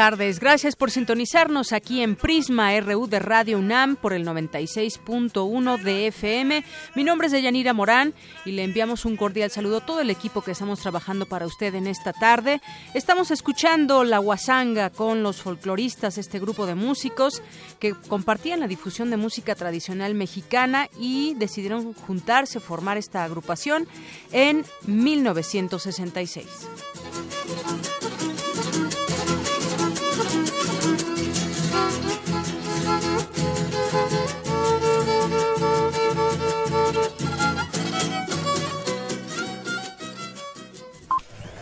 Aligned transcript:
Tardes. 0.00 0.40
Gracias 0.40 0.76
por 0.76 0.90
sintonizarnos 0.90 1.74
aquí 1.74 2.00
en 2.00 2.16
Prisma 2.16 2.70
RU 2.80 3.06
de 3.06 3.18
Radio 3.18 3.58
UNAM 3.58 3.96
por 3.96 4.14
el 4.14 4.26
96.1 4.26 5.82
de 5.82 6.06
FM. 6.06 6.64
Mi 6.94 7.04
nombre 7.04 7.26
es 7.26 7.32
Deyanira 7.34 7.74
Morán 7.74 8.14
y 8.46 8.52
le 8.52 8.64
enviamos 8.64 9.04
un 9.04 9.18
cordial 9.18 9.50
saludo 9.50 9.76
a 9.76 9.84
todo 9.84 10.00
el 10.00 10.08
equipo 10.08 10.40
que 10.40 10.52
estamos 10.52 10.80
trabajando 10.80 11.26
para 11.26 11.44
usted 11.44 11.74
en 11.74 11.86
esta 11.86 12.14
tarde. 12.14 12.62
Estamos 12.94 13.30
escuchando 13.30 14.02
La 14.02 14.20
Huasanga 14.20 14.88
con 14.88 15.22
los 15.22 15.42
folcloristas, 15.42 16.16
este 16.16 16.38
grupo 16.38 16.64
de 16.64 16.76
músicos 16.76 17.42
que 17.78 17.92
compartían 17.92 18.60
la 18.60 18.68
difusión 18.68 19.10
de 19.10 19.18
música 19.18 19.54
tradicional 19.54 20.14
mexicana 20.14 20.88
y 20.98 21.34
decidieron 21.34 21.92
juntarse, 21.92 22.58
formar 22.58 22.96
esta 22.96 23.22
agrupación 23.22 23.86
en 24.32 24.64
1966. 24.86 26.46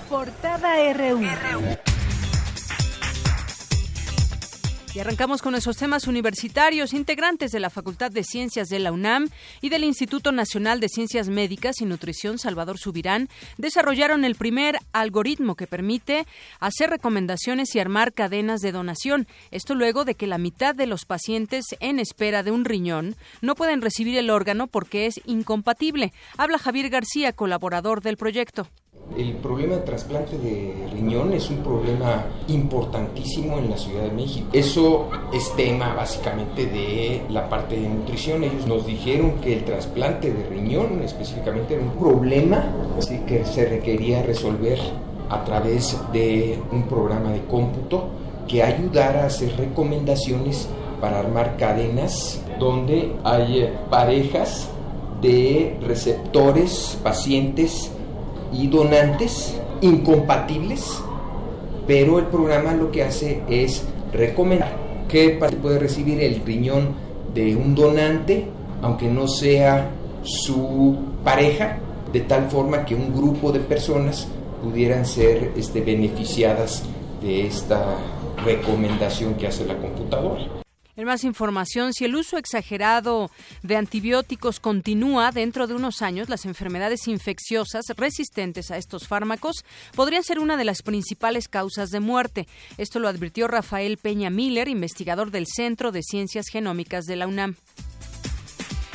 Portada 0.09 0.93
RU. 0.95 1.21
Y 4.95 5.01
arrancamos 5.01 5.43
con 5.43 5.53
nuestros 5.53 5.77
temas 5.77 6.07
universitarios. 6.07 6.95
Integrantes 6.95 7.53
de 7.53 7.61
la 7.61 7.69
Facultad 7.69 8.11
de 8.11 8.25
Ciencias 8.25 8.69
de 8.69 8.79
la 8.79 8.91
UNAM 8.91 9.29
y 9.61 9.69
del 9.69 9.85
Instituto 9.85 10.33
Nacional 10.33 10.81
de 10.81 10.89
Ciencias 10.89 11.29
Médicas 11.29 11.83
y 11.83 11.85
Nutrición 11.85 12.39
Salvador 12.39 12.79
Subirán 12.79 13.29
desarrollaron 13.59 14.25
el 14.25 14.35
primer 14.35 14.79
algoritmo 14.93 15.57
que 15.57 15.67
permite 15.67 16.27
hacer 16.59 16.89
recomendaciones 16.89 17.75
y 17.75 17.79
armar 17.79 18.15
cadenas 18.15 18.61
de 18.61 18.73
donación. 18.73 19.29
Esto 19.51 19.75
luego 19.75 20.07
de 20.07 20.15
que 20.15 20.27
la 20.27 20.39
mitad 20.39 20.75
de 20.75 20.87
los 20.87 21.05
pacientes 21.05 21.67
en 21.81 21.99
espera 21.99 22.43
de 22.43 22.51
un 22.51 22.65
riñón 22.65 23.15
no 23.43 23.55
pueden 23.55 23.83
recibir 23.83 24.17
el 24.17 24.31
órgano 24.31 24.69
porque 24.69 25.05
es 25.05 25.21
incompatible. 25.27 26.15
Habla 26.39 26.59
Javier 26.59 26.89
García, 26.89 27.35
colaborador 27.35 28.01
del 28.01 28.17
proyecto. 28.17 28.69
El 29.17 29.33
problema 29.35 29.75
de 29.77 29.81
trasplante 29.81 30.39
de 30.39 30.75
riñón 30.93 31.33
es 31.33 31.51
un 31.51 31.59
problema 31.59 32.27
importantísimo 32.47 33.59
en 33.59 33.71
la 33.71 33.77
Ciudad 33.77 34.03
de 34.03 34.11
México. 34.11 34.49
Eso 34.53 35.09
es 35.33 35.55
tema 35.57 35.95
básicamente 35.95 36.67
de 36.67 37.23
la 37.31 37.49
parte 37.49 37.81
de 37.81 37.89
nutrición. 37.89 38.45
Ellos 38.45 38.67
nos 38.67 38.87
dijeron 38.87 39.41
que 39.43 39.55
el 39.55 39.65
trasplante 39.65 40.33
de 40.33 40.49
riñón 40.49 41.03
específicamente 41.03 41.75
era 41.75 41.83
un 41.83 41.93
problema 41.93 42.71
así 42.97 43.19
que 43.27 43.45
se 43.45 43.65
requería 43.69 44.23
resolver 44.23 44.79
a 45.31 45.45
través 45.45 45.97
de 46.13 46.59
un 46.71 46.85
programa 46.85 47.33
de 47.33 47.43
cómputo 47.45 48.09
que 48.47 48.63
ayudara 48.63 49.25
a 49.25 49.27
hacer 49.27 49.57
recomendaciones 49.57 50.69
para 51.01 51.21
armar 51.21 51.57
cadenas 51.57 52.41
donde 52.59 53.13
hay 53.25 53.73
parejas 53.91 54.69
de 55.21 55.77
receptores, 55.83 56.99
pacientes, 57.03 57.91
y 58.53 58.67
donantes 58.69 59.59
incompatibles, 59.81 61.01
pero 61.87 62.19
el 62.19 62.27
programa 62.27 62.75
lo 62.75 62.91
que 62.91 63.05
hace 63.05 63.43
es 63.49 63.85
recomendar 64.13 64.89
que 65.09 65.39
puede 65.61 65.79
recibir 65.79 66.21
el 66.21 66.43
riñón 66.45 66.95
de 67.35 67.57
un 67.57 67.75
donante, 67.75 68.47
aunque 68.83 69.09
no 69.09 69.27
sea 69.27 69.91
su 70.23 70.97
pareja, 71.25 71.79
de 72.13 72.21
tal 72.21 72.51
forma 72.51 72.85
que 72.85 72.95
un 72.95 73.15
grupo 73.15 73.53
de 73.53 73.61
personas 73.61 74.29
pudieran 74.63 75.07
ser 75.07 75.53
este, 75.57 75.81
beneficiadas 75.81 76.83
de 77.23 77.47
esta 77.47 77.97
recomendación 78.45 79.35
que 79.35 79.47
hace 79.47 79.65
la 79.65 79.77
computadora. 79.77 80.58
En 80.99 81.05
más 81.05 81.23
información, 81.23 81.95
si 81.95 82.07
el 82.07 82.17
uso 82.17 82.39
exagerado 82.39 83.31
de 83.63 83.77
antibióticos 83.77 84.59
continúa 84.59 85.31
dentro 85.31 85.69
de 85.69 85.75
unos 85.75 86.03
años, 86.03 86.29
las 86.29 86.45
enfermedades 86.45 87.07
infecciosas 87.07 87.85
resistentes 87.97 88.73
a 88.73 88.79
estos 88.79 89.07
fármacos 89.07 89.65
podrían 89.95 90.25
ser 90.25 90.41
una 90.41 90.57
de 90.57 90.65
las 90.65 90.83
principales 90.83 91.47
causas 91.47 91.91
de 91.91 92.01
muerte. 92.01 92.49
Esto 92.79 92.99
lo 92.99 93.07
advirtió 93.07 93.47
Rafael 93.47 93.97
Peña 93.97 94.29
Miller, 94.29 94.67
investigador 94.67 95.31
del 95.31 95.47
Centro 95.47 95.93
de 95.93 96.03
Ciencias 96.03 96.49
Genómicas 96.49 97.05
de 97.05 97.15
la 97.15 97.29
UNAM. 97.29 97.55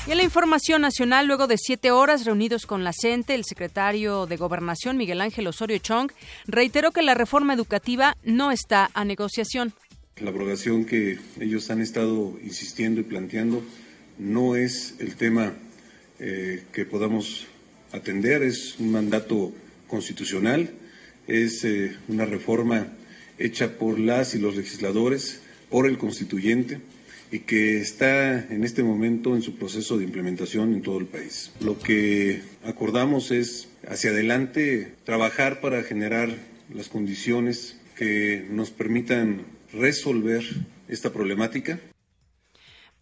Y 0.05 0.11
en 0.11 0.17
la 0.17 0.23
información 0.23 0.81
nacional, 0.81 1.27
luego 1.27 1.47
de 1.47 1.55
siete 1.57 1.91
horas 1.91 2.25
reunidos 2.25 2.65
con 2.65 2.83
la 2.83 2.91
CENTE, 2.91 3.35
el 3.35 3.45
secretario 3.45 4.25
de 4.25 4.35
Gobernación, 4.35 4.97
Miguel 4.97 5.21
Ángel 5.21 5.47
Osorio 5.47 5.77
Chong, 5.77 6.11
reiteró 6.45 6.91
que 6.91 7.01
la 7.01 7.13
reforma 7.13 7.53
educativa 7.53 8.17
no 8.21 8.51
está 8.51 8.91
a 8.93 9.05
negociación. 9.05 9.73
La 10.21 10.29
abrogación 10.29 10.85
que 10.85 11.17
ellos 11.39 11.71
han 11.71 11.81
estado 11.81 12.37
insistiendo 12.43 13.01
y 13.01 13.03
planteando 13.03 13.63
no 14.19 14.55
es 14.55 14.93
el 14.99 15.15
tema 15.15 15.53
eh, 16.19 16.65
que 16.71 16.85
podamos 16.85 17.47
atender, 17.91 18.43
es 18.43 18.75
un 18.77 18.91
mandato 18.91 19.51
constitucional, 19.87 20.69
es 21.27 21.65
eh, 21.65 21.95
una 22.07 22.25
reforma 22.25 22.93
hecha 23.39 23.79
por 23.79 23.97
las 23.97 24.35
y 24.35 24.37
los 24.37 24.55
legisladores, 24.55 25.41
por 25.71 25.87
el 25.87 25.97
constituyente 25.97 26.79
y 27.31 27.39
que 27.39 27.77
está 27.77 28.37
en 28.53 28.63
este 28.63 28.83
momento 28.83 29.35
en 29.35 29.41
su 29.41 29.55
proceso 29.55 29.97
de 29.97 30.03
implementación 30.03 30.75
en 30.75 30.83
todo 30.83 30.99
el 30.99 31.07
país. 31.07 31.51
Lo 31.59 31.79
que 31.79 32.43
acordamos 32.63 33.31
es 33.31 33.67
hacia 33.87 34.11
adelante 34.11 34.93
trabajar 35.05 35.59
para 35.59 35.81
generar 35.81 36.29
las 36.71 36.87
condiciones 36.87 37.77
que 37.95 38.45
nos 38.51 38.69
permitan 38.69 39.45
resolver 39.73 40.43
esta 40.87 41.11
problemática. 41.11 41.79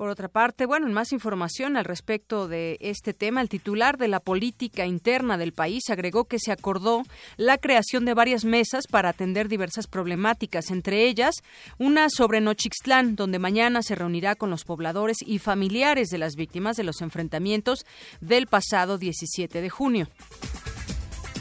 Por 0.02 0.10
otra 0.10 0.30
parte, 0.30 0.66
bueno, 0.66 0.88
en 0.88 0.94
más 0.94 1.12
información 1.12 1.78
al 1.78 1.86
respecto 1.86 2.48
de 2.48 2.78
este 2.80 3.14
tema, 3.14 3.40
el 3.40 3.50
titular 3.50 4.00
de 4.00 4.08
la 4.08 4.20
política 4.20 4.88
interna 4.88 5.38
del 5.38 5.54
país 5.54 5.84
agregó 5.92 6.26
que 6.26 6.40
se 6.40 6.52
acordó 6.52 7.04
la 7.38 7.60
creación 7.60 8.04
de 8.06 8.16
varias 8.16 8.44
mesas 8.44 8.88
para 8.88 9.10
atender 9.10 9.48
diversas 9.48 9.86
problemáticas, 9.86 10.72
entre 10.72 11.06
ellas 11.06 11.36
una 11.78 12.10
sobre 12.10 12.42
Nochixtlán, 12.42 13.16
donde 13.16 13.38
mañana 13.38 13.84
se 13.84 13.94
reunirá 13.94 14.34
con 14.34 14.50
los 14.50 14.66
pobladores 14.66 15.18
y 15.24 15.38
familiares 15.38 16.08
de 16.10 16.18
las 16.18 16.36
víctimas 16.36 16.78
de 16.78 16.84
los 16.84 17.02
enfrentamientos 17.02 17.86
del 18.22 18.48
pasado 18.48 18.98
17 18.98 19.62
de 19.62 19.70
junio 19.70 20.08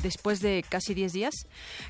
después 0.03 0.41
de 0.41 0.65
casi 0.69 0.95
10 0.95 1.13
días. 1.13 1.35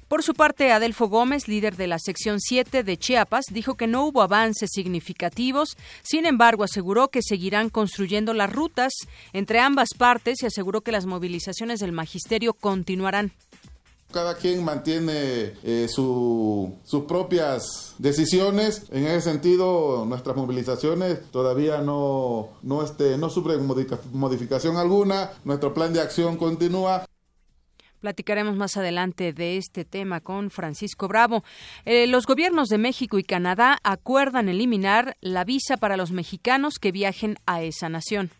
Por 0.09 0.23
su 0.23 0.35
parte, 0.35 0.73
Adelfo 0.73 1.09
Gómez, 1.09 1.49
líder 1.49 1.77
de 1.77 1.87
la 1.87 1.99
sección 1.99 2.41
7 2.41 2.83
de 2.83 2.97
Chiapas, 2.97 3.45
dijo 3.51 3.75
que 3.75 3.87
no 3.87 4.05
hubo 4.07 4.23
avances 4.23 4.71
significativos, 4.73 5.77
sin 6.03 6.27
embargo 6.27 6.65
aseguró 6.65 7.09
que 7.09 7.23
seguirán 7.23 7.71
construyendo 7.71 8.35
las 8.35 8.53
rutas 8.53 8.93
entre 9.33 9.61
ambas 9.61 9.91
partes 9.97 10.43
y 10.43 10.47
aseguró 10.47 10.81
que 10.81 10.93
las 10.93 11.07
movilizaciones 11.07 11.81
del 11.81 11.93
magisterio 11.93 12.55
continuarán. 12.55 13.33
Cada 14.13 14.35
quien 14.35 14.65
mantiene 14.65 15.55
eh, 15.63 15.87
sus 15.89 17.05
propias 17.07 17.95
decisiones. 17.99 18.83
En 18.91 19.07
ese 19.07 19.21
sentido, 19.21 20.05
nuestras 20.05 20.37
movilizaciones 20.37 21.31
todavía 21.31 21.81
no, 21.81 22.49
no, 22.63 22.83
este, 22.83 23.17
no 23.19 23.31
sufren 23.31 23.65
modificación 24.13 24.77
alguna. 24.77 25.31
Nuestro 25.45 25.73
plan 25.75 25.93
de 25.93 26.01
acción 26.01 26.37
continúa. 26.37 27.07
Platicaremos 28.01 28.57
más 28.57 28.77
adelante 28.77 29.33
de 29.33 29.57
este 29.57 29.85
tema 29.85 30.21
con 30.21 30.51
Francisco 30.51 31.07
Bravo. 31.09 31.45
Eh, 31.85 32.07
los 32.07 32.27
gobiernos 32.27 32.69
de 32.69 32.79
México 32.79 33.19
y 33.19 33.25
Canadá 33.25 33.79
acuerdan 33.83 34.49
eliminar 34.49 35.17
la 35.21 35.45
visa 35.45 35.77
para 35.77 35.97
los 35.97 36.11
mexicanos 36.11 36.79
que 36.79 36.93
viajen 36.93 37.39
a 37.47 37.63
esa 37.63 37.89
nación. 37.89 38.31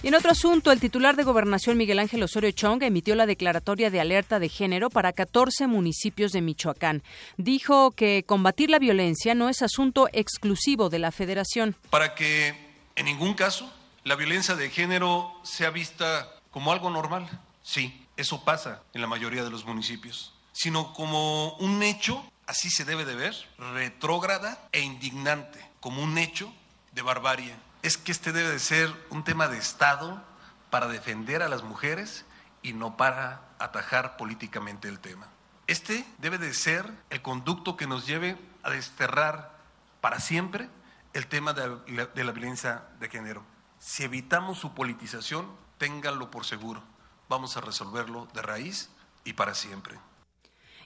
Y 0.00 0.08
en 0.08 0.14
otro 0.14 0.30
asunto, 0.30 0.70
el 0.70 0.78
titular 0.78 1.16
de 1.16 1.24
Gobernación 1.24 1.76
Miguel 1.76 1.98
Ángel 1.98 2.22
Osorio 2.22 2.52
Chong 2.52 2.84
emitió 2.84 3.16
la 3.16 3.26
declaratoria 3.26 3.90
de 3.90 3.98
alerta 3.98 4.38
de 4.38 4.48
género 4.48 4.90
para 4.90 5.12
14 5.12 5.66
municipios 5.66 6.30
de 6.30 6.40
Michoacán. 6.40 7.02
Dijo 7.36 7.90
que 7.90 8.22
combatir 8.24 8.70
la 8.70 8.78
violencia 8.78 9.34
no 9.34 9.48
es 9.48 9.60
asunto 9.60 10.08
exclusivo 10.12 10.88
de 10.88 11.00
la 11.00 11.10
Federación. 11.10 11.74
Para 11.90 12.14
que 12.14 12.54
en 12.94 13.06
ningún 13.06 13.34
caso 13.34 13.72
la 14.04 14.14
violencia 14.14 14.54
de 14.54 14.70
género 14.70 15.32
sea 15.42 15.70
vista 15.70 16.28
como 16.52 16.70
algo 16.70 16.90
normal. 16.90 17.28
Sí, 17.68 18.08
eso 18.16 18.44
pasa 18.44 18.80
en 18.94 19.02
la 19.02 19.06
mayoría 19.06 19.44
de 19.44 19.50
los 19.50 19.66
municipios, 19.66 20.32
sino 20.54 20.94
como 20.94 21.52
un 21.56 21.82
hecho, 21.82 22.24
así 22.46 22.70
se 22.70 22.86
debe 22.86 23.04
de 23.04 23.14
ver, 23.14 23.34
retrógrada 23.58 24.58
e 24.72 24.80
indignante, 24.80 25.62
como 25.78 26.02
un 26.02 26.16
hecho 26.16 26.50
de 26.92 27.02
barbarie 27.02 27.54
es 27.82 27.98
que 27.98 28.10
este 28.10 28.32
debe 28.32 28.48
de 28.48 28.58
ser 28.58 28.90
un 29.10 29.22
tema 29.22 29.48
de 29.48 29.58
Estado 29.58 30.24
para 30.70 30.88
defender 30.88 31.42
a 31.42 31.48
las 31.50 31.62
mujeres 31.62 32.24
y 32.62 32.72
no 32.72 32.96
para 32.96 33.42
atajar 33.58 34.16
políticamente 34.16 34.88
el 34.88 34.98
tema. 34.98 35.28
Este 35.66 36.06
debe 36.16 36.38
de 36.38 36.54
ser 36.54 36.90
el 37.10 37.20
conducto 37.20 37.76
que 37.76 37.86
nos 37.86 38.06
lleve 38.06 38.38
a 38.62 38.70
desterrar 38.70 39.58
para 40.00 40.20
siempre 40.20 40.70
el 41.12 41.26
tema 41.26 41.52
de 41.52 41.68
la, 41.86 42.06
de 42.06 42.24
la 42.24 42.32
violencia 42.32 42.84
de 42.98 43.10
género. 43.10 43.44
Si 43.78 44.04
evitamos 44.04 44.56
su 44.56 44.72
politización, 44.72 45.54
ténganlo 45.76 46.30
por 46.30 46.46
seguro. 46.46 46.82
Vamos 47.28 47.56
a 47.56 47.60
resolverlo 47.60 48.28
de 48.34 48.42
raíz 48.42 48.88
y 49.24 49.34
para 49.34 49.54
siempre. 49.54 49.96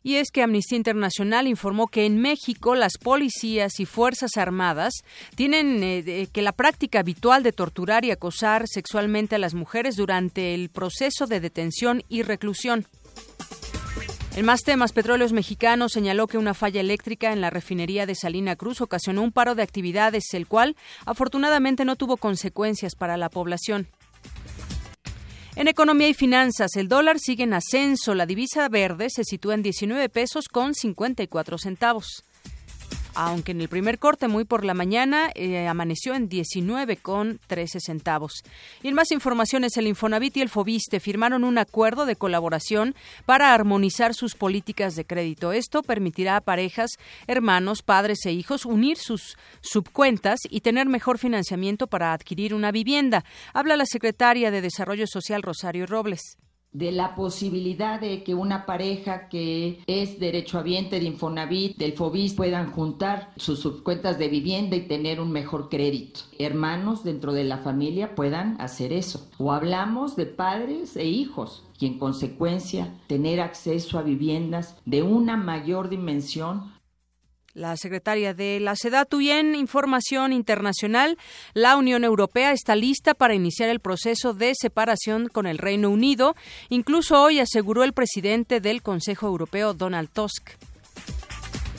Y 0.05 0.17
es 0.17 0.33
que 0.33 0.43
Amnistía 0.43 0.77
Internacional 0.77 1.47
informó 1.47 1.87
que 1.87 2.07
en 2.07 2.21
México 2.21 2.75
las 2.75 2.99
policías 2.99 3.79
y 3.79 3.87
fuerzas 3.87 4.37
armadas 4.37 4.95
tienen 5.37 5.81
eh, 5.83 6.29
que 6.33 6.43
la 6.43 6.53
práctica 6.53 7.01
habitual 7.01 7.45
de 7.45 7.53
torturar 7.53 8.05
y 8.05 8.11
acosar 8.11 8.65
sexualmente 8.67 9.37
a 9.37 9.39
las 9.39 9.55
mujeres 9.55 9.95
durante 9.95 10.55
el 10.55 10.71
proceso 10.71 11.27
de 11.27 11.39
detención 11.39 12.03
y 12.09 12.23
reclusión. 12.23 12.87
En 14.35 14.47
más 14.47 14.63
temas, 14.63 14.93
Petróleos 14.93 15.33
Mexicanos 15.33 15.93
señaló 15.93 16.27
que 16.27 16.39
una 16.39 16.55
falla 16.55 16.81
eléctrica 16.81 17.33
en 17.33 17.43
la 17.43 17.51
refinería 17.51 18.07
de 18.07 18.15
Salina 18.15 18.57
Cruz 18.57 18.81
ocasionó 18.81 19.23
un 19.23 19.31
paro 19.31 19.55
de 19.55 19.63
actividades, 19.63 20.25
el 20.33 20.49
cual 20.49 20.75
afortunadamente 21.05 21.85
no 21.85 21.97
tuvo 21.97 22.17
consecuencias 22.17 22.95
para 22.97 23.19
la 23.19 23.29
población. 23.29 23.89
En 25.55 25.69
economía 25.69 26.09
y 26.09 26.15
finanzas, 26.15 26.77
el 26.77 26.89
dólar 26.89 27.19
sigue 27.19 27.45
en 27.45 27.53
ascenso. 27.53 28.15
La 28.15 28.25
divisa 28.25 28.69
verde 28.71 29.09
se 29.11 29.23
sitúa 29.23 29.55
en 29.55 29.63
19 29.63 30.09
pesos 30.09 30.49
con 30.49 30.75
54 30.75 31.59
centavos 31.59 32.25
aunque 33.15 33.53
en 33.53 33.61
el 33.61 33.69
primer 33.69 33.99
corte 33.99 34.29
muy 34.29 34.45
por 34.45 34.65
la 34.65 34.75
mañana 34.75 35.31
eh, 35.35 35.67
amaneció 35.67 36.15
en 36.15 36.29
19 36.29 36.97
con 36.97 37.41
13 37.47 37.81
centavos. 37.81 38.43
Y 38.83 38.89
en 38.89 38.95
más 38.95 39.11
informaciones, 39.11 39.77
el 39.77 39.87
Infonavit 39.87 40.37
y 40.37 40.41
el 40.41 40.49
Fobiste 40.49 41.01
firmaron 41.01 41.45
un 41.45 41.59
acuerdo 41.59 42.07
de 42.07 42.17
colaboración 42.17 42.95
para 43.27 43.55
armonizar 43.55 44.15
sus 44.15 44.35
políticas 44.35 44.95
de 44.95 45.05
crédito. 45.05 45.53
Esto 45.53 45.83
permitirá 45.83 46.37
a 46.37 46.41
parejas, 46.41 46.91
hermanos, 47.27 47.83
padres 47.83 48.25
e 48.27 48.33
hijos 48.33 48.65
unir 48.65 48.97
sus 48.99 49.37
subcuentas 49.61 50.41
y 50.49 50.61
tener 50.61 50.87
mejor 50.87 51.19
financiamiento 51.19 51.87
para 51.87 52.13
adquirir 52.13 52.55
una 52.55 52.73
vivienda. 52.73 53.25
Habla 53.53 53.77
la 53.77 53.87
secretaria 53.87 54.51
de 54.51 54.61
Desarrollo 54.61 55.07
Social 55.07 55.43
Rosario 55.43 55.87
Robles 55.87 56.37
de 56.73 56.93
la 56.93 57.15
posibilidad 57.15 58.01
de 58.01 58.23
que 58.23 58.35
una 58.35 58.67
pareja 58.67 59.29
que 59.29 59.81
es 59.87 60.19
derechohabiente 60.19 60.99
de 60.99 61.07
Infonavit, 61.07 61.77
del 61.77 61.93
FOBIS, 61.93 62.35
puedan 62.35 62.71
juntar 62.73 63.33
sus 63.37 63.61
subcuentas 63.61 64.19
de 64.19 64.29
vivienda 64.29 64.77
y 64.77 64.89
tener 64.89 65.21
un 65.21 65.33
mejor 65.33 65.69
crédito. 65.69 66.21
Hermanos 66.39 67.05
dentro 67.05 67.33
de 67.33 67.45
la 67.45 67.59
familia 67.59 68.15
puedan 68.15 68.61
hacer 68.61 68.93
eso. 68.93 69.29
O 69.39 69.53
hablamos 69.53 70.17
de 70.17 70.27
padres 70.27 70.97
e 70.97 71.05
hijos 71.05 71.63
y 71.79 71.87
en 71.87 71.99
consecuencia 71.99 72.95
tener 73.07 73.41
acceso 73.41 73.99
a 73.99 74.03
viviendas 74.03 74.77
de 74.85 75.03
una 75.03 75.37
mayor 75.37 75.89
dimensión 75.89 76.73
la 77.55 77.77
secretaria 77.77 78.35
de 78.35 78.61
la 78.61 78.77
SEDATU 78.77 79.21
y 79.21 79.31
en 79.31 79.55
información 79.55 80.33
internacional, 80.33 81.19
la 81.55 81.77
Unión 81.77 82.05
Europea 82.05 82.53
está 82.53 82.77
lista 82.77 83.15
para 83.15 83.35
iniciar 83.35 83.69
el 83.69 83.81
proceso 83.81 84.33
de 84.33 84.53
separación 84.55 85.29
con 85.29 85.47
el 85.47 85.59
Reino 85.59 85.91
Unido, 85.91 86.35
incluso 86.71 87.23
hoy 87.23 87.41
aseguró 87.41 87.85
el 87.85 87.93
presidente 87.93 88.61
del 88.61 88.83
Consejo 88.83 89.27
Europeo, 89.27 89.75
Donald 89.75 90.09
Tusk. 90.11 90.51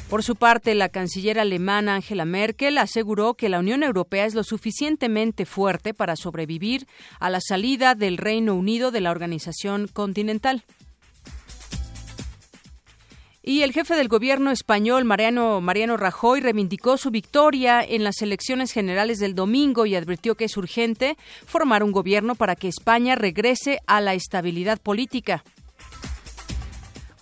Por 0.10 0.22
su 0.22 0.36
parte, 0.36 0.76
la 0.76 0.90
canciller 0.90 1.40
alemana 1.40 1.96
Angela 1.96 2.26
Merkel 2.26 2.78
aseguró 2.78 3.34
que 3.34 3.50
la 3.50 3.58
Unión 3.58 3.82
Europea 3.82 4.26
es 4.26 4.36
lo 4.36 4.44
suficientemente 4.44 5.48
fuerte 5.48 5.96
para 5.96 6.16
sobrevivir 6.16 6.86
a 7.20 7.32
la 7.32 7.42
salida 7.42 7.96
del 7.96 8.18
Reino 8.18 8.54
Unido 8.54 8.92
de 8.92 9.02
la 9.02 9.10
organización 9.10 9.88
continental. 9.88 10.66
Y 13.46 13.64
el 13.64 13.74
jefe 13.74 13.96
del 13.98 14.08
gobierno 14.08 14.52
español, 14.52 15.04
Mariano, 15.04 15.60
Mariano 15.60 15.98
Rajoy, 15.98 16.40
reivindicó 16.40 16.96
su 16.98 17.12
victoria 17.12 17.84
en 17.84 18.06
las 18.06 18.22
elecciones 18.22 18.72
generales 18.72 19.20
del 19.20 19.36
domingo 19.36 19.86
y 19.86 19.96
advirtió 19.96 20.36
que 20.36 20.46
es 20.46 20.56
urgente 20.56 21.18
formar 21.46 21.84
un 21.84 21.92
gobierno 21.92 22.36
para 22.36 22.56
que 22.56 22.70
España 22.70 23.16
regrese 23.16 23.82
a 23.86 24.00
la 24.00 24.14
estabilidad 24.14 24.80
política. 24.80 25.44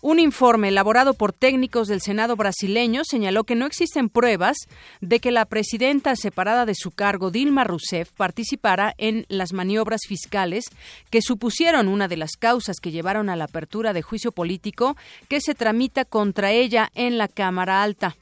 Un 0.03 0.19
informe 0.19 0.69
elaborado 0.69 1.13
por 1.13 1.31
técnicos 1.31 1.87
del 1.87 2.01
Senado 2.01 2.35
brasileño 2.35 3.03
señaló 3.03 3.43
que 3.43 3.53
no 3.53 3.67
existen 3.67 4.09
pruebas 4.09 4.57
de 4.99 5.19
que 5.19 5.29
la 5.29 5.45
presidenta 5.45 6.15
separada 6.15 6.65
de 6.65 6.73
su 6.73 6.89
cargo, 6.89 7.29
Dilma 7.29 7.65
Rousseff, 7.65 8.11
participara 8.13 8.95
en 8.97 9.27
las 9.29 9.53
maniobras 9.53 10.01
fiscales 10.07 10.65
que 11.11 11.21
supusieron 11.21 11.87
una 11.87 12.07
de 12.07 12.17
las 12.17 12.31
causas 12.31 12.77
que 12.81 12.89
llevaron 12.89 13.29
a 13.29 13.35
la 13.35 13.43
apertura 13.43 13.93
de 13.93 14.01
juicio 14.01 14.31
político 14.31 14.97
que 15.27 15.39
se 15.39 15.53
tramita 15.53 16.03
contra 16.03 16.51
ella 16.51 16.89
en 16.95 17.19
la 17.19 17.27
Cámara 17.27 17.83
Alta. 17.83 18.15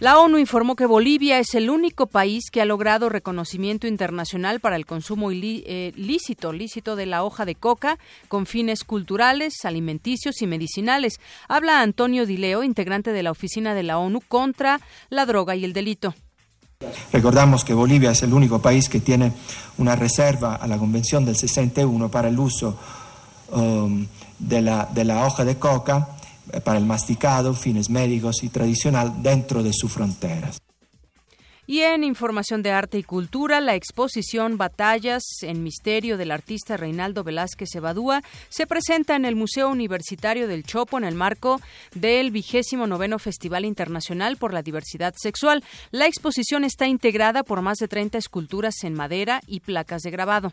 La 0.00 0.18
ONU 0.18 0.38
informó 0.38 0.76
que 0.76 0.86
Bolivia 0.86 1.38
es 1.40 1.54
el 1.54 1.68
único 1.68 2.06
país 2.06 2.44
que 2.50 2.62
ha 2.62 2.64
logrado 2.64 3.10
reconocimiento 3.10 3.86
internacional 3.86 4.58
para 4.58 4.76
el 4.76 4.86
consumo 4.86 5.30
eh, 5.30 5.92
lícito, 5.94 6.96
de 6.96 7.04
la 7.04 7.22
hoja 7.22 7.44
de 7.44 7.54
coca 7.54 7.98
con 8.28 8.46
fines 8.46 8.84
culturales, 8.84 9.62
alimenticios 9.64 10.40
y 10.40 10.46
medicinales. 10.46 11.20
Habla 11.48 11.82
Antonio 11.82 12.24
Dileo, 12.24 12.64
integrante 12.64 13.12
de 13.12 13.22
la 13.22 13.30
Oficina 13.30 13.74
de 13.74 13.82
la 13.82 13.98
ONU 13.98 14.22
contra 14.26 14.80
la 15.10 15.26
droga 15.26 15.54
y 15.54 15.66
el 15.66 15.74
delito. 15.74 16.14
Recordamos 17.12 17.62
que 17.62 17.74
Bolivia 17.74 18.12
es 18.12 18.22
el 18.22 18.32
único 18.32 18.62
país 18.62 18.88
que 18.88 19.00
tiene 19.00 19.34
una 19.76 19.96
reserva 19.96 20.54
a 20.54 20.66
la 20.66 20.78
Convención 20.78 21.26
del 21.26 21.36
61 21.36 22.10
para 22.10 22.28
el 22.28 22.38
uso 22.38 22.78
um, 23.52 24.06
de, 24.38 24.62
la, 24.62 24.88
de 24.90 25.04
la 25.04 25.26
hoja 25.26 25.44
de 25.44 25.58
coca 25.58 26.16
para 26.64 26.78
el 26.78 26.86
masticado, 26.86 27.54
fines 27.54 27.90
médicos 27.90 28.42
y 28.42 28.48
tradicional 28.48 29.22
dentro 29.22 29.62
de 29.62 29.72
sus 29.72 29.92
fronteras. 29.92 30.60
Y 31.70 31.82
en 31.82 32.02
información 32.02 32.64
de 32.64 32.72
arte 32.72 32.98
y 32.98 33.04
cultura, 33.04 33.60
la 33.60 33.76
exposición 33.76 34.58
Batallas 34.58 35.22
en 35.42 35.62
Misterio 35.62 36.16
del 36.16 36.32
artista 36.32 36.76
Reinaldo 36.76 37.22
Velázquez 37.22 37.72
Evadúa 37.76 38.22
se 38.48 38.66
presenta 38.66 39.14
en 39.14 39.24
el 39.24 39.36
Museo 39.36 39.68
Universitario 39.68 40.48
del 40.48 40.64
Chopo 40.64 40.98
en 40.98 41.04
el 41.04 41.14
marco 41.14 41.60
del 41.94 42.32
vigésimo 42.32 42.88
noveno 42.88 43.20
Festival 43.20 43.64
Internacional 43.64 44.36
por 44.36 44.52
la 44.52 44.62
Diversidad 44.62 45.14
Sexual. 45.16 45.62
La 45.92 46.08
exposición 46.08 46.64
está 46.64 46.88
integrada 46.88 47.44
por 47.44 47.62
más 47.62 47.78
de 47.78 47.86
30 47.86 48.18
esculturas 48.18 48.82
en 48.82 48.94
madera 48.94 49.40
y 49.46 49.60
placas 49.60 50.02
de 50.02 50.10
grabado. 50.10 50.52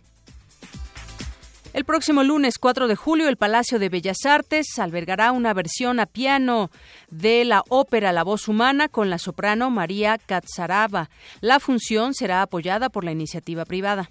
El 1.74 1.86
próximo 1.86 2.24
lunes 2.24 2.58
4 2.58 2.88
de 2.88 2.96
julio, 2.96 3.30
el 3.30 3.38
Palacio 3.38 3.78
de 3.78 3.90
Bellas 3.90 4.26
Artes 4.26 4.80
albergará 4.80 5.32
una 5.32 5.54
versión 5.54 6.00
a 6.00 6.06
piano 6.06 6.72
de 7.10 7.46
la 7.46 7.64
ópera 7.70 8.12
La 8.12 8.24
Voz 8.24 8.48
Humana 8.48 8.88
con 8.88 9.10
la 9.10 9.20
soprano 9.20 9.70
María 9.70 10.18
Katsaraba. 10.18 11.10
La 11.42 11.60
función 11.60 12.14
será 12.14 12.42
apoyada 12.42 12.90
por 12.90 13.04
la 13.04 13.12
iniciativa 13.12 13.66
privada. 13.66 14.10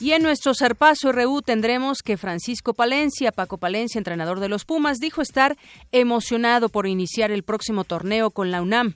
Y 0.00 0.12
en 0.12 0.22
nuestro 0.22 0.54
Zarpazo 0.54 1.12
RU 1.12 1.40
tendremos 1.40 2.02
que 2.02 2.16
Francisco 2.16 2.74
Palencia, 2.74 3.32
Paco 3.32 3.56
Palencia, 3.56 3.98
entrenador 3.98 4.40
de 4.40 4.48
los 4.48 4.64
Pumas, 4.64 4.98
dijo 4.98 5.22
estar 5.22 5.56
emocionado 5.92 6.68
por 6.68 6.86
iniciar 6.86 7.30
el 7.30 7.44
próximo 7.44 7.84
torneo 7.84 8.30
con 8.30 8.50
la 8.50 8.60
UNAM. 8.60 8.94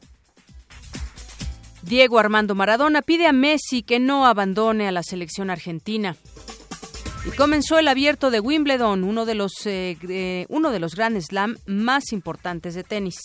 Diego 1.83 2.19
Armando 2.19 2.55
Maradona 2.55 3.01
pide 3.01 3.27
a 3.27 3.33
Messi 3.33 3.83
que 3.83 4.01
no 4.01 4.27
abandone 4.27 4.89
a 4.89 4.93
la 4.93 5.03
selección 5.03 5.49
argentina. 5.49 6.17
Y 7.29 7.31
comenzó 7.33 7.79
el 7.79 7.89
abierto 7.89 8.31
de 8.31 8.41
Wimbledon, 8.41 9.05
uno 9.05 9.27
de 9.27 9.35
los, 9.35 9.53
eh, 9.67 10.47
uno 10.49 10.71
de 10.71 10.79
los 10.81 10.95
Grand 10.95 11.21
Slam 11.21 11.59
más 11.67 12.15
importantes 12.15 12.75
de 12.75 12.85
tenis. 12.85 13.17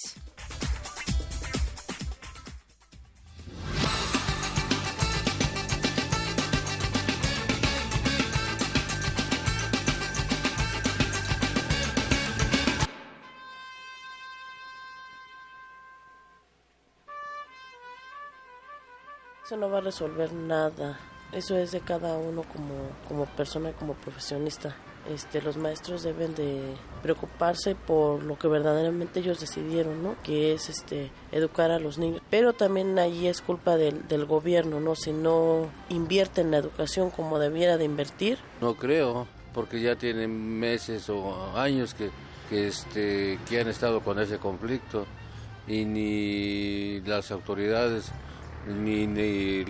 Eso 19.45 19.55
no 19.55 19.69
va 19.69 19.77
a 19.77 19.81
resolver 19.81 20.33
nada. 20.33 20.99
Eso 21.33 21.57
es 21.57 21.71
de 21.71 21.79
cada 21.79 22.17
uno 22.17 22.43
como, 22.43 22.73
como 23.07 23.25
persona, 23.25 23.71
como 23.73 23.93
profesionista. 23.93 24.75
Este, 25.09 25.41
los 25.41 25.57
maestros 25.57 26.03
deben 26.03 26.33
de 26.33 26.61
preocuparse 27.01 27.75
por 27.75 28.23
lo 28.23 28.39
que 28.39 28.47
verdaderamente 28.47 29.19
ellos 29.19 29.39
decidieron, 29.39 30.01
¿no? 30.01 30.15
Que 30.23 30.53
es 30.53 30.69
este 30.69 31.11
educar 31.31 31.71
a 31.71 31.79
los 31.79 31.97
niños. 31.97 32.21
Pero 32.29 32.53
también 32.53 32.97
ahí 32.99 33.27
es 33.27 33.41
culpa 33.41 33.75
del, 33.75 34.07
del 34.07 34.25
gobierno, 34.25 34.79
¿no? 34.79 34.95
Si 34.95 35.11
no 35.11 35.69
invierte 35.89 36.41
en 36.41 36.51
la 36.51 36.57
educación 36.57 37.09
como 37.09 37.37
debiera 37.37 37.77
de 37.77 37.83
invertir. 37.83 38.37
No 38.61 38.75
creo, 38.75 39.27
porque 39.53 39.81
ya 39.81 39.97
tienen 39.97 40.59
meses 40.59 41.09
o 41.09 41.57
años 41.57 41.93
que, 41.93 42.09
que, 42.49 42.67
este, 42.67 43.39
que 43.49 43.59
han 43.59 43.67
estado 43.67 44.01
con 44.01 44.19
ese 44.19 44.37
conflicto 44.37 45.05
y 45.67 45.83
ni 45.83 47.01
las 47.01 47.31
autoridades 47.31 48.11
ni, 48.67 49.07
ni 49.07 49.65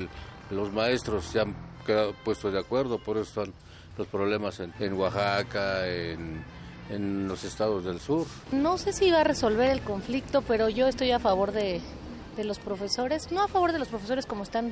los 0.50 0.72
maestros 0.72 1.26
se 1.26 1.42
han 1.42 1.56
quedado 1.86 2.14
puestos 2.24 2.54
de 2.54 2.60
acuerdo, 2.60 3.00
por 3.00 3.18
eso 3.18 3.42
están 3.42 3.54
los 3.98 4.08
problemas 4.08 4.60
en, 4.60 4.74
en 4.80 4.94
Oaxaca, 4.94 5.88
en, 5.88 6.44
en 6.90 7.28
los 7.28 7.44
estados 7.44 7.84
del 7.86 8.00
sur. 8.00 8.26
No 8.52 8.78
sé 8.78 8.94
si 8.94 9.12
va 9.12 9.22
a 9.22 9.24
resolver 9.24 9.70
el 9.70 9.82
conflicto, 9.82 10.42
pero 10.42 10.70
yo 10.70 10.88
estoy 10.88 11.12
a 11.12 11.20
favor 11.20 11.52
de, 11.52 11.82
de 12.36 12.44
los 12.44 12.60
profesores, 12.60 13.32
no 13.32 13.44
a 13.44 13.48
favor 13.48 13.72
de 13.72 13.80
los 13.80 13.88
profesores 13.88 14.26
como 14.26 14.44
están 14.44 14.72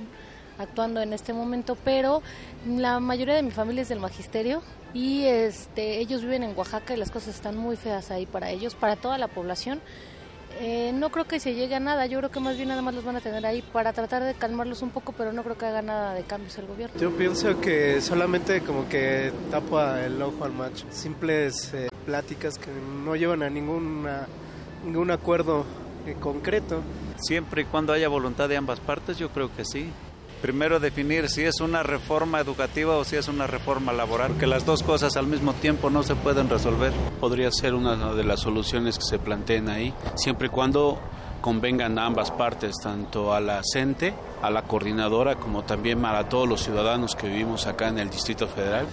actuando 0.58 1.01
en 1.01 1.13
este 1.13 1.34
momento, 1.34 1.78
pero 1.84 2.22
la 2.68 3.00
mayoría 3.00 3.36
de 3.36 3.44
mi 3.44 3.51
familia 3.51 3.82
es 3.84 3.90
del 3.90 4.00
magisterio 4.00 4.62
y 4.94 5.24
este 5.24 6.00
ellos 6.00 6.22
viven 6.22 6.44
en 6.44 6.58
Oaxaca 6.58 6.94
y 6.94 6.98
las 6.98 7.10
cosas 7.10 7.36
están 7.36 7.58
muy 7.58 7.78
feas 7.78 8.12
ahí 8.12 8.25
para 8.25 8.50
ellos, 8.51 8.75
para 8.75 8.96
toda 8.96 9.18
la 9.18 9.28
población. 9.28 9.82
Eh, 10.60 10.91
no 10.93 11.10
creo 11.10 11.25
que 11.25 11.39
se 11.39 11.55
llegue 11.55 11.75
a 11.75 11.79
nada, 11.79 12.05
yo 12.05 12.20
creo 12.20 12.31
que 12.31 12.39
más 12.39 12.55
bien 12.55 12.70
nada 12.70 12.81
más 12.81 12.93
los 12.93 13.03
van 13.03 13.15
a 13.15 13.22
tener 13.22 13.46
ahí 13.46 13.62
para 13.62 13.93
tratar 13.93 14.24
de 14.24 14.34
calmarlos 14.34 14.81
un 14.81 14.89
poco, 14.89 15.13
pero 15.13 15.34
no 15.34 15.43
creo 15.43 15.58
que 15.58 15.65
haga 15.65 15.81
nada 15.81 16.13
de 16.13 16.24
cambios 16.24 16.58
el 16.58 16.67
gobierno. 16.67 17.00
Yo 17.00 17.12
pienso 17.12 17.60
que 17.60 18.01
solamente 18.01 18.62
como 18.62 18.88
que 18.88 19.31
tapa 19.50 20.03
el 20.05 20.22
ojo 20.22 20.43
al 20.43 20.53
macho, 20.53 20.86
simples 20.91 21.74
eh, 21.74 21.89
pláticas 22.05 22.58
que 22.58 22.70
no 23.03 23.15
llevan 23.15 23.43
a 23.43 23.50
ninguna, 23.50 24.27
ningún 24.86 25.12
acuerdo 25.12 25.65
eh, 26.05 26.15
concreto. 26.20 26.81
Siempre 27.17 27.63
y 27.63 27.65
cuando 27.65 27.93
haya 27.93 28.08
voluntad 28.08 28.50
de 28.50 28.58
ambas 28.58 28.79
partes, 28.79 29.17
yo 29.17 29.29
creo 29.29 29.55
que 29.55 29.63
sí. 29.65 29.91
Primero 30.42 30.80
definir 30.80 31.30
si 31.30 31.44
es 31.44 31.62
una 31.62 31.84
reforma 31.84 32.40
educativa 32.40 32.98
o 32.98 33.04
si 33.04 33.16
es 33.16 33.28
una 33.28 33.46
reforma 33.46 33.94
laboral, 33.94 34.38
que 34.38 34.48
las 34.48 34.66
dos 34.66 34.82
cosas 34.82 35.16
al 35.16 35.28
mismo 35.28 35.54
tiempo 35.54 35.90
no 35.90 36.02
se 36.02 36.16
pueden 36.16 36.50
resolver. 36.50 36.92
Podría 37.20 37.52
ser 37.52 37.76
una 37.76 38.14
de 38.14 38.24
las 38.24 38.40
soluciones 38.40 38.98
que 38.98 39.06
se 39.06 39.20
planteen 39.20 39.70
ahí, 39.70 39.94
siempre 40.16 40.48
y 40.48 40.50
cuando 40.50 41.00
convengan 41.42 41.98
a 42.00 42.06
ambas 42.06 42.32
partes, 42.32 42.76
tanto 42.82 43.34
a 43.34 43.40
la 43.40 43.62
CENTE, 43.64 44.14
a 44.42 44.50
la 44.50 44.64
coordinadora, 44.64 45.36
como 45.36 45.64
también 45.64 46.04
a 46.06 46.28
todos 46.28 46.48
los 46.48 46.64
ciudadanos 46.64 47.16
que 47.16 47.28
vivimos 47.28 47.68
acá 47.68 47.90
en 47.90 48.00
el 48.00 48.10
Distrito 48.10 48.48
Federal. 48.48 48.88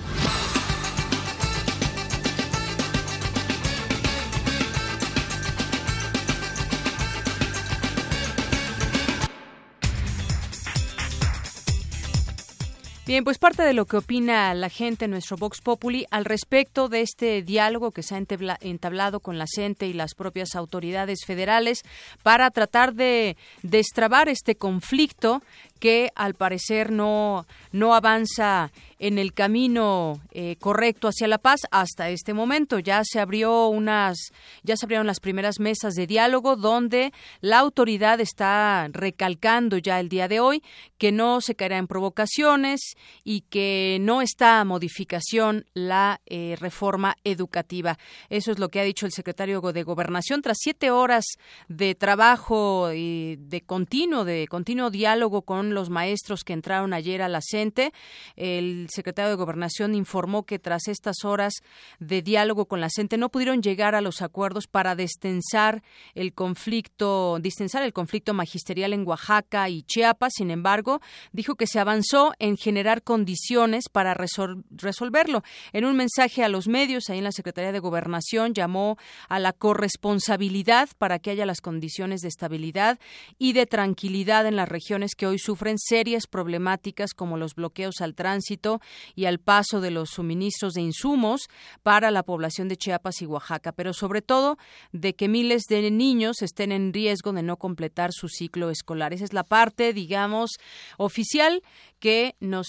Bien, 13.08 13.24
pues 13.24 13.38
parte 13.38 13.62
de 13.62 13.72
lo 13.72 13.86
que 13.86 13.96
opina 13.96 14.52
la 14.52 14.68
gente 14.68 15.06
en 15.06 15.12
nuestro 15.12 15.38
Vox 15.38 15.62
Populi 15.62 16.04
al 16.10 16.26
respecto 16.26 16.90
de 16.90 17.00
este 17.00 17.40
diálogo 17.40 17.90
que 17.90 18.02
se 18.02 18.14
ha 18.14 18.18
entablado 18.18 19.20
con 19.20 19.38
la 19.38 19.46
CENTE 19.46 19.86
y 19.86 19.94
las 19.94 20.14
propias 20.14 20.54
autoridades 20.54 21.20
federales 21.24 21.84
para 22.22 22.50
tratar 22.50 22.92
de 22.92 23.38
destrabar 23.62 24.28
este 24.28 24.56
conflicto 24.56 25.40
que 25.80 26.10
al 26.16 26.34
parecer 26.34 26.92
no, 26.92 27.46
no 27.72 27.94
avanza 27.94 28.72
en 28.98 29.18
el 29.18 29.32
camino 29.32 30.20
eh, 30.32 30.56
correcto 30.58 31.08
hacia 31.08 31.28
la 31.28 31.38
paz 31.38 31.60
hasta 31.70 32.10
este 32.10 32.34
momento. 32.34 32.78
Ya 32.78 33.02
se 33.04 33.20
abrió 33.20 33.68
unas, 33.68 34.18
ya 34.62 34.76
se 34.76 34.86
abrieron 34.86 35.06
las 35.06 35.20
primeras 35.20 35.60
mesas 35.60 35.94
de 35.94 36.06
diálogo 36.06 36.56
donde 36.56 37.12
la 37.40 37.58
autoridad 37.58 38.20
está 38.20 38.88
recalcando 38.92 39.78
ya 39.78 40.00
el 40.00 40.08
día 40.08 40.28
de 40.28 40.40
hoy 40.40 40.62
que 40.98 41.12
no 41.12 41.40
se 41.40 41.54
caerá 41.54 41.78
en 41.78 41.86
provocaciones 41.86 42.80
y 43.24 43.42
que 43.42 43.98
no 44.00 44.22
está 44.22 44.60
a 44.60 44.64
modificación 44.64 45.64
la 45.74 46.20
eh, 46.26 46.56
reforma 46.58 47.16
educativa. 47.24 47.98
Eso 48.28 48.50
es 48.50 48.58
lo 48.58 48.68
que 48.68 48.80
ha 48.80 48.84
dicho 48.84 49.06
el 49.06 49.12
secretario 49.12 49.60
de 49.60 49.82
Gobernación 49.82 50.42
tras 50.42 50.58
siete 50.60 50.90
horas 50.90 51.24
de 51.68 51.94
trabajo 51.94 52.92
y 52.92 53.36
de 53.36 53.60
continuo, 53.60 54.24
de 54.24 54.46
continuo 54.48 54.90
diálogo 54.90 55.42
con 55.42 55.74
los 55.74 55.90
maestros 55.90 56.44
que 56.44 56.52
entraron 56.52 56.92
ayer 56.92 57.22
a 57.22 57.28
la 57.28 57.40
CENTE. 57.42 57.92
El 58.36 58.87
secretario 58.90 59.30
de 59.30 59.36
Gobernación 59.36 59.94
informó 59.94 60.44
que 60.44 60.58
tras 60.58 60.88
estas 60.88 61.24
horas 61.24 61.54
de 61.98 62.22
diálogo 62.22 62.66
con 62.66 62.80
la 62.80 62.88
CENTE 62.90 63.18
no 63.18 63.28
pudieron 63.28 63.62
llegar 63.62 63.94
a 63.94 64.00
los 64.00 64.22
acuerdos 64.22 64.66
para 64.66 64.94
destensar 64.94 65.82
el 66.14 66.32
conflicto, 66.32 67.38
distensar 67.40 67.82
el 67.82 67.92
conflicto 67.92 68.34
magisterial 68.34 68.92
en 68.92 69.06
Oaxaca 69.06 69.68
y 69.68 69.82
Chiapas. 69.82 70.32
Sin 70.36 70.50
embargo, 70.50 71.00
dijo 71.32 71.54
que 71.54 71.66
se 71.66 71.80
avanzó 71.80 72.32
en 72.38 72.56
generar 72.56 73.02
condiciones 73.02 73.88
para 73.90 74.14
resolverlo. 74.14 75.42
En 75.72 75.84
un 75.84 75.96
mensaje 75.96 76.44
a 76.44 76.48
los 76.48 76.68
medios, 76.68 77.08
ahí 77.08 77.18
en 77.18 77.24
la 77.24 77.32
Secretaría 77.32 77.72
de 77.72 77.78
Gobernación, 77.78 78.54
llamó 78.54 78.96
a 79.28 79.38
la 79.38 79.52
corresponsabilidad 79.52 80.88
para 80.98 81.18
que 81.18 81.30
haya 81.30 81.46
las 81.46 81.60
condiciones 81.60 82.20
de 82.20 82.28
estabilidad 82.28 82.98
y 83.38 83.52
de 83.52 83.66
tranquilidad 83.66 84.46
en 84.46 84.56
las 84.56 84.68
regiones 84.68 85.14
que 85.14 85.26
hoy 85.26 85.38
sufren 85.38 85.78
serias 85.78 86.26
problemáticas 86.26 87.14
como 87.14 87.36
los 87.36 87.54
bloqueos 87.54 88.00
al 88.00 88.14
tránsito 88.14 88.77
y 89.14 89.26
al 89.26 89.38
paso 89.38 89.80
de 89.80 89.90
los 89.90 90.10
suministros 90.10 90.74
de 90.74 90.82
insumos 90.82 91.48
para 91.82 92.10
la 92.10 92.22
población 92.22 92.68
de 92.68 92.76
Chiapas 92.76 93.22
y 93.22 93.26
Oaxaca, 93.26 93.72
pero 93.72 93.92
sobre 93.92 94.22
todo 94.22 94.58
de 94.92 95.14
que 95.14 95.28
miles 95.28 95.62
de 95.68 95.90
niños 95.90 96.42
estén 96.42 96.72
en 96.72 96.92
riesgo 96.92 97.32
de 97.32 97.42
no 97.42 97.56
completar 97.56 98.12
su 98.12 98.28
ciclo 98.28 98.70
escolar. 98.70 99.12
Esa 99.12 99.24
es 99.24 99.32
la 99.32 99.44
parte, 99.44 99.92
digamos, 99.92 100.52
oficial 100.96 101.62
que 101.98 102.36
nos 102.40 102.66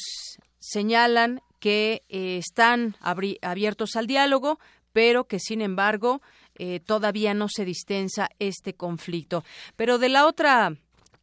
señalan 0.59 1.41
que 1.59 2.03
eh, 2.09 2.37
están 2.37 2.95
abiertos 3.01 3.95
al 3.95 4.07
diálogo, 4.07 4.59
pero 4.93 5.25
que 5.25 5.39
sin 5.39 5.61
embargo 5.61 6.21
eh, 6.55 6.79
todavía 6.79 7.33
no 7.33 7.47
se 7.49 7.65
distensa 7.65 8.29
este 8.39 8.73
conflicto. 8.73 9.43
Pero 9.75 9.97
de 9.97 10.09
la 10.09 10.25
otra 10.25 10.75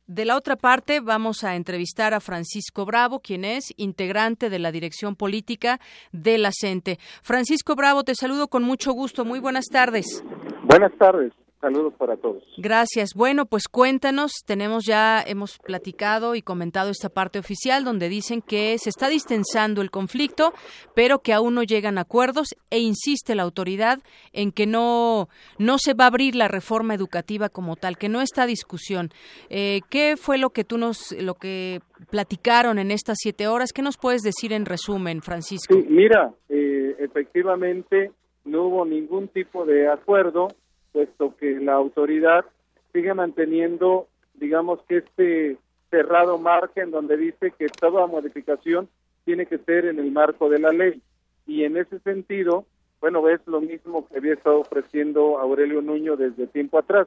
de 0.06 0.24
la 0.24 0.36
otra 0.36 0.56
parte, 0.56 1.00
vamos 1.00 1.44
a 1.44 1.56
entrevistar 1.56 2.14
a 2.14 2.20
Francisco 2.20 2.84
Bravo, 2.84 3.20
quien 3.20 3.44
es 3.44 3.72
integrante 3.76 4.50
de 4.50 4.58
la 4.58 4.72
dirección 4.72 5.16
política 5.16 5.80
de 6.12 6.38
la 6.38 6.50
CENTE. 6.52 6.98
Francisco 7.22 7.74
Bravo, 7.74 8.04
te 8.04 8.14
saludo 8.14 8.48
con 8.48 8.62
mucho 8.62 8.92
gusto. 8.92 9.24
Muy 9.24 9.40
buenas 9.40 9.66
tardes. 9.66 10.24
Buenas 10.64 10.92
tardes. 10.98 11.32
Saludos 11.60 11.94
para 11.94 12.16
todos. 12.16 12.44
Gracias. 12.58 13.14
Bueno, 13.14 13.46
pues 13.46 13.66
cuéntanos, 13.66 14.32
tenemos 14.44 14.84
ya, 14.84 15.22
hemos 15.26 15.58
platicado 15.58 16.34
y 16.34 16.42
comentado 16.42 16.90
esta 16.90 17.08
parte 17.08 17.38
oficial 17.38 17.82
donde 17.82 18.10
dicen 18.10 18.42
que 18.42 18.76
se 18.78 18.90
está 18.90 19.08
distensando 19.08 19.80
el 19.80 19.90
conflicto, 19.90 20.52
pero 20.94 21.20
que 21.20 21.32
aún 21.32 21.54
no 21.54 21.62
llegan 21.62 21.96
a 21.96 22.02
acuerdos 22.02 22.48
e 22.70 22.78
insiste 22.78 23.34
la 23.34 23.42
autoridad 23.42 24.00
en 24.32 24.52
que 24.52 24.66
no, 24.66 25.28
no 25.58 25.78
se 25.78 25.94
va 25.94 26.04
a 26.04 26.08
abrir 26.08 26.34
la 26.34 26.48
reforma 26.48 26.94
educativa 26.94 27.48
como 27.48 27.76
tal, 27.76 27.96
que 27.96 28.10
no 28.10 28.20
está 28.20 28.42
a 28.42 28.46
discusión. 28.46 29.10
Eh, 29.48 29.80
¿Qué 29.88 30.16
fue 30.18 30.36
lo 30.36 30.50
que 30.50 30.64
tú 30.64 30.76
nos, 30.76 31.12
lo 31.18 31.34
que 31.34 31.80
platicaron 32.10 32.78
en 32.78 32.90
estas 32.90 33.16
siete 33.18 33.48
horas? 33.48 33.72
¿Qué 33.72 33.80
nos 33.80 33.96
puedes 33.96 34.20
decir 34.20 34.52
en 34.52 34.66
resumen, 34.66 35.22
Francisco? 35.22 35.72
Sí, 35.72 35.86
mira, 35.88 36.34
eh, 36.50 36.96
efectivamente 36.98 38.12
no 38.44 38.64
hubo 38.64 38.84
ningún 38.84 39.28
tipo 39.28 39.64
de 39.64 39.88
acuerdo 39.88 40.48
puesto 40.96 41.36
que 41.36 41.60
la 41.60 41.74
autoridad 41.74 42.46
sigue 42.94 43.12
manteniendo, 43.12 44.08
digamos 44.32 44.80
que 44.88 44.96
este 44.98 45.58
cerrado 45.90 46.38
margen 46.38 46.90
donde 46.90 47.18
dice 47.18 47.52
que 47.58 47.66
toda 47.66 48.06
modificación 48.06 48.88
tiene 49.26 49.44
que 49.44 49.58
ser 49.58 49.84
en 49.84 49.98
el 49.98 50.10
marco 50.10 50.48
de 50.48 50.58
la 50.58 50.72
ley. 50.72 51.02
Y 51.46 51.64
en 51.64 51.76
ese 51.76 51.98
sentido, 51.98 52.64
bueno, 52.98 53.28
es 53.28 53.46
lo 53.46 53.60
mismo 53.60 54.08
que 54.08 54.16
había 54.16 54.32
estado 54.32 54.60
ofreciendo 54.60 55.38
Aurelio 55.38 55.82
Nuño 55.82 56.16
desde 56.16 56.46
tiempo 56.46 56.78
atrás, 56.78 57.06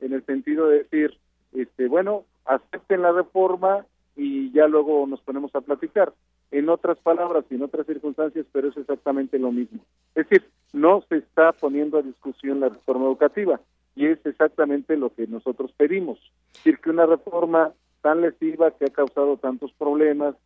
en 0.00 0.14
el 0.14 0.26
sentido 0.26 0.66
de 0.66 0.78
decir, 0.78 1.16
este, 1.52 1.86
bueno, 1.86 2.24
acepten 2.44 3.02
la 3.02 3.12
reforma 3.12 3.86
y 4.16 4.50
ya 4.50 4.66
luego 4.66 5.06
nos 5.06 5.20
ponemos 5.20 5.54
a 5.54 5.60
platicar. 5.60 6.12
En 6.50 6.68
otras 6.70 6.98
palabras 6.98 7.44
y 7.50 7.54
en 7.54 7.62
otras 7.62 7.86
circunstancias, 7.86 8.46
pero 8.50 8.70
es 8.70 8.76
exactamente 8.76 9.38
lo 9.38 9.52
mismo. 9.52 9.78
Es 10.16 10.28
decir, 10.28 10.44
no 10.72 11.02
se 11.08 11.16
está 11.16 11.52
poniendo 11.52 11.98
a 11.98 12.02
discusión 12.02 12.60
la 12.60 12.68
reforma 12.68 13.06
educativa 13.06 13.60
y 13.96 14.06
es 14.06 14.24
exactamente 14.24 14.96
lo 14.96 15.12
que 15.12 15.26
nosotros 15.26 15.72
pedimos. 15.76 16.18
Es 16.52 16.64
decir, 16.64 16.78
que 16.78 16.90
una 16.90 17.06
reforma 17.06 17.72
tan 18.00 18.20
lesiva 18.20 18.70
que 18.70 18.84
ha 18.84 18.92
causado 18.92 19.36
tantos 19.38 19.72
problemas, 19.72 20.36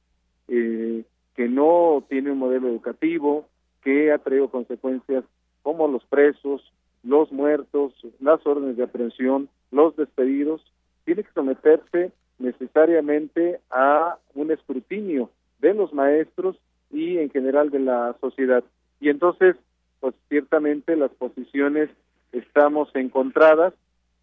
eh, 0.49 1.05
que 1.35 1.49
no 1.49 2.02
tiene 2.09 2.33
un 2.33 2.38
modelo 2.38 2.69
educativo, 2.69 3.47
que 3.83 4.12
ha 4.12 4.19
traído 4.19 4.49
consecuencias 4.49 5.25
como 5.62 5.88
los 5.88 6.05
presos, 6.05 6.73
los 7.02 7.31
muertos, 7.33 7.93
las 8.21 8.45
órdenes 8.47 8.76
de 8.76 8.85
aprehensión, 8.85 9.49
los 9.71 9.97
despedidos, 9.97 10.62
tiene 11.05 11.25
que 11.25 11.33
someterse 11.33 12.12
necesariamente 12.38 13.61
a 13.71 14.17
un 14.35 14.50
escrutinio 14.50 15.31
de 15.61 15.75
los 15.75 15.93
maestros 15.93 16.57
y 16.91 17.19
en 17.19 17.31
general 17.31 17.71
de 17.71 17.81
la 17.81 18.17
sociedad. 18.21 18.64
Y 19.00 19.09
entonces, 19.09 19.57
pues 20.03 20.17
ciertamente 20.29 20.97
las 20.97 21.13
posiciones 21.13 21.89
estamos 22.33 22.91
encontradas 22.97 23.73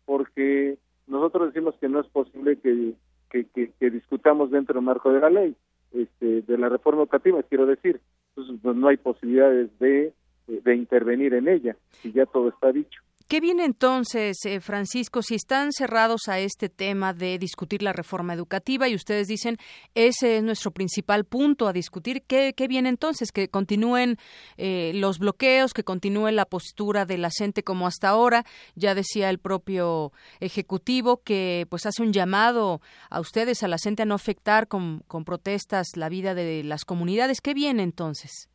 porque 0.04 0.78
nosotros 1.08 1.54
decimos 1.54 1.74
que 1.80 1.88
no 1.88 2.02
es 2.02 2.08
posible 2.08 2.58
que, 2.58 2.96
que, 3.32 3.90
discutamos 3.90 4.52
dentro 4.52 4.76
del 4.76 4.84
marco 4.84 5.14
de 5.14 5.22
la 5.22 5.30
ley, 5.30 5.56
este, 5.94 6.42
de 6.42 6.58
la 6.58 6.68
reforma 6.68 7.04
educativa, 7.04 7.42
quiero 7.44 7.66
decir. 7.66 8.02
Entonces, 8.32 8.60
pues, 8.62 8.76
no 8.76 8.90
hay 8.90 8.98
posibilidades 8.98 9.70
de, 9.80 10.12
de 10.48 10.76
intervenir 10.76 11.34
en 11.34 11.48
ella, 11.48 11.78
y 12.04 12.12
ya 12.12 12.26
todo 12.26 12.50
está 12.50 12.74
dicho. 12.74 13.02
¿Qué 13.30 13.42
viene 13.42 13.64
entonces, 13.64 14.44
eh, 14.46 14.60
Francisco, 14.60 15.22
si 15.22 15.36
están 15.36 15.72
cerrados 15.72 16.22
a 16.30 16.40
este 16.40 16.68
tema 16.68 17.14
de 17.14 17.38
discutir 17.38 17.84
la 17.84 17.94
reforma 17.94 18.34
educativa 18.34 18.90
y 18.90 18.96
ustedes 18.96 19.28
dicen 19.28 19.58
ese 19.94 20.38
es 20.38 20.44
nuestro 20.44 20.72
principal 20.72 21.26
punto 21.26 21.68
a 21.68 21.72
discutir? 21.72 22.24
¿Qué, 22.24 22.56
viene 22.68 22.90
entonces? 22.90 23.32
¿Que 23.32 23.48
continúen 23.48 24.18
eh, 24.58 24.94
los 24.96 25.20
bloqueos, 25.20 25.76
que 25.76 25.84
continúe 25.84 26.32
la 26.32 26.46
postura 26.46 27.06
de 27.06 27.20
la 27.20 27.30
gente 27.30 27.62
como 27.62 27.86
hasta 27.86 28.10
ahora? 28.10 28.46
Ya 28.74 28.96
decía 28.96 29.30
el 29.30 29.38
propio 29.38 30.12
Ejecutivo 30.40 31.22
que 31.22 31.68
pues 31.70 31.86
hace 31.86 32.02
un 32.02 32.12
llamado 32.12 32.82
a 33.12 33.20
ustedes, 33.20 33.62
a 33.62 33.68
la 33.68 33.78
gente, 33.78 34.02
a 34.02 34.06
no 34.08 34.16
afectar 34.16 34.68
con, 34.68 35.04
con 35.06 35.24
protestas 35.24 35.90
la 35.98 36.10
vida 36.10 36.34
de 36.34 36.64
las 36.64 36.84
comunidades. 36.84 37.42
¿Qué 37.42 37.54
viene 37.54 37.84
entonces? 37.84 38.50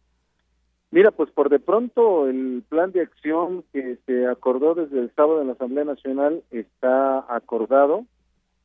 Mira, 0.94 1.10
pues 1.10 1.28
por 1.32 1.48
de 1.48 1.58
pronto 1.58 2.28
el 2.28 2.62
plan 2.68 2.92
de 2.92 3.00
acción 3.00 3.64
que 3.72 3.98
se 4.06 4.28
acordó 4.28 4.76
desde 4.76 5.00
el 5.00 5.10
sábado 5.16 5.40
en 5.40 5.48
la 5.48 5.54
Asamblea 5.54 5.84
Nacional 5.84 6.44
está 6.52 7.34
acordado 7.34 8.04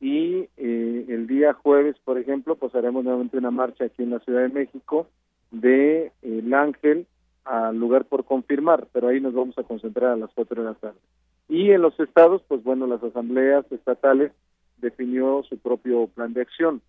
y 0.00 0.46
eh, 0.56 1.06
el 1.08 1.26
día 1.26 1.54
jueves, 1.54 1.96
por 2.04 2.18
ejemplo, 2.18 2.54
pues 2.54 2.72
haremos 2.76 3.02
nuevamente 3.02 3.36
una 3.36 3.50
marcha 3.50 3.86
aquí 3.86 4.04
en 4.04 4.10
la 4.10 4.20
Ciudad 4.20 4.42
de 4.42 4.48
México 4.48 5.08
de 5.50 6.12
El 6.22 6.54
Ángel 6.54 7.08
al 7.44 7.76
lugar 7.76 8.04
por 8.04 8.24
confirmar, 8.24 8.86
pero 8.92 9.08
ahí 9.08 9.20
nos 9.20 9.34
vamos 9.34 9.58
a 9.58 9.64
concentrar 9.64 10.12
a 10.12 10.16
las 10.16 10.30
cuatro 10.32 10.62
de 10.62 10.68
la 10.68 10.74
tarde. 10.74 11.00
Y 11.48 11.72
en 11.72 11.82
los 11.82 11.98
estados, 11.98 12.42
pues 12.46 12.62
bueno, 12.62 12.86
las 12.86 13.02
asambleas 13.02 13.66
estatales 13.72 14.30
definió 14.76 15.42
su 15.48 15.58
propio 15.58 16.06
plan 16.06 16.32
de 16.32 16.42
acción. 16.42 16.80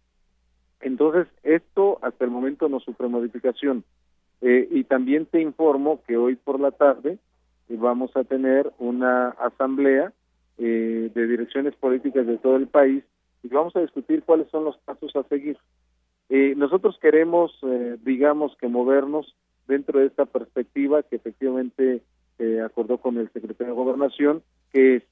Entonces, 0.82 1.26
esto 1.42 1.98
hasta 2.04 2.26
el 2.26 2.30
momento 2.30 2.70
no 2.70 2.80
sufre 2.80 3.08
modificación. 3.08 3.84
Eh, 4.42 4.68
y 4.72 4.84
también 4.86 5.28
te 5.28 5.40
informo 5.40 6.02
que 6.08 6.18
hoy 6.18 6.36
por 6.36 6.60
la 6.60 6.72
tarde 6.72 7.20
eh, 7.70 7.78
vamos 7.78 8.16
a 8.16 8.24
tener 8.24 8.72
una 8.80 9.30
asamblea 9.30 10.12
eh, 10.58 11.12
de 11.14 11.28
direcciones 11.28 11.76
políticas 11.76 12.26
de 12.26 12.38
todo 12.38 12.56
el 12.56 12.68
país 12.68 13.04
y 13.44 13.48
vamos 13.50 13.76
a 13.76 13.82
discutir 13.82 14.24
cuáles 14.24 14.50
son 14.50 14.66
los 14.66 14.78
pasos 14.78 15.16
a 15.16 15.24
seguir. 15.24 15.58
nosotros 16.30 16.98
queremos, 17.02 17.52
digamos, 18.04 18.56
que 18.58 18.68
movernos 18.68 19.36
dentro 19.68 20.00
de 20.00 20.06
esta 20.06 20.26
perspectiva 20.26 21.02
que 21.02 21.16
efectivamente 21.16 22.04
se 22.38 22.62
acordó 22.62 23.00
con 23.00 23.18
el 23.18 23.32
secretario 23.34 23.74
de 23.74 23.82
Gobernación, 23.82 24.44
que 24.72 24.98
es, 24.98 25.04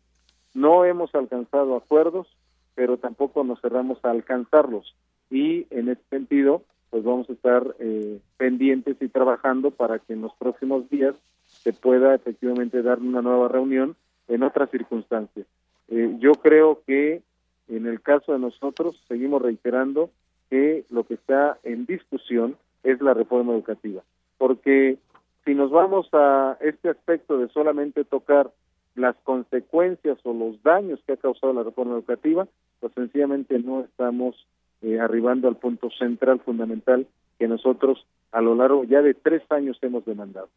no 0.54 0.86
hemos 0.86 1.14
alcanzado 1.16 1.76
acuerdos, 1.76 2.28
pero 2.76 2.98
tampoco 2.98 3.44
nos 3.44 3.60
cerramos 3.62 3.98
a 4.04 4.12
alcanzarlos. 4.12 4.96
Y 5.32 5.66
en 5.72 5.90
ese 5.90 6.04
sentido, 6.10 6.64
pues 6.90 7.04
vamos 7.04 7.30
a 7.30 7.34
estar 7.34 7.76
eh, 7.80 8.20
pendientes 8.38 8.98
y 9.02 9.08
trabajando 9.08 9.72
para 9.72 10.00
que 10.00 10.14
en 10.14 10.22
los 10.22 10.34
próximos 10.36 10.90
días 10.90 11.16
se 11.46 11.74
pueda 11.74 12.16
efectivamente 12.16 12.82
dar 12.82 13.00
una 13.00 13.22
nueva 13.22 13.48
reunión 13.48 13.96
en 14.28 14.44
otras 14.44 14.70
circunstancias. 14.70 15.46
Eh, 15.90 16.16
yo 16.20 16.34
creo 16.34 16.82
que 16.86 17.22
en 17.68 17.86
el 17.88 18.02
caso 18.02 18.34
de 18.34 18.40
nosotros 18.40 19.02
seguimos 19.08 19.42
reiterando 19.42 20.10
que 20.50 20.86
lo 20.90 21.04
que 21.04 21.16
está 21.16 21.58
en 21.64 21.86
discusión 21.86 22.58
es 22.84 23.02
la 23.02 23.14
reforma 23.14 23.54
educativa, 23.54 24.02
porque 24.38 24.98
si 25.46 25.54
nos 25.54 25.72
vamos 25.72 26.08
a 26.14 26.58
este 26.62 26.90
aspecto 26.90 27.38
de 27.38 27.50
solamente 27.50 28.04
tocar 28.04 28.52
las 28.96 29.16
consecuencias 29.24 30.18
o 30.24 30.34
los 30.34 30.62
daños 30.64 31.00
que 31.06 31.14
ha 31.14 31.18
causado 31.18 31.54
la 31.54 31.64
reforma 31.64 31.94
educativa, 31.94 32.48
pues 32.80 32.94
sencillamente 32.94 33.60
no 33.60 33.82
estamos 33.82 34.46
eh, 34.82 35.00
arribando 35.00 35.48
al 35.48 35.58
punto 35.58 35.90
central, 35.92 36.40
fundamental, 36.40 37.08
que 37.38 37.48
nosotros 37.48 38.06
a 38.32 38.42
lo 38.42 38.56
largo 38.56 38.84
ya 38.84 39.02
de 39.02 39.14
tres 39.14 39.42
años 39.50 39.78
hemos 39.82 40.06
demandado. 40.06 40.50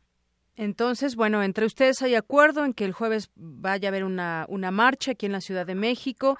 Entonces, 0.56 1.16
bueno, 1.16 1.42
entre 1.42 1.64
ustedes 1.64 2.02
hay 2.02 2.14
acuerdo 2.14 2.64
en 2.64 2.74
que 2.74 2.84
el 2.84 2.92
jueves 2.92 3.30
vaya 3.36 3.88
a 3.88 3.90
haber 3.90 4.04
una, 4.04 4.44
una 4.48 4.70
marcha 4.70 5.12
aquí 5.12 5.24
en 5.24 5.32
la 5.32 5.40
Ciudad 5.40 5.66
de 5.66 5.74
México. 5.74 6.38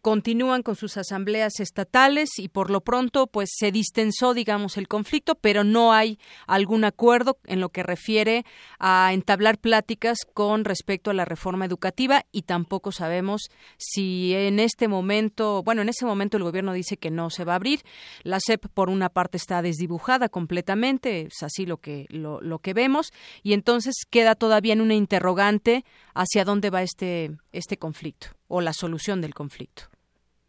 Continúan 0.00 0.62
con 0.62 0.76
sus 0.76 0.96
asambleas 0.96 1.58
estatales 1.58 2.38
y 2.38 2.48
por 2.48 2.70
lo 2.70 2.80
pronto 2.80 3.26
pues 3.26 3.50
se 3.52 3.72
distensó 3.72 4.34
digamos 4.34 4.76
el 4.76 4.86
conflicto 4.86 5.34
pero 5.34 5.64
no 5.64 5.92
hay 5.92 6.20
algún 6.46 6.84
acuerdo 6.84 7.38
en 7.44 7.60
lo 7.60 7.70
que 7.70 7.82
refiere 7.82 8.44
a 8.78 9.10
entablar 9.12 9.58
pláticas 9.58 10.18
con 10.32 10.64
respecto 10.64 11.10
a 11.10 11.14
la 11.14 11.24
reforma 11.24 11.64
educativa 11.64 12.24
y 12.30 12.42
tampoco 12.42 12.92
sabemos 12.92 13.50
si 13.78 14.32
en 14.34 14.60
este 14.60 14.86
momento 14.86 15.64
bueno 15.64 15.82
en 15.82 15.88
ese 15.88 16.06
momento 16.06 16.36
el 16.36 16.44
gobierno 16.44 16.72
dice 16.72 16.96
que 16.96 17.10
no 17.10 17.28
se 17.28 17.44
va 17.44 17.54
a 17.54 17.56
abrir. 17.56 17.80
La 18.22 18.38
SEP 18.38 18.66
por 18.72 18.88
una 18.88 19.08
parte 19.08 19.36
está 19.36 19.60
desdibujada 19.60 20.28
completamente 20.28 21.22
es 21.22 21.42
así 21.42 21.66
lo 21.66 21.78
que 21.78 22.06
lo, 22.10 22.40
lo 22.40 22.60
que 22.60 22.74
vemos 22.74 23.12
y 23.42 23.52
entonces 23.52 23.94
queda 24.10 24.34
todavía 24.34 24.72
en 24.72 24.80
una 24.80 24.94
interrogante 24.94 25.84
hacia 26.14 26.44
dónde 26.44 26.70
va 26.70 26.82
este 26.82 27.30
este 27.52 27.76
conflicto 27.76 28.28
o 28.48 28.60
la 28.60 28.72
solución 28.72 29.20
del 29.20 29.34
conflicto 29.34 29.84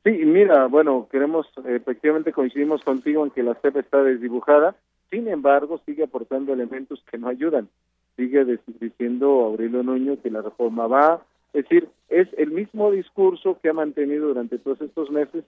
Sí, 0.07 0.11
mira, 0.23 0.67
bueno, 0.67 1.09
queremos, 1.11 1.47
efectivamente 1.65 2.31
coincidimos 2.31 2.81
contigo 2.81 3.25
en 3.25 3.31
que 3.31 3.43
la 3.43 3.55
CEP 3.55 3.75
está 3.75 4.01
desdibujada, 4.01 4.73
sin 5.09 5.27
embargo, 5.27 5.81
sigue 5.85 6.03
aportando 6.03 6.53
elementos 6.53 7.03
que 7.11 7.17
no 7.17 7.27
ayudan. 7.27 7.67
Sigue 8.15 8.45
diciendo 8.79 9.27
Aurelio 9.27 9.83
Nuño 9.83 10.21
que 10.21 10.31
la 10.31 10.41
reforma 10.41 10.87
va, 10.87 11.25
es 11.51 11.63
decir, 11.63 11.89
es 12.07 12.29
el 12.37 12.51
mismo 12.51 12.89
discurso 12.91 13.59
que 13.61 13.67
ha 13.67 13.73
mantenido 13.73 14.29
durante 14.29 14.57
todos 14.57 14.79
estos 14.79 15.11
meses, 15.11 15.43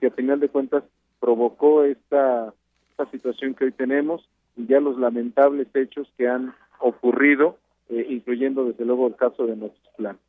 que 0.00 0.06
a 0.06 0.10
final 0.10 0.40
de 0.40 0.48
cuentas 0.48 0.84
provocó 1.20 1.84
esta, 1.84 2.54
esta 2.90 3.10
situación 3.10 3.54
que 3.54 3.66
hoy 3.66 3.72
tenemos 3.72 4.26
ya 4.66 4.80
los 4.80 4.98
lamentables 4.98 5.68
hechos 5.74 6.10
que 6.16 6.28
han 6.28 6.54
ocurrido, 6.80 7.56
eh, 7.88 8.06
incluyendo 8.08 8.64
desde 8.64 8.84
luego 8.84 9.06
el 9.06 9.16
caso 9.16 9.46
de 9.46 9.56
planes. 9.96 10.20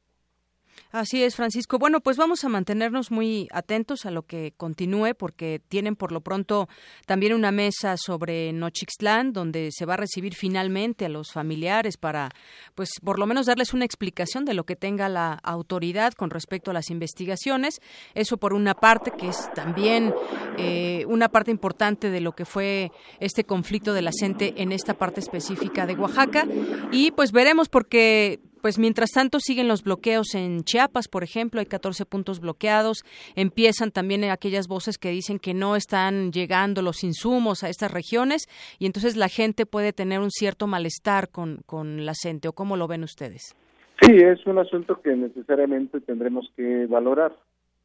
Así 0.92 1.24
es, 1.24 1.36
Francisco. 1.36 1.78
Bueno, 1.78 2.02
pues 2.02 2.18
vamos 2.18 2.44
a 2.44 2.50
mantenernos 2.50 3.12
muy 3.12 3.48
atentos 3.52 4.06
a 4.08 4.12
lo 4.12 4.24
que 4.24 4.54
continúe, 4.58 5.14
porque 5.16 5.62
tienen 5.68 5.96
por 5.96 6.12
lo 6.12 6.22
pronto 6.22 6.68
también 7.06 7.34
una 7.34 7.52
mesa 7.52 7.96
sobre 7.96 8.52
Nochixtlán, 8.54 9.32
donde 9.32 9.70
se 9.72 9.86
va 9.86 9.94
a 9.94 9.98
recibir 9.98 10.34
finalmente 10.34 11.06
a 11.06 11.10
los 11.10 11.32
familiares 11.32 11.98
para, 11.98 12.32
pues, 12.74 12.90
por 13.04 13.20
lo 13.20 13.28
menos 13.28 13.46
darles 13.46 13.74
una 13.74 13.86
explicación 13.86 14.46
de 14.46 14.56
lo 14.56 14.64
que 14.64 14.76
tenga 14.76 15.10
la 15.10 15.34
autoridad 15.44 16.14
con 16.14 16.32
respecto 16.32 16.72
a 16.72 16.74
las 16.74 16.90
investigaciones. 16.90 17.82
Eso 18.16 18.38
por 18.38 18.54
una 18.54 18.74
parte, 18.74 19.12
que 19.12 19.28
es 19.28 19.50
también 19.54 20.14
eh, 20.58 21.06
una 21.08 21.30
parte 21.30 21.52
importante 21.52 22.10
de 22.10 22.22
lo 22.22 22.32
que 22.32 22.46
fue 22.46 22.92
este 23.20 23.44
conflicto 23.44 23.94
de 23.94 24.02
la 24.02 24.12
gente 24.12 24.56
en 24.58 24.72
esta 24.72 24.96
parte 24.96 25.20
específica 25.20 25.86
de 25.86 25.94
Oaxaca. 25.94 26.48
Y 26.92 27.12
pues 27.12 27.32
veremos, 27.32 27.70
porque 27.70 28.40
pues 28.62 28.80
mientras 28.80 29.12
tanto 29.12 29.40
siguen 29.40 29.68
los 29.68 29.84
bloqueos 29.84 30.36
en 30.36 30.64
Chiapas, 30.64 31.08
por 31.08 31.24
ejemplo, 31.24 31.60
hay 31.60 31.66
14 31.66 32.06
puntos 32.06 32.40
bloqueados. 32.40 33.04
Empiezan 33.36 33.92
también 33.92 34.24
aquellas 34.26 34.68
voces 34.68 34.98
que 34.98 35.10
dicen 35.10 35.40
que 35.40 35.54
no 35.54 35.76
están 35.76 36.32
llegando 36.32 36.82
los 36.82 37.04
insumos 37.04 37.64
a 37.64 37.70
estas 37.70 37.92
regiones 37.92 38.48
y 38.80 38.86
entonces 38.86 39.16
la 39.16 39.30
gente 39.30 39.66
puede 39.66 39.94
tener 39.94 40.20
un 40.20 40.32
cierto 40.32 40.68
malestar 40.68 41.30
con, 41.30 41.62
con 41.66 42.06
la 42.06 42.14
gente. 42.14 42.48
¿O 42.48 42.54
cómo 42.54 42.78
lo 42.78 42.88
ven 42.88 43.04
ustedes? 43.04 43.56
Sí, 44.02 44.14
es 44.14 44.46
un 44.46 44.58
asunto 44.58 45.02
que 45.02 45.16
necesariamente 45.16 46.00
tendremos 46.00 46.52
que 46.56 46.86
valorar, 46.86 47.36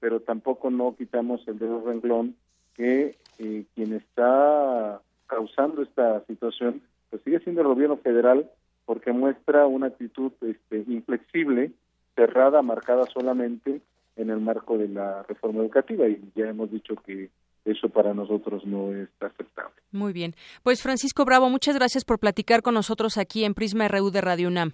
pero 0.01 0.21
tampoco 0.21 0.71
no 0.71 0.95
quitamos 0.97 1.47
el 1.49 1.59
dedo 1.59 1.83
renglón 1.85 2.37
que 2.75 3.17
eh, 3.39 3.65
quien 3.75 3.95
está 3.95 5.01
causando 5.27 5.83
esta 5.83 6.25
situación 6.27 6.83
pues 7.11 7.23
sigue 7.23 7.41
siendo 7.41 7.63
el 7.63 7.69
gobierno 7.69 7.97
federal 7.97 8.51
porque 8.85 9.13
muestra 9.13 9.67
una 9.67 9.89
actitud 9.89 10.33
este, 10.43 10.85
inflexible, 10.89 11.73
cerrada, 12.15 12.63
marcada 12.63 13.05
solamente 13.13 13.81
en 14.17 14.31
el 14.31 14.41
marco 14.41 14.79
de 14.79 14.89
la 14.89 15.23
reforma 15.25 15.61
educativa 15.61 16.07
y 16.09 16.21
ya 16.35 16.49
hemos 16.49 16.71
dicho 16.71 16.95
que 16.97 17.31
eso 17.65 17.89
para 17.89 18.15
nosotros 18.15 18.65
no 18.67 18.93
es 18.93 19.09
aceptable. 19.21 19.75
Muy 19.91 20.13
bien. 20.13 20.35
Pues 20.63 20.83
Francisco 20.83 21.25
Bravo, 21.25 21.49
muchas 21.49 21.77
gracias 21.77 22.05
por 22.05 22.19
platicar 22.19 22.63
con 22.63 22.75
nosotros 22.75 23.17
aquí 23.19 23.45
en 23.45 23.55
Prisma 23.55 23.89
RU 23.89 24.11
de 24.11 24.21
Radio 24.21 24.49
UNAM. 24.49 24.73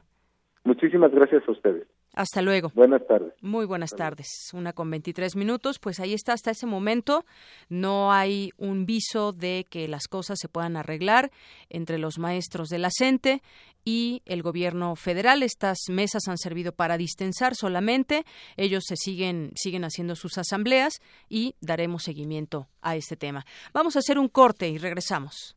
Muchísimas 0.64 1.12
gracias 1.12 1.42
a 1.49 1.53
ustedes. 1.53 1.87
Hasta 2.14 2.42
luego. 2.42 2.73
Buenas 2.75 3.07
tardes. 3.07 3.33
Muy 3.40 3.66
buenas 3.66 3.90
tardes. 3.90 4.29
Una 4.53 4.73
con 4.73 4.90
23 4.90 5.37
minutos. 5.37 5.79
Pues 5.79 6.01
ahí 6.01 6.12
está, 6.12 6.33
hasta 6.33 6.51
ese 6.51 6.66
momento 6.66 7.25
no 7.68 8.12
hay 8.12 8.51
un 8.59 8.85
viso 8.85 9.33
de 9.33 9.66
que 9.70 9.87
las 9.87 10.09
cosas 10.09 10.38
se 10.40 10.49
puedan 10.49 10.77
arreglar 10.77 11.31
entre 11.68 11.99
los 11.99 12.18
maestros 12.18 12.68
de 12.68 12.79
la 12.79 12.90
CENTE 12.90 13.42
y 13.85 14.23
el 14.27 14.42
gobierno 14.42 14.96
federal. 14.96 15.42
Estas 15.42 15.79
mesas 15.88 16.27
han 16.27 16.37
servido 16.37 16.73
para 16.73 16.99
distensar 16.99 17.55
solamente. 17.55 18.25
Ellos 18.57 18.85
se 18.87 18.96
siguen, 18.96 19.53
siguen 19.55 19.85
haciendo 19.85 20.16
sus 20.16 20.37
asambleas 20.37 21.01
y 21.29 21.55
daremos 21.61 22.03
seguimiento 22.03 22.68
a 22.83 22.96
este 22.96 23.16
tema. 23.16 23.46
Vamos 23.73 23.96
a 23.96 24.01
hacer 24.01 24.18
un 24.18 24.29
corte 24.29 24.68
y 24.68 24.79
regresamos. 24.79 25.57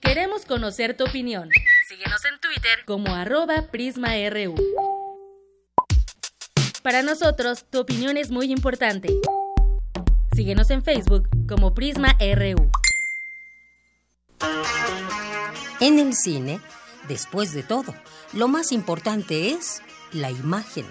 Queremos 0.00 0.46
conocer 0.46 0.96
tu 0.96 1.04
opinión. 1.04 1.50
Síguenos 1.88 2.22
en 2.26 2.38
Twitter 2.38 2.84
como 2.84 3.14
arroba 3.14 3.62
PrismaRU. 3.70 4.54
Para 6.82 7.02
nosotros, 7.02 7.64
tu 7.70 7.80
opinión 7.80 8.18
es 8.18 8.30
muy 8.30 8.52
importante. 8.52 9.08
Síguenos 10.34 10.68
en 10.68 10.84
Facebook 10.84 11.30
como 11.48 11.72
PrismaRU. 11.72 12.70
En 15.80 15.98
el 15.98 16.14
cine, 16.14 16.60
después 17.08 17.54
de 17.54 17.62
todo, 17.62 17.94
lo 18.34 18.48
más 18.48 18.70
importante 18.72 19.52
es 19.52 19.80
la 20.12 20.30
imagen. 20.30 20.84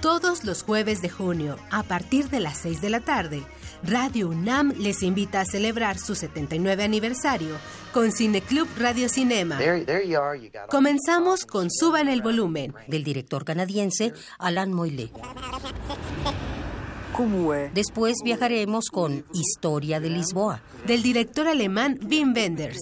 Todos 0.00 0.44
los 0.44 0.62
jueves 0.62 1.02
de 1.02 1.10
junio, 1.10 1.58
a 1.72 1.82
partir 1.82 2.28
de 2.28 2.38
las 2.38 2.58
6 2.58 2.80
de 2.80 2.90
la 2.90 3.00
tarde, 3.00 3.44
Radio 3.86 4.28
UNAM 4.28 4.72
les 4.78 5.02
invita 5.02 5.40
a 5.40 5.44
celebrar 5.44 5.98
su 5.98 6.14
79 6.14 6.84
aniversario 6.84 7.56
con 7.92 8.12
Cineclub 8.12 8.66
Radio 8.78 9.10
Cinema. 9.10 9.58
Comenzamos 10.70 11.44
con 11.44 11.70
Suban 11.70 12.08
el 12.08 12.22
volumen, 12.22 12.74
del 12.88 13.04
director 13.04 13.44
canadiense 13.44 14.14
Alan 14.38 14.72
Moyle. 14.72 15.10
Después 17.74 18.16
viajaremos 18.24 18.86
con 18.90 19.26
Historia 19.34 20.00
de 20.00 20.10
Lisboa, 20.10 20.62
del 20.86 21.02
director 21.02 21.46
alemán 21.46 21.98
Wim 22.08 22.32
Wenders. 22.34 22.80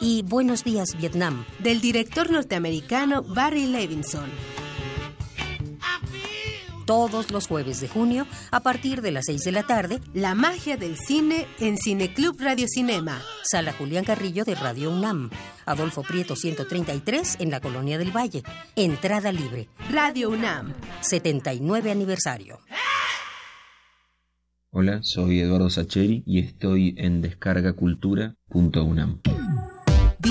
Y 0.00 0.22
Buenos 0.22 0.64
días 0.64 0.96
Vietnam, 0.98 1.44
del 1.60 1.80
director 1.80 2.30
norteamericano 2.30 3.22
Barry 3.22 3.66
Levinson 3.66 4.57
todos 6.88 7.30
los 7.30 7.46
jueves 7.46 7.80
de 7.82 7.88
junio 7.88 8.26
a 8.50 8.60
partir 8.60 9.02
de 9.02 9.10
las 9.10 9.26
6 9.26 9.44
de 9.44 9.52
la 9.52 9.62
tarde. 9.62 10.00
La 10.14 10.34
magia 10.34 10.78
del 10.78 10.96
cine 10.96 11.46
en 11.60 11.76
Cineclub 11.76 12.40
Radio 12.40 12.66
Cinema. 12.66 13.20
Sala 13.42 13.74
Julián 13.74 14.06
Carrillo 14.06 14.46
de 14.46 14.54
Radio 14.54 14.90
UNAM. 14.90 15.28
Adolfo 15.66 16.02
Prieto 16.02 16.34
133 16.34 17.36
en 17.40 17.50
la 17.50 17.60
Colonia 17.60 17.98
del 17.98 18.16
Valle. 18.16 18.42
Entrada 18.74 19.32
libre. 19.32 19.68
Radio 19.90 20.30
UNAM. 20.30 20.72
79 21.02 21.90
aniversario. 21.90 22.60
Hola, 24.70 25.00
soy 25.02 25.40
Eduardo 25.40 25.68
Sacheri 25.68 26.22
y 26.24 26.38
estoy 26.38 26.94
en 26.96 27.20
descargacultura.unam. 27.20 29.20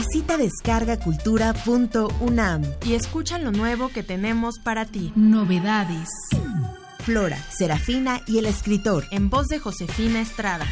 Visita 0.08 0.38
descargacultura.unam 0.38 2.62
y 2.86 2.94
escucha 2.94 3.40
lo 3.40 3.52
nuevo 3.52 3.90
que 3.90 4.04
tenemos 4.04 4.60
para 4.64 4.86
ti. 4.86 5.12
Novedades. 5.16 6.08
Flora, 7.00 7.38
Serafina 7.50 8.22
y 8.26 8.38
el 8.38 8.46
escritor. 8.46 9.04
En 9.12 9.30
voz 9.30 9.48
de 9.48 9.60
Josefina 9.60 10.22
Estrada. 10.22 10.66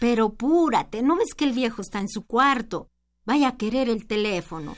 Pero 0.00 0.30
púrate, 0.30 1.02
¿no 1.02 1.14
ves 1.16 1.34
que 1.36 1.44
el 1.44 1.52
viejo 1.52 1.80
está 1.80 2.00
en 2.00 2.08
su 2.08 2.26
cuarto? 2.26 2.90
Vaya 3.24 3.46
a 3.48 3.56
querer 3.56 3.88
el 3.88 4.08
teléfono. 4.08 4.76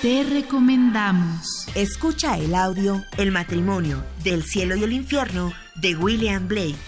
Te 0.00 0.24
recomendamos. 0.24 1.68
Escucha 1.74 2.38
el 2.38 2.54
audio 2.54 3.04
El 3.18 3.32
matrimonio 3.32 4.02
del 4.24 4.44
cielo 4.44 4.76
y 4.76 4.84
el 4.84 4.94
infierno 4.94 5.52
de 5.74 5.94
William 5.94 6.48
Blake. 6.48 6.78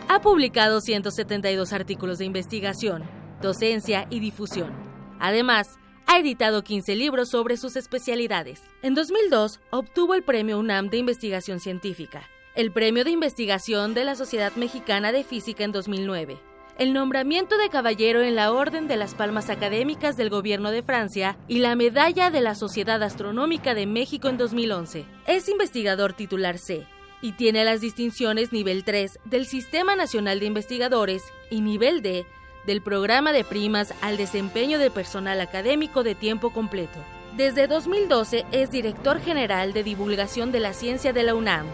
Ha 0.09 0.21
publicado 0.21 0.79
172 0.79 1.73
artículos 1.73 2.19
de 2.19 2.25
investigación, 2.25 3.03
docencia 3.41 4.05
y 4.11 4.19
difusión. 4.19 4.71
Además, 5.19 5.79
ha 6.07 6.19
editado 6.19 6.63
15 6.63 6.95
libros 6.95 7.29
sobre 7.29 7.57
sus 7.57 7.75
especialidades. 7.75 8.61
En 8.81 8.93
2002, 8.93 9.59
obtuvo 9.71 10.13
el 10.13 10.23
Premio 10.23 10.59
UNAM 10.59 10.89
de 10.89 10.97
Investigación 10.97 11.59
Científica 11.59 12.27
el 12.55 12.71
Premio 12.71 13.03
de 13.03 13.11
Investigación 13.11 13.93
de 13.93 14.05
la 14.05 14.15
Sociedad 14.15 14.53
Mexicana 14.55 15.11
de 15.11 15.25
Física 15.25 15.65
en 15.65 15.73
2009, 15.73 16.39
el 16.77 16.93
nombramiento 16.93 17.57
de 17.57 17.69
caballero 17.69 18.21
en 18.21 18.35
la 18.35 18.51
Orden 18.51 18.87
de 18.87 18.95
las 18.95 19.13
Palmas 19.13 19.49
Académicas 19.49 20.15
del 20.15 20.29
Gobierno 20.29 20.71
de 20.71 20.81
Francia 20.81 21.37
y 21.49 21.59
la 21.59 21.75
Medalla 21.75 22.31
de 22.31 22.39
la 22.39 22.55
Sociedad 22.55 23.03
Astronómica 23.03 23.75
de 23.75 23.85
México 23.85 24.29
en 24.29 24.37
2011. 24.37 25.05
Es 25.27 25.49
investigador 25.49 26.13
titular 26.13 26.57
C 26.57 26.87
y 27.21 27.33
tiene 27.33 27.65
las 27.65 27.81
distinciones 27.81 28.53
nivel 28.53 28.85
3 28.85 29.19
del 29.25 29.45
Sistema 29.45 29.97
Nacional 29.97 30.39
de 30.39 30.45
Investigadores 30.45 31.23
y 31.49 31.59
nivel 31.59 32.01
D 32.01 32.25
del 32.65 32.81
Programa 32.81 33.31
de 33.31 33.43
Primas 33.43 33.93
al 34.01 34.17
Desempeño 34.17 34.79
de 34.79 34.91
Personal 34.91 35.41
Académico 35.41 36.03
de 36.03 36.15
Tiempo 36.15 36.51
Completo. 36.51 36.99
Desde 37.37 37.67
2012 37.67 38.45
es 38.51 38.71
director 38.71 39.19
general 39.19 39.73
de 39.73 39.83
divulgación 39.83 40.51
de 40.51 40.59
la 40.59 40.73
ciencia 40.73 41.13
de 41.13 41.23
la 41.23 41.35
UNAM 41.35 41.65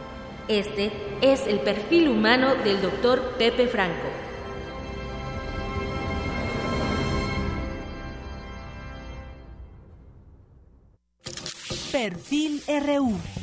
este 0.51 0.91
es 1.21 1.47
el 1.47 1.61
perfil 1.61 2.09
humano 2.09 2.55
del 2.55 2.81
doctor 2.81 3.35
Pepe 3.37 3.67
Franco. 3.67 4.09
Perfil 11.91 12.61
RU. 12.67 13.40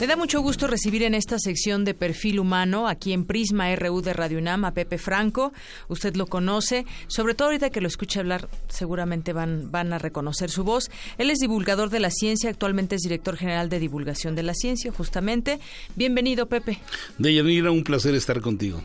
Me 0.00 0.06
da 0.06 0.14
mucho 0.14 0.40
gusto 0.40 0.68
recibir 0.68 1.02
en 1.02 1.12
esta 1.12 1.40
sección 1.40 1.84
de 1.84 1.92
perfil 1.92 2.38
humano, 2.38 2.86
aquí 2.86 3.12
en 3.12 3.24
Prisma 3.24 3.74
RU 3.74 4.00
de 4.00 4.12
Radio 4.12 4.38
UNAM, 4.38 4.64
a 4.64 4.70
Pepe 4.70 4.96
Franco. 4.96 5.52
Usted 5.88 6.14
lo 6.14 6.26
conoce, 6.26 6.86
sobre 7.08 7.34
todo 7.34 7.48
ahorita 7.48 7.70
que 7.70 7.80
lo 7.80 7.88
escuche 7.88 8.20
hablar, 8.20 8.48
seguramente 8.68 9.32
van, 9.32 9.72
van 9.72 9.92
a 9.92 9.98
reconocer 9.98 10.50
su 10.50 10.62
voz. 10.62 10.88
Él 11.18 11.30
es 11.30 11.38
divulgador 11.38 11.90
de 11.90 11.98
la 11.98 12.12
ciencia, 12.12 12.48
actualmente 12.48 12.94
es 12.94 13.02
director 13.02 13.36
general 13.36 13.68
de 13.70 13.80
divulgación 13.80 14.36
de 14.36 14.44
la 14.44 14.54
ciencia, 14.54 14.92
justamente. 14.92 15.58
Bienvenido, 15.96 16.46
Pepe. 16.46 16.78
Deyanira, 17.18 17.72
un 17.72 17.82
placer 17.82 18.14
estar 18.14 18.40
contigo. 18.40 18.80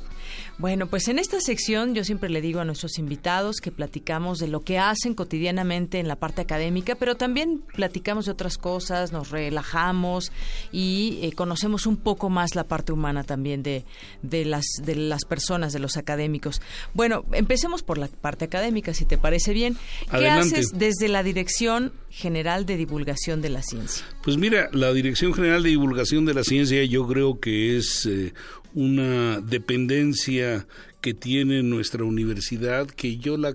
Bueno, 0.63 0.87
pues 0.87 1.09
en 1.09 1.19
esta 1.19 1.41
sección 1.41 1.93
yo 1.93 2.05
siempre 2.05 2.29
le 2.29 2.39
digo 2.39 2.61
a 2.61 2.63
nuestros 2.63 2.97
invitados 2.97 3.57
que 3.57 3.69
platicamos 3.69 4.39
de 4.39 4.47
lo 4.47 4.61
que 4.61 4.79
hacen 4.79 5.13
cotidianamente 5.13 5.99
en 5.99 6.07
la 6.07 6.15
parte 6.15 6.39
académica, 6.39 6.95
pero 6.95 7.15
también 7.15 7.61
platicamos 7.75 8.27
de 8.27 8.31
otras 8.31 8.57
cosas, 8.57 9.11
nos 9.11 9.29
relajamos 9.29 10.31
y 10.71 11.19
eh, 11.21 11.33
conocemos 11.33 11.85
un 11.85 11.97
poco 11.97 12.29
más 12.29 12.55
la 12.55 12.63
parte 12.63 12.93
humana 12.93 13.25
también 13.25 13.61
de, 13.61 13.83
de, 14.21 14.45
las, 14.45 14.63
de 14.81 14.95
las 14.95 15.25
personas, 15.25 15.73
de 15.73 15.79
los 15.79 15.97
académicos. 15.97 16.61
Bueno, 16.93 17.25
empecemos 17.33 17.83
por 17.83 17.97
la 17.97 18.07
parte 18.07 18.45
académica, 18.45 18.93
si 18.93 19.03
te 19.03 19.17
parece 19.17 19.51
bien. 19.51 19.75
¿Qué 20.11 20.29
haces 20.29 20.71
desde 20.73 21.09
la 21.09 21.23
Dirección 21.23 21.91
General 22.09 22.65
de 22.65 22.77
Divulgación 22.77 23.41
de 23.41 23.49
la 23.49 23.63
Ciencia? 23.63 24.05
Pues 24.23 24.37
mira, 24.37 24.69
la 24.71 24.93
Dirección 24.93 25.33
General 25.33 25.61
de 25.61 25.71
Divulgación 25.71 26.23
de 26.23 26.35
la 26.35 26.45
Ciencia 26.45 26.85
yo 26.85 27.05
creo 27.05 27.41
que 27.41 27.75
es 27.75 28.05
eh, 28.05 28.33
una 28.73 29.39
dependencia 29.39 30.67
que 31.01 31.13
tiene 31.13 31.63
nuestra 31.63 32.03
universidad 32.03 32.87
que 32.87 33.17
yo 33.17 33.37
la 33.37 33.53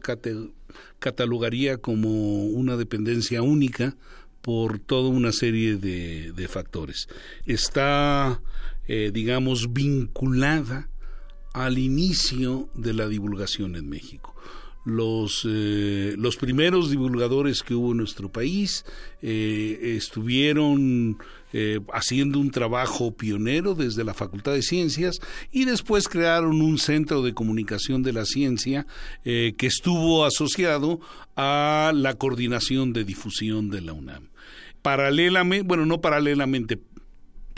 catalogaría 0.99 1.79
como 1.79 2.45
una 2.45 2.77
dependencia 2.77 3.43
única 3.43 3.97
por 4.43 4.79
toda 4.79 5.09
una 5.09 5.33
serie 5.33 5.77
de, 5.77 6.49
factores. 6.49 7.09
Está, 7.47 8.41
eh, 8.87 9.11
digamos, 9.13 9.73
vinculada 9.73 10.89
al 11.53 11.79
inicio 11.79 12.69
de 12.75 12.95
la 12.95 13.09
divulgación 13.09 13.77
en 13.77 13.89
México 13.89 14.35
los, 14.89 15.47
eh, 15.49 16.15
los 16.17 16.37
primeros 16.37 16.91
divulgadores 16.91 17.63
que 17.63 17.75
hubo 17.75 17.93
en 17.93 17.99
nuestro 17.99 18.31
país 18.31 18.85
eh, 19.23 19.95
estuvieron 19.97 21.19
eh, 21.53 21.81
haciendo 21.93 22.39
un 22.41 22.51
trabajo 22.51 23.15
pionero 23.15 23.75
desde 23.75 24.05
la 24.05 24.15
Facultad 24.15 24.53
de 24.53 24.63
Ciencias 24.63 25.19
y 25.53 25.65
después 25.65 26.09
crearon 26.09 26.63
un 26.63 26.79
centro 26.79 27.23
de 27.23 27.35
comunicación 27.35 28.03
de 28.03 28.13
la 28.13 28.25
ciencia 28.25 28.87
que 29.25 29.55
estuvo 29.61 30.25
asociado 30.25 31.01
a 31.37 31.93
la 31.95 32.15
coordinación 32.15 32.93
de 32.93 33.05
difusión 33.05 33.71
de 33.71 33.81
la 33.83 33.93
UNAM. 33.93 34.29
Paralelamente, 34.83 35.67
bueno, 35.67 35.87
no 35.87 36.01
paralelamente, 36.01 36.79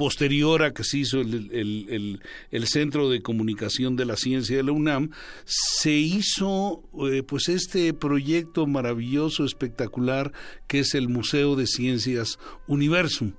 posterior 0.00 0.62
a 0.62 0.72
que 0.72 0.82
se 0.82 0.96
hizo 0.96 1.20
el, 1.20 2.20
Centro 2.64 3.10
de 3.10 3.20
Comunicación 3.20 3.96
de 3.96 4.06
la 4.06 4.16
Ciencia 4.16 4.56
de 4.56 4.62
la 4.62 4.72
UNAM, 4.72 5.10
se 5.44 5.92
hizo 5.92 6.82
eh, 7.06 7.22
pues 7.22 7.50
este 7.50 7.92
proyecto 7.92 8.66
maravilloso, 8.66 9.44
espectacular, 9.44 10.32
que 10.68 10.78
es 10.78 10.94
el 10.94 11.10
Museo 11.10 11.54
de 11.54 11.66
Ciencias 11.66 12.38
Universum. 12.66 13.32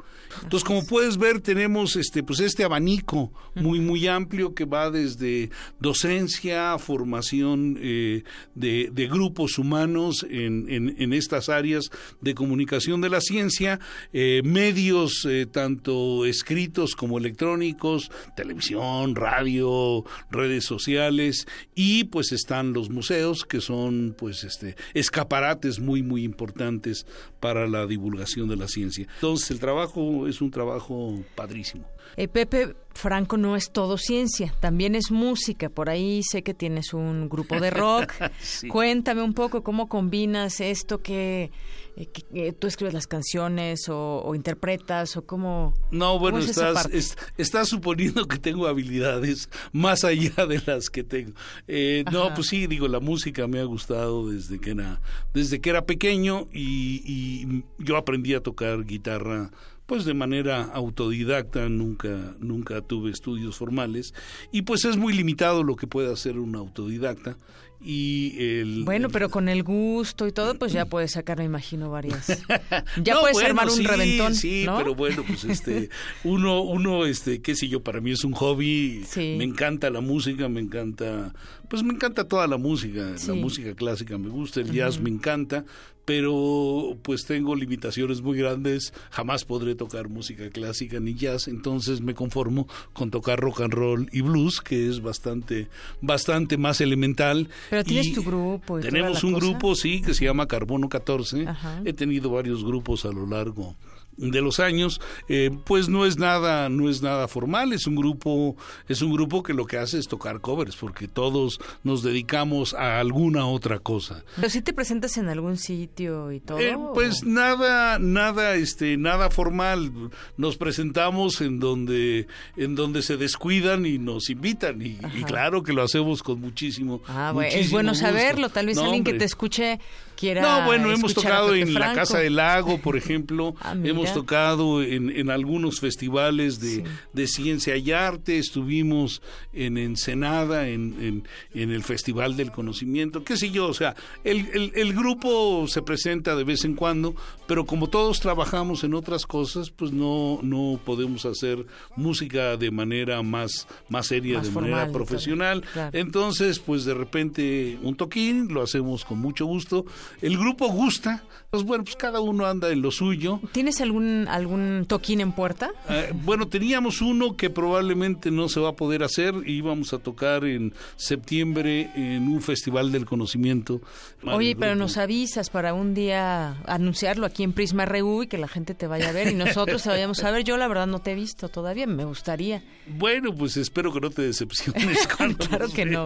Entonces, 0.44 0.64
como 0.64 0.86
puedes 0.86 1.18
ver, 1.18 1.42
tenemos 1.42 1.96
este, 1.96 2.24
pues 2.24 2.40
este 2.40 2.64
abanico 2.64 3.32
muy, 3.56 3.80
muy 3.80 4.08
amplio 4.08 4.54
que 4.54 4.66
va 4.66 4.90
desde 4.90 5.50
docencia, 5.80 6.78
formación 6.78 7.78
eh, 7.82 8.24
de, 8.56 9.08
grupos 9.12 9.58
humanos 9.58 10.26
en, 10.30 10.70
en, 10.70 11.14
estas 11.14 11.50
áreas 11.50 11.90
de 12.22 12.34
comunicación 12.34 13.02
de 13.02 13.10
la 13.10 13.20
ciencia, 13.20 13.80
eh, 14.14 14.42
medios 14.44 15.26
eh, 15.26 15.46
tanto 15.52 16.26
escritos 16.26 16.96
como 16.96 17.18
electrónicos, 17.18 18.12
televisión, 18.36 19.16
radio, 19.16 20.06
redes 20.30 20.66
sociales 20.66 21.48
y 21.76 22.06
pues 22.06 22.32
están 22.32 22.74
los 22.74 22.90
museos 22.90 23.44
que 23.44 23.60
son 23.60 24.16
pues 24.18 24.44
este 24.44 24.76
escaparates 24.94 25.80
muy 25.80 26.04
muy 26.04 26.24
importantes 26.24 27.06
para 27.40 27.68
la 27.68 27.88
divulgación 27.88 28.48
de 28.48 28.56
la 28.56 28.68
ciencia. 28.68 29.08
Entonces, 29.16 29.52
el 29.52 29.60
trabajo 29.60 30.21
es 30.28 30.42
un 30.42 30.52
trabajo 30.52 31.20
padrísimo. 31.36 31.86
Eh, 32.18 32.28
Pepe 32.28 32.76
Franco 32.94 33.38
no 33.38 33.56
es 33.56 33.72
todo 33.72 33.98
ciencia, 33.98 34.54
también 34.60 34.96
es 34.96 35.12
música. 35.12 35.70
Por 35.70 35.90
ahí 35.90 36.22
sé 36.24 36.44
que 36.44 36.54
tienes 36.54 36.94
un 36.94 37.30
grupo 37.30 37.60
de 37.60 37.70
rock. 37.70 38.12
Cuéntame 38.70 39.22
un 39.22 39.34
poco 39.34 39.64
cómo 39.64 39.88
combinas 39.88 40.60
esto 40.60 41.02
que, 41.02 41.52
eh, 41.96 42.54
tú 42.54 42.68
escribes 42.68 42.94
las 42.94 43.08
canciones 43.08 43.88
o, 43.88 44.34
interpretas 44.36 45.16
o 45.16 45.26
cómo. 45.26 45.74
No, 45.90 46.20
bueno, 46.20 46.40
estás, 46.40 46.90
estás 47.38 47.70
suponiendo 47.70 48.28
que 48.28 48.38
tengo 48.38 48.68
habilidades 48.68 49.50
más 49.72 50.04
allá 50.04 50.46
de 50.46 50.62
las 50.66 50.90
que 50.90 51.04
tengo. 51.04 51.34
Eh, 51.68 52.04
no, 52.12 52.34
pues 52.34 52.48
sí, 52.48 52.68
digo, 52.68 52.88
la 52.88 53.00
música 53.00 53.48
me 53.48 53.60
ha 53.60 53.66
gustado 53.66 54.30
desde 54.30 54.60
que 54.60 54.72
era, 54.72 55.02
desde 55.34 55.62
que 55.62 55.70
era 55.70 55.86
pequeño 55.86 56.50
y, 56.52 57.02
y 57.06 57.64
yo 57.80 57.96
aprendí 57.96 58.34
a 58.34 58.42
tocar 58.42 58.84
guitarra 58.84 59.52
pues 59.92 60.06
de 60.06 60.14
manera 60.14 60.64
autodidacta, 60.74 61.68
nunca, 61.68 62.34
nunca 62.40 62.80
tuve 62.80 63.12
estudios 63.12 63.58
formales 63.58 64.14
y 64.50 64.62
pues 64.62 64.86
es 64.86 64.96
muy 64.96 65.12
limitado 65.12 65.64
lo 65.66 65.76
que 65.76 65.86
puede 65.86 66.10
hacer 66.14 66.40
un 66.40 66.56
autodidacta 66.56 67.36
y 67.84 68.36
el 68.40 68.84
bueno 68.86 69.10
pero 69.10 69.30
con 69.30 69.50
el 69.50 69.64
gusto 69.64 70.28
y 70.28 70.32
todo 70.32 70.56
pues 70.56 70.72
ya 70.72 70.86
puedes 70.86 71.12
sacar 71.12 71.40
me 71.40 71.44
imagino 71.44 71.90
varias. 71.90 72.42
Ya 73.04 73.20
puedes 73.20 73.44
armar 73.44 73.68
un 73.68 73.84
reventón 73.84 74.34
sí 74.34 74.66
pero 74.66 74.96
bueno 74.96 75.26
pues 75.28 75.44
este 75.44 75.90
uno 76.24 76.62
uno 76.62 77.06
este 77.06 77.42
qué 77.42 77.54
sé 77.54 77.68
yo 77.68 77.84
para 77.84 78.00
mí 78.00 78.12
es 78.12 78.24
un 78.24 78.32
hobby 78.32 79.04
me 79.18 79.44
encanta 79.44 79.90
la 79.90 80.00
música 80.00 80.48
me 80.48 80.62
encanta 80.62 81.34
pues 81.72 81.84
me 81.84 81.94
encanta 81.94 82.28
toda 82.28 82.46
la 82.48 82.58
música 82.58 83.16
la 83.26 83.34
música 83.34 83.74
clásica 83.74 84.18
me 84.18 84.28
gusta 84.28 84.60
el 84.60 84.72
jazz 84.72 85.00
me 85.00 85.10
encanta 85.10 85.64
pero 86.06 86.98
pues 87.04 87.26
tengo 87.26 87.56
limitaciones 87.56 88.22
muy 88.22 88.38
grandes, 88.38 88.94
jamás 89.12 89.46
podré 89.46 89.76
tocar 89.76 90.10
música 90.10 90.50
clásica 90.50 91.00
ni 91.00 91.14
jazz, 91.14 91.48
entonces 91.48 92.02
me 92.02 92.14
conformo 92.14 92.68
con 92.92 93.12
tocar 93.12 93.40
rock 93.40 93.62
and 93.62 93.74
roll 93.74 94.10
y 94.12 94.20
blues, 94.22 94.62
que 94.62 94.90
es 94.90 95.02
bastante 95.02 95.70
bastante 96.02 96.58
más 96.58 96.82
elemental. 96.82 97.50
Pero 97.70 97.84
tienes 97.84 98.14
tu 98.14 98.24
grupo. 98.24 98.80
tenemos 98.80 99.24
un 99.24 99.34
grupo, 99.34 99.76
sí, 99.76 100.02
que 100.02 100.14
se 100.14 100.26
llama 100.26 100.48
Carbono 100.48 100.90
14. 100.90 101.46
He 101.86 101.94
tenido 101.94 102.32
varios 102.32 102.64
grupos 102.64 103.06
a 103.06 103.12
lo 103.12 103.26
largo 103.28 103.76
de 104.18 104.42
los 104.42 104.60
años, 104.60 105.02
eh, 105.28 105.52
pues 105.66 105.90
no 105.90 106.06
es 106.06 106.18
nada, 106.18 106.70
no 106.70 106.90
es 106.90 107.02
nada 107.02 107.28
formal, 107.28 107.74
es 107.74 107.88
un 107.88 107.96
grupo, 107.96 108.56
es 108.88 109.02
un 109.02 109.12
grupo 109.12 109.44
que 109.44 109.54
lo 109.54 109.66
que 109.66 109.78
hace 109.78 109.98
es 109.98 110.08
tocar 110.08 110.42
covers, 110.42 110.76
porque 110.76 111.08
todos 111.08 111.60
nos 111.84 112.04
dedicamos 112.04 112.74
a 112.74 113.00
alguna 113.00 113.46
otra 113.48 113.80
cosa. 113.80 114.24
Pero 114.36 114.50
si 114.50 114.62
te 114.62 114.74
presentas 114.74 115.18
en 115.18 115.30
algún 115.30 115.58
sitio 115.58 116.32
y 116.32 116.40
todo. 116.40 116.60
Eh, 116.60 116.78
pues 116.94 117.24
nada, 117.24 118.00
nada, 118.00 118.56
este, 118.56 118.98
nada 118.98 119.30
formal. 119.30 119.92
Nos 120.38 120.58
presentamos 120.58 121.42
en 121.42 121.60
donde, 121.60 122.28
en 122.58 122.76
donde 122.76 123.02
se 123.02 123.18
descuidan 123.18 123.86
y 123.86 123.98
nos 123.98 124.30
invitan 124.30 124.82
y, 124.82 124.98
claro 125.26 125.64
que 125.64 125.74
lo 125.74 125.82
hacemos 125.82 126.24
con 126.24 126.42
muchísimo. 126.42 127.02
Ah, 127.08 127.34
es 127.50 127.72
bueno 127.72 127.96
saberlo. 127.96 128.50
Tal 128.50 128.68
vez 128.68 128.78
alguien 128.78 129.04
que 129.04 129.14
te 129.14 129.26
escuche 129.26 129.80
quiera. 130.22 130.42
No, 130.42 130.66
bueno, 130.68 130.92
hemos 130.92 131.16
tocado 131.16 131.56
en 131.56 131.74
la 131.74 131.94
Casa 131.94 132.20
del 132.20 132.36
Lago, 132.36 132.78
por 132.78 132.96
ejemplo. 132.96 133.56
Ah, 133.64 133.76
hemos 133.84 134.12
tocado 134.14 134.82
en, 134.82 135.10
en 135.10 135.30
algunos 135.30 135.80
festivales 135.80 136.60
de, 136.60 136.84
de, 137.14 137.28
ciencia 137.28 137.78
y 137.78 137.92
arte, 137.92 138.38
estuvimos 138.38 139.22
en 139.54 139.78
Ensenada, 139.78 140.68
en, 140.68 141.24
en, 141.54 141.72
el 141.72 141.84
Festival 141.84 142.36
del 142.36 142.52
Conocimiento, 142.52 143.24
qué 143.24 143.38
sé 143.38 143.52
yo, 143.52 143.68
o 143.68 143.74
sea, 143.74 143.96
el, 144.24 144.72
el, 144.76 144.94
grupo 144.94 145.68
se 145.68 145.82
presenta 145.84 146.36
de 146.36 146.44
vez 146.44 146.66
en 146.66 146.76
cuando, 146.76 147.16
pero 147.48 147.66
como 147.66 147.88
todos 147.88 148.20
trabajamos 148.20 148.84
en 148.84 148.96
otras 148.96 149.26
cosas, 149.26 149.70
pues 149.70 149.92
no, 149.92 150.40
no 150.42 150.80
podemos 150.84 151.26
hacer 151.26 151.66
música 151.96 152.58
de 152.58 152.72
manera 152.72 153.22
más, 153.22 153.68
más 153.90 154.08
seria, 154.08 154.40
de 154.40 154.50
manera 154.50 154.92
profesional. 154.92 155.64
Entonces, 155.94 156.60
pues 156.60 156.84
de 156.86 156.94
repente 156.94 157.78
un 157.84 157.96
toquín, 157.96 158.54
lo 158.54 158.64
hacemos 158.64 159.06
con 159.06 159.20
mucho 159.20 159.46
gusto. 159.46 159.86
El 160.22 160.38
grupo 160.38 160.68
gusta, 160.70 161.24
pues 161.52 161.64
bueno, 161.64 161.84
pues 161.84 161.98
cada 161.98 162.22
uno 162.22 162.46
anda 162.46 162.70
en 162.70 162.82
lo 162.82 162.92
suyo. 162.92 163.42
¿Tienes 163.52 163.82
algún, 163.82 164.28
algún 164.30 164.86
toquín 164.88 165.20
en 165.20 165.34
puerta? 165.34 165.72
Eh, 165.90 166.14
bueno, 166.24 166.48
teníamos 166.48 167.02
uno 167.02 167.36
que 167.36 167.50
probablemente 167.50 168.32
no 168.32 168.48
se 168.48 168.62
va 168.62 168.70
a 168.70 168.76
poder 168.76 169.04
hacer. 169.04 169.34
Íbamos 169.46 169.92
a 169.94 170.00
tocar 170.00 170.46
en 170.46 170.74
septiembre 170.96 171.90
en 171.96 172.30
un 172.30 172.42
festival 172.42 172.94
del 172.94 173.06
conocimiento. 173.06 173.82
Oye, 174.24 174.56
pero 174.56 174.76
nos 174.76 174.98
avisas 174.98 175.50
para 175.50 175.74
un 175.74 175.94
día 175.94 176.56
anunciarlo 176.68 177.26
aquí 177.26 177.44
en 177.44 177.52
Prisma 177.52 177.86
RU 177.86 178.24
y 178.24 178.28
que 178.28 178.38
la 178.38 178.48
gente 178.48 178.74
te 178.74 178.88
vaya 178.88 179.10
a 179.10 179.12
ver 179.12 179.28
y 179.28 179.34
nosotros 179.34 179.84
te 179.84 179.90
vayamos 179.90 180.24
a 180.24 180.32
ver. 180.32 180.46
Yo 180.46 180.56
la 180.56 180.70
verdad 180.70 180.88
no 180.88 181.00
te 181.00 181.12
he 181.12 181.16
visto 181.16 181.50
todavía, 181.50 181.86
me 181.86 182.06
gustaría. 182.06 182.64
Bueno, 182.88 183.36
pues 183.36 183.58
espero 183.58 183.92
que 183.92 184.00
no 184.00 184.10
te 184.10 184.22
decepciones. 184.22 185.06
claro 185.18 185.68
que 185.74 185.86
no. 185.86 186.06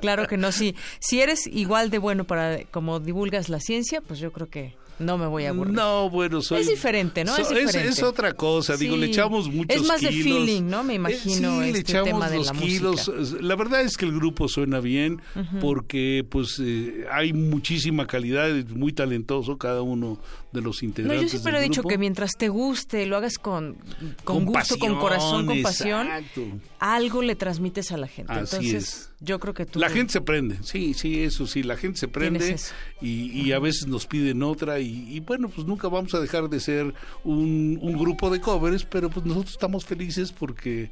Claro 0.00 0.28
que 0.28 0.36
no. 0.36 0.52
Si, 0.52 0.76
si 1.00 1.20
eres 1.20 1.48
igual 1.48 1.90
de 1.90 1.98
bueno 1.98 2.24
para 2.24 2.64
como 2.70 3.00
divulgas 3.20 3.50
la 3.50 3.60
ciencia, 3.60 4.00
pues 4.00 4.18
yo 4.18 4.32
creo 4.32 4.48
que 4.48 4.74
no 4.98 5.18
me 5.18 5.26
voy 5.26 5.44
a 5.44 5.50
aburrir. 5.50 5.74
No, 5.74 6.08
bueno, 6.08 6.40
soy... 6.40 6.60
Es 6.60 6.68
diferente, 6.68 7.24
¿no? 7.24 7.36
es, 7.36 7.48
diferente. 7.48 7.88
Es, 7.88 8.02
otra 8.02 8.32
cosa, 8.32 8.76
digo, 8.76 8.96
le 8.96 9.06
echamos 9.06 9.48
muchos 9.48 9.76
kilos. 9.76 9.82
Es 9.82 9.88
más 9.88 10.00
de 10.00 10.08
feeling, 10.08 10.62
¿no? 10.62 10.82
Me 10.84 10.94
imagino 10.94 11.60
sí, 11.60 11.60
le 11.60 11.78
este 11.78 11.80
echamos 11.80 12.08
tema 12.08 12.30
de 12.30 12.36
los 12.36 12.46
la 12.46 12.52
kilos. 12.52 13.08
música. 13.08 13.42
La 13.42 13.56
verdad 13.56 13.82
es 13.82 13.96
que 13.96 14.06
el 14.06 14.12
grupo 14.12 14.48
suena 14.48 14.80
bien 14.80 15.20
porque 15.60 16.24
pues 16.28 16.60
eh, 16.62 17.04
hay 17.10 17.32
muchísima 17.32 18.06
calidad, 18.06 18.50
es 18.50 18.70
muy 18.70 18.92
talentoso 18.92 19.58
cada 19.58 19.82
uno 19.82 20.18
de 20.52 20.60
los 20.60 20.82
No, 20.82 20.88
integrantes 20.88 21.22
yo 21.22 21.28
siempre 21.38 21.58
he 21.58 21.62
dicho 21.62 21.80
grupo. 21.82 21.88
que 21.90 21.98
mientras 21.98 22.32
te 22.36 22.48
guste, 22.48 23.06
lo 23.06 23.16
hagas 23.16 23.38
con, 23.38 23.74
con, 24.24 24.44
Con 24.44 24.44
gusto, 24.46 24.78
con 24.78 24.98
corazón, 24.98 25.46
con 25.46 25.62
pasión, 25.62 26.06
exacto. 26.08 26.42
algo 26.78 27.22
le 27.22 27.36
transmites 27.36 27.92
a 27.92 27.96
la 27.96 28.08
gente. 28.08 28.32
Así 28.32 28.56
Entonces, 28.56 28.74
es. 28.74 29.10
yo 29.20 29.38
creo 29.38 29.54
que 29.54 29.66
tú... 29.66 29.78
La 29.78 29.88
gente 29.90 30.12
se 30.12 30.20
prende, 30.20 30.58
sí, 30.62 30.94
sí, 30.94 31.22
eso 31.22 31.46
sí, 31.46 31.62
la 31.62 31.76
gente 31.76 31.98
se 32.00 32.08
prende 32.08 32.56
y, 33.00 33.30
y 33.42 33.52
a 33.52 33.58
veces 33.58 33.86
nos 33.86 34.06
piden 34.06 34.42
otra 34.42 34.80
y, 34.80 35.06
y 35.14 35.20
bueno, 35.20 35.48
pues 35.48 35.66
nunca 35.66 35.88
vamos 35.88 36.14
a 36.14 36.20
dejar 36.20 36.48
de 36.48 36.58
ser 36.60 36.92
un, 37.24 37.78
un 37.80 37.92
grupo 37.98 38.28
de 38.30 38.40
covers, 38.40 38.84
pero 38.84 39.08
pues 39.10 39.24
nosotros 39.26 39.52
estamos 39.52 39.84
felices 39.84 40.32
porque 40.32 40.90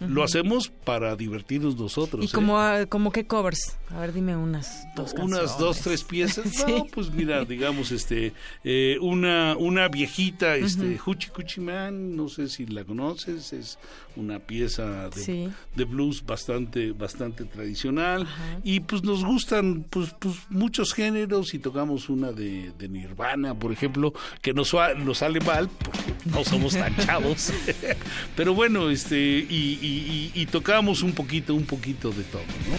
lo 0.00 0.22
hacemos 0.22 0.68
para 0.68 1.16
divertirnos 1.16 1.76
nosotros. 1.76 2.24
¿Y 2.24 2.28
¿eh? 2.28 2.30
como, 2.32 2.58
ah, 2.58 2.86
como 2.88 3.10
qué 3.10 3.26
covers? 3.26 3.76
A 3.90 4.00
ver, 4.00 4.12
dime 4.12 4.36
unas 4.36 4.84
dos 4.94 5.12
unas 5.14 5.28
canciones. 5.40 5.58
dos 5.58 5.80
tres 5.80 6.04
piezas 6.04 6.46
Sí. 6.52 6.64
no 6.68 6.84
pues 6.86 7.10
mira 7.10 7.44
digamos 7.44 7.90
este 7.90 8.32
eh, 8.64 8.96
una 9.00 9.56
una 9.56 9.88
viejita 9.88 10.56
este 10.56 10.96
Coochie 10.98 11.60
Man 11.62 12.14
no 12.16 12.28
sé 12.28 12.48
si 12.48 12.66
la 12.66 12.84
conoces 12.84 13.52
es 13.54 13.78
una 14.14 14.38
pieza 14.40 15.08
de, 15.08 15.22
Sí. 15.22 15.48
de 15.74 15.84
blues 15.84 16.24
bastante 16.26 16.92
bastante 16.92 17.44
tradicional 17.44 18.26
y 18.62 18.80
pues 18.80 19.02
nos 19.04 19.24
gustan 19.24 19.84
pues, 19.88 20.14
pues 20.18 20.34
muchos 20.50 20.92
géneros 20.92 21.54
y 21.54 21.58
tocamos 21.58 22.08
una 22.10 22.30
de, 22.32 22.72
de 22.78 22.88
Nirvana 22.88 23.54
por 23.58 23.72
ejemplo 23.72 24.12
que 24.42 24.52
nos, 24.52 24.74
nos 24.98 25.18
sale 25.18 25.40
mal 25.40 25.68
porque 25.68 26.12
no 26.26 26.44
somos 26.44 26.74
tan 26.74 26.94
chavos 27.06 27.52
pero 28.36 28.52
bueno 28.54 28.90
este 28.90 29.18
y, 29.48 29.78
y- 29.80 29.87
y- 29.88 30.32
y 30.42 30.46
tocamos 30.46 31.02
un 31.02 31.12
poquito 31.12 31.54
un 31.54 31.64
poquito 31.64 32.10
de 32.10 32.24
todo 32.24 32.42
¿no? 32.42 32.78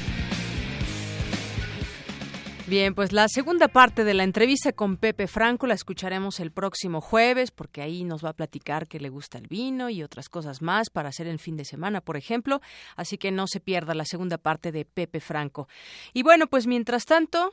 Bien, 2.67 2.93
pues 2.93 3.11
la 3.13 3.27
segunda 3.29 3.67
parte 3.67 4.03
de 4.03 4.13
la 4.13 4.23
entrevista 4.23 4.71
con 4.73 4.97
Pepe 4.97 5.25
Franco 5.25 5.65
la 5.65 5.73
escucharemos 5.73 6.39
el 6.39 6.51
próximo 6.51 7.01
jueves, 7.01 7.49
porque 7.49 7.81
ahí 7.81 8.03
nos 8.03 8.23
va 8.23 8.29
a 8.29 8.33
platicar 8.33 8.87
que 8.87 8.99
le 8.99 9.09
gusta 9.09 9.39
el 9.39 9.47
vino 9.47 9.89
y 9.89 10.03
otras 10.03 10.29
cosas 10.29 10.61
más 10.61 10.91
para 10.91 11.09
hacer 11.09 11.25
el 11.25 11.39
fin 11.39 11.57
de 11.57 11.65
semana, 11.65 11.99
por 11.99 12.15
ejemplo. 12.15 12.61
Así 12.95 13.17
que 13.17 13.31
no 13.31 13.47
se 13.47 13.59
pierda 13.59 13.95
la 13.95 14.05
segunda 14.05 14.37
parte 14.37 14.71
de 14.71 14.85
Pepe 14.85 15.19
Franco. 15.19 15.67
Y 16.13 16.21
bueno, 16.21 16.45
pues 16.45 16.67
mientras 16.67 17.05
tanto, 17.05 17.51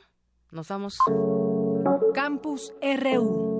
nos 0.51 0.67
vamos. 0.67 0.99
Campus 2.13 2.71
RU. 2.79 3.56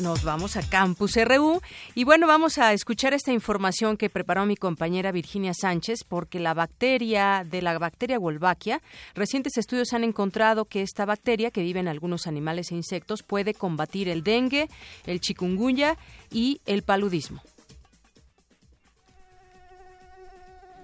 Nos 0.00 0.24
vamos 0.24 0.56
a 0.56 0.62
Campus 0.62 1.16
RU 1.16 1.60
y 1.94 2.04
bueno, 2.04 2.26
vamos 2.26 2.56
a 2.56 2.72
escuchar 2.72 3.12
esta 3.12 3.32
información 3.32 3.98
que 3.98 4.08
preparó 4.08 4.46
mi 4.46 4.56
compañera 4.56 5.12
Virginia 5.12 5.52
Sánchez 5.52 6.04
porque 6.08 6.40
la 6.40 6.54
bacteria 6.54 7.44
de 7.44 7.60
la 7.60 7.78
bacteria 7.78 8.18
Wolbachia, 8.18 8.80
recientes 9.14 9.58
estudios 9.58 9.92
han 9.92 10.02
encontrado 10.02 10.64
que 10.64 10.80
esta 10.80 11.04
bacteria 11.04 11.50
que 11.50 11.62
vive 11.62 11.80
en 11.80 11.88
algunos 11.88 12.26
animales 12.26 12.70
e 12.70 12.76
insectos 12.76 13.22
puede 13.22 13.52
combatir 13.52 14.08
el 14.08 14.22
dengue, 14.22 14.70
el 15.04 15.20
chikungunya 15.20 15.98
y 16.30 16.62
el 16.64 16.82
paludismo. 16.82 17.42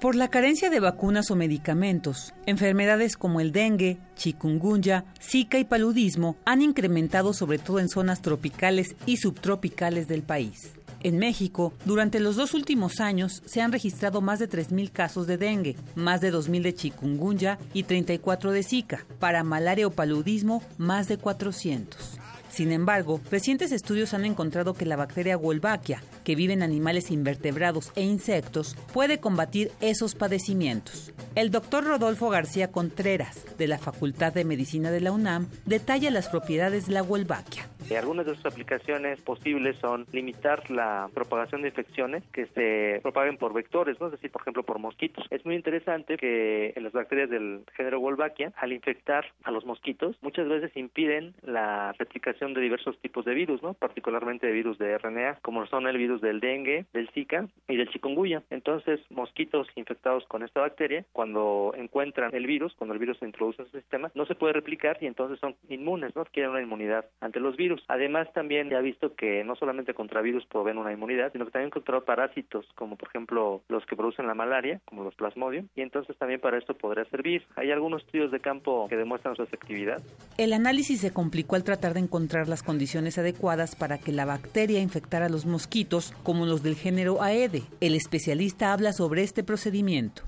Por 0.00 0.14
la 0.14 0.28
carencia 0.28 0.68
de 0.68 0.78
vacunas 0.78 1.30
o 1.30 1.36
medicamentos, 1.36 2.34
enfermedades 2.44 3.16
como 3.16 3.40
el 3.40 3.50
dengue, 3.50 3.98
chikungunya, 4.14 5.06
zika 5.22 5.58
y 5.58 5.64
paludismo 5.64 6.36
han 6.44 6.60
incrementado 6.60 7.32
sobre 7.32 7.58
todo 7.58 7.78
en 7.78 7.88
zonas 7.88 8.20
tropicales 8.20 8.94
y 9.06 9.16
subtropicales 9.16 10.06
del 10.06 10.22
país. 10.22 10.72
En 11.02 11.18
México, 11.18 11.72
durante 11.86 12.20
los 12.20 12.36
dos 12.36 12.52
últimos 12.52 13.00
años 13.00 13.42
se 13.46 13.62
han 13.62 13.72
registrado 13.72 14.20
más 14.20 14.38
de 14.38 14.50
3.000 14.50 14.92
casos 14.92 15.26
de 15.26 15.38
dengue, 15.38 15.76
más 15.94 16.20
de 16.20 16.30
2.000 16.30 16.62
de 16.62 16.74
chikungunya 16.74 17.58
y 17.72 17.84
34 17.84 18.52
de 18.52 18.62
zika. 18.62 19.06
Para 19.18 19.44
malaria 19.44 19.86
o 19.86 19.90
paludismo, 19.90 20.62
más 20.76 21.08
de 21.08 21.16
400. 21.16 22.18
Sin 22.56 22.72
embargo, 22.72 23.20
recientes 23.30 23.70
estudios 23.70 24.14
han 24.14 24.24
encontrado 24.24 24.72
que 24.72 24.86
la 24.86 24.96
bacteria 24.96 25.36
Wolbachia, 25.36 26.00
que 26.24 26.34
vive 26.34 26.54
en 26.54 26.62
animales 26.62 27.10
invertebrados 27.10 27.92
e 27.96 28.00
insectos, 28.00 28.76
puede 28.94 29.20
combatir 29.20 29.72
esos 29.82 30.14
padecimientos. 30.14 31.12
El 31.34 31.50
doctor 31.50 31.84
Rodolfo 31.84 32.30
García 32.30 32.72
Contreras, 32.72 33.44
de 33.58 33.68
la 33.68 33.76
Facultad 33.76 34.32
de 34.32 34.46
Medicina 34.46 34.90
de 34.90 35.02
la 35.02 35.12
UNAM, 35.12 35.50
detalla 35.66 36.10
las 36.10 36.30
propiedades 36.30 36.86
de 36.86 36.94
la 36.94 37.02
Wolbachia. 37.02 37.68
Eh, 37.90 37.98
Algunas 37.98 38.26
de 38.26 38.34
sus 38.34 38.46
aplicaciones 38.46 39.20
posibles 39.20 39.76
son 39.76 40.06
limitar 40.12 40.70
la 40.70 41.08
propagación 41.14 41.62
de 41.62 41.68
infecciones 41.68 42.24
que 42.32 42.46
se 42.46 43.00
propaguen 43.02 43.36
por 43.36 43.52
vectores, 43.52 43.96
es 44.00 44.10
decir, 44.10 44.30
por 44.30 44.42
ejemplo, 44.42 44.64
por 44.64 44.78
mosquitos. 44.78 45.24
Es 45.30 45.44
muy 45.44 45.54
interesante 45.54 46.16
que 46.16 46.72
las 46.80 46.92
bacterias 46.92 47.30
del 47.30 47.64
género 47.76 48.00
Wolbachia, 48.00 48.52
al 48.56 48.72
infectar 48.72 49.26
a 49.44 49.50
los 49.50 49.64
mosquitos, 49.66 50.16
muchas 50.22 50.48
veces 50.48 50.74
impiden 50.74 51.34
la 51.42 51.92
replicación 51.98 52.45
de 52.54 52.60
diversos 52.60 52.98
tipos 53.00 53.24
de 53.24 53.34
virus, 53.34 53.62
¿no? 53.62 53.74
particularmente 53.74 54.46
de 54.46 54.52
virus 54.52 54.78
de 54.78 54.96
RNA, 54.96 55.38
como 55.42 55.66
son 55.66 55.86
el 55.86 55.98
virus 55.98 56.20
del 56.20 56.40
dengue, 56.40 56.86
del 56.92 57.08
Zika 57.10 57.48
y 57.68 57.76
del 57.76 57.88
chikungunya. 57.90 58.42
Entonces, 58.50 59.00
mosquitos 59.10 59.66
infectados 59.74 60.24
con 60.26 60.42
esta 60.42 60.60
bacteria, 60.60 61.04
cuando 61.12 61.72
encuentran 61.76 62.34
el 62.34 62.46
virus, 62.46 62.74
cuando 62.76 62.94
el 62.94 63.00
virus 63.00 63.18
se 63.18 63.26
introduce 63.26 63.62
en 63.62 63.68
su 63.68 63.78
sistema, 63.78 64.10
no 64.14 64.26
se 64.26 64.34
puede 64.34 64.52
replicar 64.52 64.98
y 65.00 65.06
entonces 65.06 65.40
son 65.40 65.56
inmunes, 65.68 66.14
¿no? 66.14 66.22
adquieren 66.22 66.50
una 66.52 66.62
inmunidad 66.62 67.06
ante 67.20 67.40
los 67.40 67.56
virus. 67.56 67.82
Además, 67.88 68.32
también 68.32 68.68
se 68.68 68.76
ha 68.76 68.80
visto 68.80 69.14
que 69.14 69.44
no 69.44 69.56
solamente 69.56 69.94
contra 69.94 70.22
virus 70.22 70.46
proveen 70.46 70.78
una 70.78 70.92
inmunidad, 70.92 71.32
sino 71.32 71.44
que 71.44 71.50
también 71.50 71.70
contra 71.70 71.96
parásitos, 72.00 72.66
como 72.74 72.96
por 72.96 73.08
ejemplo 73.08 73.62
los 73.68 73.84
que 73.86 73.96
producen 73.96 74.26
la 74.26 74.34
malaria, 74.34 74.80
como 74.84 75.04
los 75.04 75.14
plasmodium, 75.14 75.68
y 75.74 75.80
entonces 75.80 76.16
también 76.18 76.40
para 76.40 76.58
esto 76.58 76.74
podría 76.74 77.04
servir. 77.06 77.42
Hay 77.56 77.70
algunos 77.70 78.02
estudios 78.02 78.30
de 78.30 78.40
campo 78.40 78.86
que 78.88 78.96
demuestran 78.96 79.36
su 79.36 79.42
efectividad. 79.42 80.02
El 80.36 80.52
análisis 80.52 81.00
se 81.00 81.12
complicó 81.12 81.56
al 81.56 81.64
tratar 81.64 81.94
de 81.94 82.00
encontrar 82.00 82.35
las 82.44 82.62
condiciones 82.62 83.18
adecuadas 83.18 83.74
para 83.74 83.98
que 83.98 84.12
la 84.12 84.24
bacteria 84.24 84.80
infectara 84.80 85.26
a 85.26 85.30
los 85.30 85.46
mosquitos, 85.46 86.12
como 86.22 86.46
los 86.46 86.62
del 86.62 86.76
género 86.76 87.22
Aede. 87.22 87.62
El 87.80 87.94
especialista 87.94 88.72
habla 88.72 88.92
sobre 88.92 89.22
este 89.22 89.42
procedimiento. 89.42 90.22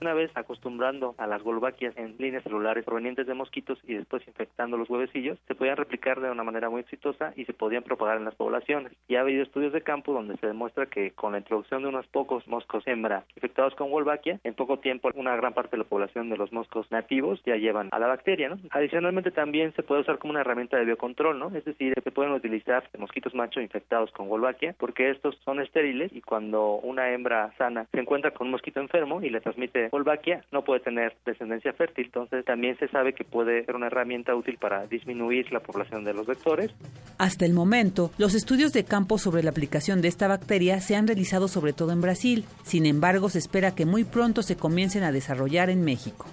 Una 0.00 0.14
vez 0.14 0.30
acostumbrando 0.34 1.16
a 1.18 1.26
las 1.26 1.42
Wolbachias 1.42 1.96
en 1.96 2.14
líneas 2.18 2.44
celulares 2.44 2.84
provenientes 2.84 3.26
de 3.26 3.34
mosquitos 3.34 3.78
y 3.84 3.94
después 3.94 4.26
infectando 4.28 4.76
los 4.76 4.88
huevecillos, 4.88 5.38
se 5.48 5.56
podían 5.56 5.76
replicar 5.76 6.20
de 6.20 6.30
una 6.30 6.44
manera 6.44 6.70
muy 6.70 6.82
exitosa 6.82 7.32
y 7.34 7.44
se 7.46 7.52
podían 7.52 7.82
propagar 7.82 8.16
en 8.16 8.24
las 8.24 8.36
poblaciones. 8.36 8.92
Y 9.08 9.16
ha 9.16 9.22
habido 9.22 9.42
estudios 9.42 9.72
de 9.72 9.82
campo 9.82 10.12
donde 10.12 10.36
se 10.36 10.46
demuestra 10.46 10.86
que 10.86 11.10
con 11.10 11.32
la 11.32 11.38
introducción 11.38 11.82
de 11.82 11.88
unos 11.88 12.06
pocos 12.06 12.46
moscos 12.46 12.86
hembra 12.86 13.24
infectados 13.34 13.74
con 13.74 13.90
Wolbachia, 13.90 14.38
en 14.44 14.54
poco 14.54 14.78
tiempo 14.78 15.10
una 15.16 15.34
gran 15.36 15.52
parte 15.52 15.72
de 15.72 15.82
la 15.82 15.88
población 15.88 16.30
de 16.30 16.36
los 16.36 16.52
moscos 16.52 16.90
nativos 16.92 17.42
ya 17.44 17.56
llevan 17.56 17.88
a 17.90 17.98
la 17.98 18.06
bacteria. 18.06 18.48
¿no? 18.48 18.58
Adicionalmente 18.70 19.32
también 19.32 19.72
se 19.74 19.82
puede 19.82 20.02
usar 20.02 20.18
como 20.18 20.30
una 20.30 20.42
herramienta 20.42 20.76
de 20.76 20.84
biocontrol, 20.84 21.38
¿no? 21.38 21.48
es 21.56 21.64
decir, 21.64 21.94
se 22.02 22.12
pueden 22.12 22.32
utilizar 22.32 22.84
mosquitos 22.98 23.34
macho 23.34 23.60
infectados 23.60 24.12
con 24.12 24.28
Wolbachia 24.28 24.76
porque 24.78 25.10
estos 25.10 25.36
son 25.44 25.60
estériles 25.60 26.12
y 26.12 26.20
cuando 26.20 26.74
una 26.74 27.10
hembra 27.10 27.52
sana 27.58 27.86
se 27.90 28.00
encuentra 28.00 28.30
con 28.30 28.46
un 28.46 28.52
mosquito 28.52 28.80
enfermo 28.80 29.22
y 29.22 29.30
le 29.30 29.40
transmite 29.40 29.87
Wolbachia, 29.90 30.44
no 30.52 30.62
puede 30.62 30.80
tener 30.80 31.16
descendencia 31.24 31.72
fértil. 31.72 32.06
Entonces 32.06 32.44
también 32.44 32.78
se 32.78 32.88
sabe 32.88 33.12
que 33.12 33.24
puede 33.24 33.64
ser 33.64 33.76
una 33.76 33.86
herramienta 33.86 34.34
útil 34.34 34.58
para 34.58 34.86
disminuir 34.86 35.52
la 35.52 35.60
población 35.60 36.04
de 36.04 36.14
los 36.14 36.26
vectores. 36.26 36.74
Hasta 37.18 37.44
el 37.44 37.52
momento, 37.52 38.10
los 38.18 38.34
estudios 38.34 38.72
de 38.72 38.84
campo 38.84 39.18
sobre 39.18 39.42
la 39.42 39.50
aplicación 39.50 40.00
de 40.02 40.08
esta 40.08 40.28
bacteria 40.28 40.80
se 40.80 40.96
han 40.96 41.06
realizado 41.06 41.48
sobre 41.48 41.72
todo 41.72 41.92
en 41.92 42.00
Brasil. 42.00 42.44
Sin 42.62 42.86
embargo, 42.86 43.28
se 43.28 43.38
espera 43.38 43.74
que 43.74 43.86
muy 43.86 44.04
pronto 44.04 44.42
se 44.42 44.56
comiencen 44.56 45.02
a 45.02 45.12
desarrollar 45.12 45.70
en 45.70 45.84
México. 45.84 46.26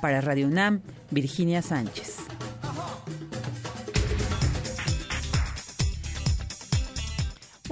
Para 0.00 0.20
Radio 0.20 0.46
UNAM, 0.46 0.82
Virginia 1.10 1.62
Sánchez. 1.62 2.26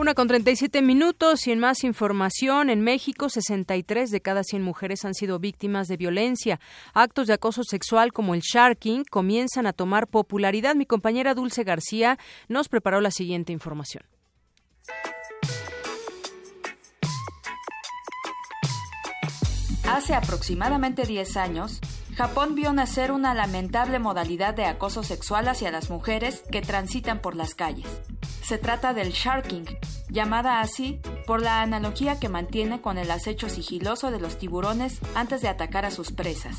Una 0.00 0.14
con 0.14 0.28
37 0.28 0.80
minutos 0.80 1.46
y 1.46 1.52
en 1.52 1.58
más 1.58 1.84
información, 1.84 2.70
en 2.70 2.80
México 2.80 3.28
63 3.28 4.10
de 4.10 4.22
cada 4.22 4.42
100 4.42 4.62
mujeres 4.62 5.04
han 5.04 5.12
sido 5.12 5.38
víctimas 5.38 5.88
de 5.88 5.98
violencia. 5.98 6.58
Actos 6.94 7.26
de 7.26 7.34
acoso 7.34 7.64
sexual 7.64 8.10
como 8.10 8.34
el 8.34 8.40
sharking 8.40 9.04
comienzan 9.04 9.66
a 9.66 9.74
tomar 9.74 10.06
popularidad. 10.06 10.74
Mi 10.74 10.86
compañera 10.86 11.34
Dulce 11.34 11.64
García 11.64 12.18
nos 12.48 12.70
preparó 12.70 13.02
la 13.02 13.10
siguiente 13.10 13.52
información. 13.52 14.02
Hace 19.86 20.14
aproximadamente 20.14 21.02
10 21.02 21.36
años, 21.36 21.78
Japón 22.16 22.54
vio 22.54 22.72
nacer 22.72 23.12
una 23.12 23.34
lamentable 23.34 23.98
modalidad 23.98 24.54
de 24.54 24.64
acoso 24.64 25.02
sexual 25.02 25.46
hacia 25.46 25.70
las 25.70 25.90
mujeres 25.90 26.42
que 26.50 26.62
transitan 26.62 27.20
por 27.20 27.36
las 27.36 27.54
calles. 27.54 27.86
Se 28.50 28.58
trata 28.58 28.94
del 28.94 29.12
sharking, 29.12 29.64
llamada 30.08 30.60
así 30.60 30.98
por 31.24 31.40
la 31.40 31.62
analogía 31.62 32.18
que 32.18 32.28
mantiene 32.28 32.80
con 32.80 32.98
el 32.98 33.08
acecho 33.12 33.48
sigiloso 33.48 34.10
de 34.10 34.18
los 34.18 34.38
tiburones 34.38 34.98
antes 35.14 35.40
de 35.40 35.46
atacar 35.46 35.84
a 35.84 35.92
sus 35.92 36.10
presas. 36.10 36.56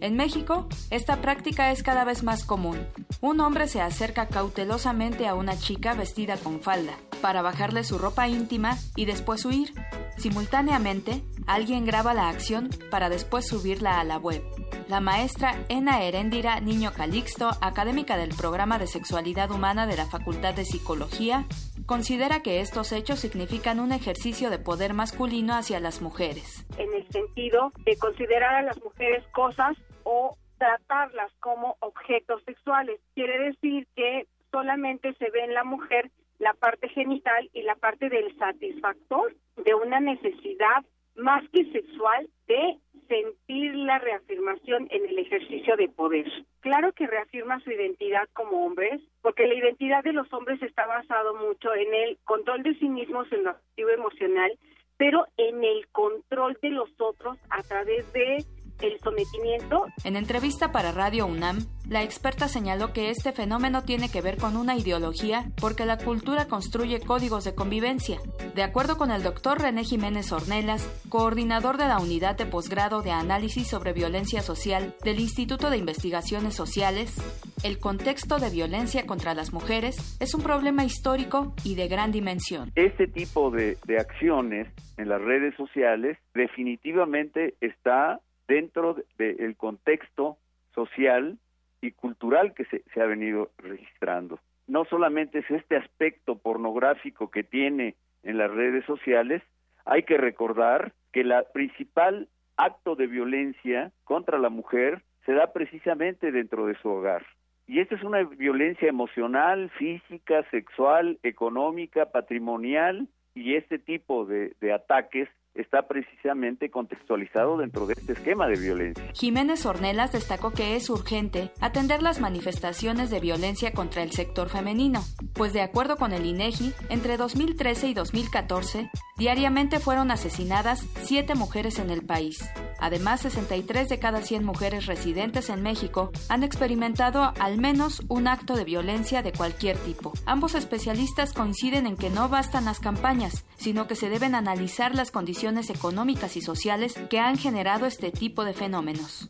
En 0.00 0.14
México, 0.16 0.68
esta 0.90 1.20
práctica 1.20 1.72
es 1.72 1.82
cada 1.82 2.04
vez 2.04 2.22
más 2.22 2.44
común. 2.44 2.86
Un 3.20 3.40
hombre 3.40 3.66
se 3.66 3.80
acerca 3.80 4.28
cautelosamente 4.28 5.26
a 5.26 5.34
una 5.34 5.58
chica 5.58 5.94
vestida 5.94 6.36
con 6.36 6.60
falda 6.60 6.94
para 7.20 7.42
bajarle 7.42 7.82
su 7.82 7.98
ropa 7.98 8.28
íntima 8.28 8.76
y 8.94 9.06
después 9.06 9.44
huir. 9.44 9.74
Simultáneamente, 10.16 11.22
alguien 11.46 11.84
graba 11.84 12.14
la 12.14 12.28
acción 12.28 12.70
para 12.90 13.08
después 13.08 13.46
subirla 13.48 13.98
a 13.98 14.04
la 14.04 14.18
web. 14.18 14.42
La 14.88 15.00
maestra 15.00 15.54
Ena 15.68 16.02
Heréndira 16.02 16.60
Niño 16.60 16.92
Calixto, 16.92 17.50
académica 17.60 18.16
del 18.16 18.34
programa 18.34 18.78
de 18.78 18.86
sexualidad 18.86 19.50
humana 19.50 19.86
de 19.86 19.96
la 19.96 20.06
Facultad 20.06 20.54
de 20.54 20.64
Psicología, 20.64 21.44
considera 21.86 22.40
que 22.40 22.60
estos 22.60 22.92
hechos 22.92 23.18
significan 23.18 23.80
un 23.80 23.92
ejercicio 23.92 24.50
de 24.50 24.58
poder 24.58 24.94
masculino 24.94 25.54
hacia 25.54 25.80
las 25.80 26.00
mujeres. 26.00 26.64
En 26.76 26.92
el 26.94 27.06
sentido 27.10 27.72
de 27.84 27.96
considerar 27.96 28.54
a 28.54 28.62
las 28.62 28.82
mujeres 28.82 29.24
cosas 29.32 29.76
o 30.10 30.38
tratarlas 30.56 31.30
como 31.38 31.76
objetos 31.80 32.42
sexuales. 32.44 32.98
Quiere 33.14 33.38
decir 33.50 33.86
que 33.94 34.26
solamente 34.50 35.12
se 35.14 35.30
ve 35.30 35.44
en 35.44 35.52
la 35.52 35.64
mujer 35.64 36.10
la 36.38 36.54
parte 36.54 36.88
genital 36.88 37.50
y 37.52 37.60
la 37.60 37.74
parte 37.74 38.08
del 38.08 38.34
satisfactor 38.38 39.34
de 39.62 39.74
una 39.74 40.00
necesidad 40.00 40.82
más 41.16 41.46
que 41.50 41.70
sexual 41.72 42.26
de 42.46 42.78
sentir 43.06 43.74
la 43.74 43.98
reafirmación 43.98 44.88
en 44.90 45.04
el 45.04 45.18
ejercicio 45.18 45.76
de 45.76 45.88
poder. 45.88 46.26
Claro 46.60 46.92
que 46.94 47.06
reafirma 47.06 47.60
su 47.60 47.70
identidad 47.70 48.28
como 48.32 48.64
hombres, 48.64 49.02
porque 49.20 49.46
la 49.46 49.54
identidad 49.54 50.02
de 50.04 50.14
los 50.14 50.32
hombres 50.32 50.62
está 50.62 50.86
basado 50.86 51.34
mucho 51.34 51.74
en 51.74 51.92
el 51.92 52.18
control 52.24 52.62
de 52.62 52.74
sí 52.76 52.88
mismos 52.88 53.30
en 53.30 53.44
lo 53.44 53.50
activo 53.50 53.90
emocional, 53.90 54.52
pero 54.96 55.26
en 55.36 55.62
el 55.64 55.86
control 55.88 56.58
de 56.62 56.70
los 56.70 56.88
otros 56.98 57.36
a 57.50 57.62
través 57.62 58.10
de 58.14 58.44
el 58.80 58.98
sometimiento. 59.00 59.86
En 60.04 60.16
entrevista 60.16 60.72
para 60.72 60.92
Radio 60.92 61.26
UNAM, 61.26 61.66
la 61.88 62.02
experta 62.02 62.48
señaló 62.48 62.92
que 62.92 63.10
este 63.10 63.32
fenómeno 63.32 63.82
tiene 63.82 64.10
que 64.10 64.20
ver 64.20 64.36
con 64.36 64.56
una 64.56 64.76
ideología 64.76 65.46
porque 65.60 65.86
la 65.86 65.98
cultura 65.98 66.46
construye 66.46 67.00
códigos 67.00 67.44
de 67.44 67.54
convivencia. 67.54 68.18
De 68.54 68.62
acuerdo 68.62 68.96
con 68.96 69.10
el 69.10 69.22
doctor 69.22 69.60
René 69.60 69.84
Jiménez 69.84 70.32
Ornelas, 70.32 70.86
coordinador 71.08 71.76
de 71.76 71.88
la 71.88 71.98
unidad 71.98 72.36
de 72.36 72.46
posgrado 72.46 73.02
de 73.02 73.10
análisis 73.10 73.68
sobre 73.68 73.92
violencia 73.92 74.42
social 74.42 74.94
del 75.02 75.20
Instituto 75.20 75.70
de 75.70 75.78
Investigaciones 75.78 76.54
Sociales, 76.54 77.16
el 77.64 77.78
contexto 77.78 78.38
de 78.38 78.50
violencia 78.50 79.06
contra 79.06 79.34
las 79.34 79.52
mujeres 79.52 80.18
es 80.20 80.34
un 80.34 80.42
problema 80.42 80.84
histórico 80.84 81.54
y 81.64 81.74
de 81.74 81.88
gran 81.88 82.12
dimensión. 82.12 82.70
Este 82.74 83.06
tipo 83.06 83.50
de, 83.50 83.76
de 83.86 83.98
acciones 83.98 84.68
en 84.96 85.08
las 85.08 85.20
redes 85.22 85.54
sociales 85.56 86.18
definitivamente 86.34 87.54
está 87.60 88.20
dentro 88.48 88.96
del 89.18 89.56
contexto 89.56 90.38
social 90.74 91.38
y 91.80 91.92
cultural 91.92 92.54
que 92.54 92.64
se, 92.64 93.00
ha 93.00 93.06
venido 93.06 93.50
registrando. 93.58 94.40
No 94.66 94.84
solamente 94.86 95.38
es 95.38 95.50
este 95.50 95.76
aspecto 95.76 96.38
pornográfico 96.38 97.30
que 97.30 97.44
tiene 97.44 97.94
en 98.22 98.38
las 98.38 98.50
redes 98.50 98.84
sociales, 98.84 99.42
hay 99.84 100.02
que 100.02 100.16
recordar 100.16 100.92
que 101.12 101.24
la 101.24 101.44
principal 101.44 102.28
acto 102.56 102.96
de 102.96 103.06
violencia 103.06 103.92
contra 104.04 104.38
la 104.38 104.48
mujer 104.50 105.02
se 105.24 105.32
da 105.32 105.52
precisamente 105.52 106.32
dentro 106.32 106.66
de 106.66 106.74
su 106.76 106.88
hogar. 106.88 107.24
Y 107.66 107.80
esta 107.80 107.94
es 107.94 108.02
una 108.02 108.22
violencia 108.24 108.88
emocional, 108.88 109.70
física, 109.78 110.42
sexual, 110.50 111.18
económica, 111.22 112.06
patrimonial, 112.06 113.08
y 113.34 113.54
este 113.54 113.78
tipo 113.78 114.24
de, 114.24 114.54
de 114.60 114.72
ataques 114.72 115.28
está 115.54 115.88
precisamente 115.88 116.70
contextualizado 116.70 117.56
dentro 117.56 117.86
de 117.86 117.94
este 117.94 118.12
esquema 118.12 118.46
de 118.46 118.58
violencia. 118.58 119.10
Jiménez 119.14 119.64
Ornelas 119.66 120.12
destacó 120.12 120.52
que 120.52 120.76
es 120.76 120.88
urgente 120.90 121.50
atender 121.60 122.02
las 122.02 122.20
manifestaciones 122.20 123.10
de 123.10 123.20
violencia 123.20 123.72
contra 123.72 124.02
el 124.02 124.12
sector 124.12 124.48
femenino, 124.48 125.00
pues 125.34 125.52
de 125.52 125.62
acuerdo 125.62 125.96
con 125.96 126.12
el 126.12 126.26
INEGI, 126.26 126.72
entre 126.90 127.16
2013 127.16 127.88
y 127.88 127.94
2014, 127.94 128.90
diariamente 129.16 129.80
fueron 129.80 130.10
asesinadas 130.10 130.86
siete 131.02 131.34
mujeres 131.34 131.78
en 131.78 131.90
el 131.90 132.04
país. 132.04 132.48
Además, 132.80 133.22
63 133.22 133.88
de 133.88 133.98
cada 133.98 134.22
100 134.22 134.44
mujeres 134.44 134.86
residentes 134.86 135.50
en 135.50 135.62
México 135.62 136.12
han 136.28 136.44
experimentado 136.44 137.32
al 137.40 137.58
menos 137.58 138.02
un 138.08 138.28
acto 138.28 138.54
de 138.54 138.62
violencia 138.62 139.22
de 139.22 139.32
cualquier 139.32 139.76
tipo. 139.78 140.12
Ambos 140.26 140.54
especialistas 140.54 141.32
coinciden 141.32 141.86
en 141.88 141.96
que 141.96 142.10
no 142.10 142.28
bastan 142.28 142.66
las 142.66 142.78
campañas, 142.78 143.44
sino 143.56 143.88
que 143.88 143.96
se 143.96 144.08
deben 144.08 144.36
analizar 144.36 144.94
las 144.94 145.10
condiciones 145.10 145.37
económicas 145.44 146.36
y 146.36 146.40
sociales 146.40 146.94
que 147.08 147.20
han 147.20 147.38
generado 147.38 147.86
este 147.86 148.10
tipo 148.10 148.44
de 148.44 148.54
fenómenos. 148.54 149.28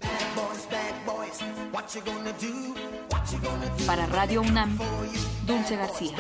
Para 3.87 4.07
Radio 4.07 4.41
UNAM, 4.41 4.79
Dulce 5.47 5.77
García. 5.77 6.17